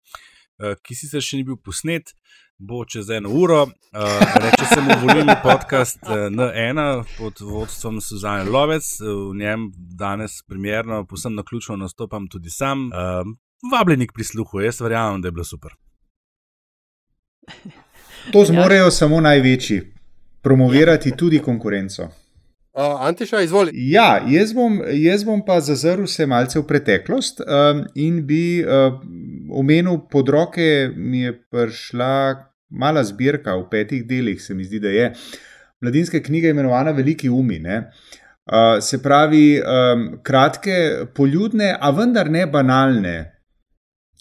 eh, 0.63 0.77
ki 0.83 0.95
sicer 0.95 1.21
še 1.21 1.41
ni 1.41 1.45
bil 1.45 1.59
posnet, 1.59 2.15
bo 2.63 2.85
čez 2.87 3.11
eno 3.11 3.33
uro. 3.35 3.65
eh, 3.67 4.23
Reče 4.39 4.71
se 4.71 4.81
mu 4.81 4.95
volilni 5.03 5.35
podcast 5.43 5.99
eh, 6.07 6.29
N1 6.31 6.79
pod 7.19 7.43
vodstvom 7.43 7.99
Suzane 8.01 8.47
Lovec. 8.47 8.87
V 9.03 9.35
njem 9.35 9.67
danes 9.99 10.39
primerno, 10.47 11.03
posebno 11.11 11.43
naključno 11.43 11.77
nastopam 11.77 12.31
tudi 12.31 12.51
sam. 12.55 12.87
Eh, 12.87 13.25
Vabljenik 13.73 14.15
prisluhu, 14.15 14.61
jaz 14.63 14.79
verjamem, 14.81 15.21
da 15.23 15.29
je 15.29 15.33
bilo 15.33 15.45
super. 15.45 15.75
To 18.33 18.45
zmorejo 18.45 18.91
samo 18.91 19.21
največji, 19.21 19.81
promovirati 20.43 21.13
tudi 21.17 21.39
konkurenco. 21.39 22.09
Uh, 22.73 23.03
Antiša, 23.05 23.41
izvoli. 23.41 23.73
Ja, 23.75 24.23
jaz 24.29 24.55
bom, 24.57 24.79
jaz 24.93 25.25
bom 25.25 25.43
pa 25.45 25.59
zazrl 25.61 26.07
se 26.09 26.27
malce 26.27 26.57
v 26.61 26.65
preteklost 26.67 27.43
um, 27.45 27.83
in 27.95 28.23
bi 28.27 28.63
uh, 28.65 28.95
omenil 29.53 29.99
pod 30.11 30.29
roke, 30.33 30.89
mi 30.97 31.27
je 31.27 31.35
prišla 31.53 32.15
mala 32.71 33.03
zbirka 33.05 33.59
v 33.59 33.67
petih 33.71 34.07
delih, 34.09 34.41
se 34.41 34.55
mi 34.55 34.65
zdi, 34.65 34.81
da 34.81 34.89
je 34.89 35.11
mladinska 35.85 36.23
knjiga 36.25 36.49
imenovana 36.49 36.91
Veliki 36.97 37.29
umi. 37.29 37.59
Ne? 37.59 37.77
Uh, 38.47 38.81
se 38.81 39.03
pravi, 39.03 39.61
um, 39.61 40.07
kratke, 40.25 40.79
poljudne, 41.15 41.75
a 41.81 41.91
vendar 41.91 42.31
ne 42.31 42.47
banalne 42.47 43.17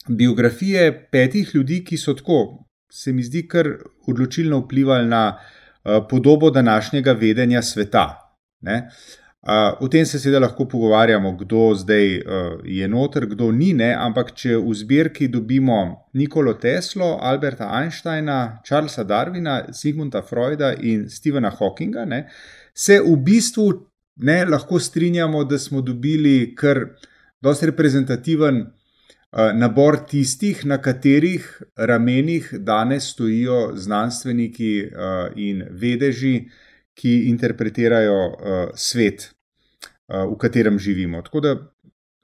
biografije 0.09 1.07
petih 1.11 1.55
ljudi, 1.55 1.85
ki 1.85 1.97
so 1.97 2.17
tako 2.19 2.65
se 2.91 3.13
mi 3.13 3.23
zdi 3.23 3.47
kar 3.47 3.69
odločilno 4.07 4.59
vplivali 4.59 5.07
na 5.07 5.23
uh, 5.37 6.03
podobo 6.09 6.49
današnjega 6.49 7.11
vedenja 7.11 7.61
sveta. 7.61 8.05
Ne? 8.61 8.89
O 9.79 9.87
tem 9.87 10.05
se 10.05 10.19
seveda 10.19 10.39
lahko 10.39 10.67
pogovarjamo, 10.69 11.31
kdo 11.37 11.71
zdaj 11.75 12.17
uh, 12.17 12.23
je 12.63 12.87
noter, 12.87 13.25
kdo 13.25 13.51
ni, 13.51 13.71
ne? 13.73 13.89
ampak 13.97 14.35
če 14.37 14.53
v 14.61 14.73
zbirki 14.77 15.27
dobimo 15.33 15.77
Nikolo 16.13 16.53
Teslo, 16.53 17.15
Alberta 17.21 17.71
Einsteina, 17.79 18.59
Charlesa 18.67 19.03
Darwina, 19.03 19.63
Sigmunda 19.73 20.21
Freuda 20.21 20.75
in 20.77 21.07
Stephena 21.09 21.49
Hawkinga, 21.49 22.05
ne? 22.05 22.27
se 22.73 22.99
v 23.01 23.15
bistvu 23.17 23.65
ne, 24.21 24.45
lahko 24.45 24.79
strinjamo, 24.79 25.43
da 25.43 25.57
smo 25.59 25.81
dobili 25.81 26.53
kar 26.55 26.83
dosti 27.41 27.71
reprezentativen 27.71 28.61
nabor 29.31 29.95
tistih, 30.07 30.65
na 30.65 30.81
katerih 30.81 31.45
ramenih 31.77 32.49
danes 32.59 33.13
stojijo 33.13 33.71
znanstveniki 33.75 34.73
uh, 34.85 35.31
in 35.35 35.63
vedeži 35.71 36.49
ki 36.93 37.13
interpretirajo 37.29 38.17
uh, 38.27 38.33
svet, 38.75 39.31
v 40.11 40.35
katerem 40.37 40.79
živimo. 40.79 41.21
Tako 41.21 41.39
da, 41.39 41.55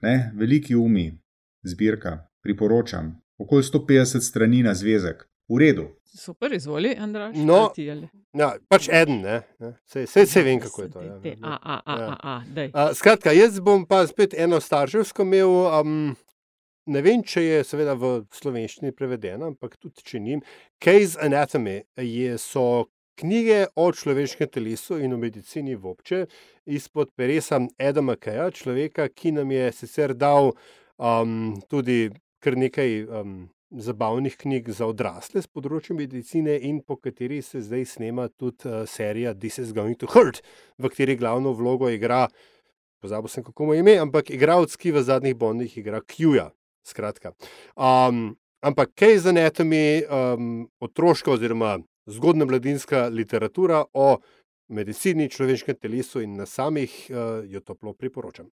ne, 0.01 0.31
veliki 0.35 0.75
umi, 0.75 1.11
zbirka, 1.63 2.17
priporočam, 2.43 3.15
okoli 3.37 3.63
150 3.63 4.21
strani 4.21 4.63
na 4.63 4.73
zvezek, 4.75 5.23
v 5.49 5.59
redu. 5.59 5.87
Super, 6.17 6.53
izvoli, 6.53 6.95
Andrej. 6.99 7.31
No, 7.45 7.69
ja, 8.33 8.51
pač 8.67 8.89
en, 8.91 9.21
ne. 9.21 9.39
Vse 9.93 10.43
vem, 10.43 10.59
kako 10.59 10.81
je 10.81 10.89
to. 10.91 11.01
Ja, 11.01 11.17
a, 11.41 11.57
a, 11.63 11.81
a, 11.85 11.95
a, 11.95 12.41
a, 12.55 12.67
a, 12.73 12.87
skratka, 12.97 13.31
jaz 13.31 13.59
bom 13.63 13.85
pa 13.85 14.01
spet 14.07 14.33
eno 14.37 14.59
starševsko 14.59 15.27
imel. 15.27 15.53
Um, 15.79 16.15
ne 16.87 17.01
vem, 17.03 17.23
če 17.23 17.43
je 17.43 17.63
seveda 17.67 17.95
v 17.99 18.11
slovenščini 18.33 18.93
prevedeno, 18.95 19.51
ampak 19.51 19.75
tudi 19.77 20.03
če 20.05 20.21
ni. 20.23 20.39
Case 20.83 21.19
Anatomy 21.21 21.81
je, 21.99 22.37
so 22.41 22.87
knjige 23.17 23.65
o 23.75 23.89
človeškem 23.91 24.49
telesu 24.53 24.99
in 25.01 25.13
o 25.13 25.17
medicini 25.17 25.75
vopče 25.75 26.25
izpod 26.69 27.11
peresa 27.17 27.59
Edama 27.81 28.15
Keja, 28.15 28.49
človeka, 28.53 29.07
ki 29.09 29.33
nam 29.39 29.51
je 29.51 29.71
sicer 29.73 30.13
dal 30.13 30.51
um, 30.97 31.55
tudi 31.69 32.11
kar 32.43 32.57
nekaj 32.57 32.99
um, 33.05 33.37
zabavnih 33.71 34.37
knjig 34.37 34.69
za 34.71 34.87
odrasle 34.87 35.41
z 35.41 35.49
področja 35.51 35.95
medicine, 35.97 36.55
in 36.69 36.79
po 36.85 36.99
kateri 37.01 37.41
se 37.41 37.63
zdaj 37.65 37.87
snema 37.97 38.27
tudi 38.29 38.69
uh, 38.69 38.85
serija 38.87 39.33
This 39.33 39.59
is 39.63 39.73
Going 39.73 39.97
to 39.99 40.09
Hurt, 40.13 40.43
v 40.77 40.93
kateri 40.93 41.17
glavno 41.17 41.55
vlogo 41.57 41.89
igra, 41.91 42.27
pozabil 43.01 43.33
sem 43.33 43.43
kako 43.43 43.71
mu 43.71 43.79
ime, 43.79 43.97
ampak 44.01 44.29
igralec, 44.31 44.77
ki 44.77 44.93
v 44.93 45.03
zadnjih 45.09 45.35
bondih 45.37 45.73
igra 45.81 46.03
Kjuja. 46.05 46.51
Skratka. 46.87 47.33
Um, 47.75 48.37
ampak 48.63 48.95
kaj 48.95 49.17
za 49.25 49.29
anatomi 49.35 50.03
um, 50.03 50.67
otroška 50.79 51.31
oziroma 51.31 51.77
zgodna 52.07 52.45
mladinska 52.45 53.07
literatura 53.11 53.83
o 53.93 54.17
medicini, 54.67 55.29
človeškem 55.29 55.75
telesu 55.75 56.21
in 56.21 56.37
na 56.39 56.45
samih 56.45 56.95
uh, 57.09 57.43
jo 57.47 57.59
toplo 57.59 57.93
priporočam. 57.93 58.47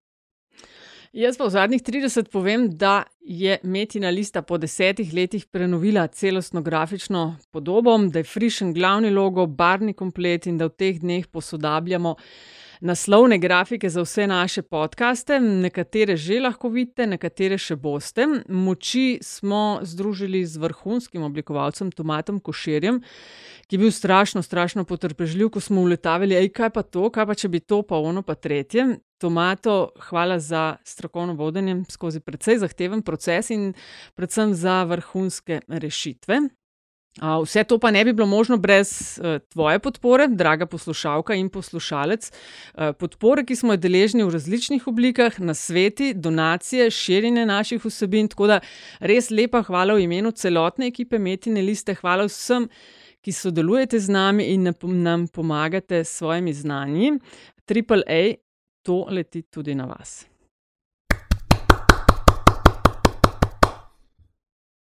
Jaz 1.12 1.36
pa 1.36 1.44
v 1.44 1.52
zadnjih 1.52 1.82
30 1.84 2.30
povem, 2.32 2.70
da 2.72 3.02
je 3.20 3.58
Metina 3.68 4.08
lista 4.08 4.40
po 4.42 4.56
desetih 4.56 5.12
letih 5.12 5.44
prenovila 5.44 6.06
celostno 6.08 6.62
grafično 6.62 7.36
podobo, 7.52 7.98
da 8.08 8.22
je 8.22 8.24
frišen 8.24 8.72
glavni 8.72 9.10
logo, 9.10 9.46
barni 9.46 9.92
komplet 9.92 10.46
in 10.46 10.56
da 10.56 10.70
v 10.70 10.76
teh 10.76 11.00
dneh 11.00 11.26
posodabljamo 11.28 12.14
naslovne 12.82 13.38
grafike 13.38 13.88
za 13.88 14.02
vse 14.02 14.26
naše 14.26 14.62
podkaste. 14.62 15.40
Nekatere 15.40 16.16
že 16.16 16.40
lahko 16.40 16.68
vidite, 16.68 17.06
nekatere 17.06 17.58
še 17.58 17.76
boste. 17.76 18.26
Moči 18.48 19.18
smo 19.22 19.78
združili 19.82 20.42
z 20.46 20.58
vrhunskim 20.58 21.22
oblikovalcem 21.22 21.92
Tomatom 21.94 22.40
Koširjem, 22.40 23.00
ki 23.66 23.76
je 23.76 23.80
bil 23.80 23.92
strašno, 23.94 24.42
strašno 24.42 24.84
potrpežljiv, 24.84 25.52
ko 25.54 25.60
smo 25.60 25.86
uletavili, 25.86 26.34
ej, 26.34 26.50
kaj 26.50 26.72
pa 26.74 26.82
to, 26.82 27.06
kaj 27.10 27.26
pa 27.30 27.38
če 27.38 27.48
bi 27.48 27.60
to, 27.60 27.82
pa 27.86 28.02
ono, 28.02 28.26
pa 28.26 28.34
tretje. 28.34 28.98
Tomato, 29.22 29.92
hvala 30.10 30.40
za 30.42 30.76
strokovno 30.84 31.36
vodenje 31.38 31.84
skozi 31.88 32.20
precej 32.20 32.58
zahteven 32.58 33.04
proces 33.06 33.52
in 33.54 33.70
predvsem 34.18 34.54
za 34.58 34.82
vrhunske 34.90 35.60
rešitve. 35.68 36.40
Vse 37.20 37.64
to 37.64 37.76
pa 37.78 37.90
ne 37.90 38.04
bi 38.04 38.12
bilo 38.12 38.26
možno 38.26 38.56
brez 38.56 39.20
uh, 39.20 39.36
tvoje 39.52 39.78
podpore, 39.78 40.28
draga 40.28 40.66
poslušalka 40.66 41.34
in 41.34 41.50
poslušalec. 41.52 42.30
Uh, 42.32 42.94
podpore, 42.96 43.44
ki 43.44 43.56
smo 43.56 43.76
jo 43.76 43.82
deležni 43.84 44.24
v 44.24 44.32
različnih 44.32 44.86
oblikah, 44.88 45.36
na 45.40 45.54
sveti, 45.54 46.14
donacije, 46.14 46.90
širjenje 46.90 47.44
naših 47.46 47.84
vsebin. 47.84 48.32
Tako 48.32 48.46
da 48.46 48.60
res 49.00 49.28
lepa 49.30 49.60
hvala 49.62 49.94
v 49.94 50.08
imenu 50.08 50.32
celotne 50.32 50.88
ekipe 50.88 51.18
Metine 51.18 51.60
Liste. 51.60 51.94
Hvala 52.00 52.24
vsem, 52.24 52.70
ki 53.20 53.32
sodelujete 53.32 54.00
z 54.00 54.08
nami 54.08 54.48
in 54.56 54.72
nam 55.04 55.28
pomagate 55.28 56.04
s 56.04 56.16
svojimi 56.16 56.52
znanji. 56.52 57.18
Triple 57.64 58.02
A, 58.08 58.34
to 58.82 59.04
leti 59.10 59.42
tudi 59.42 59.74
na 59.74 59.84
vas. 59.84 60.31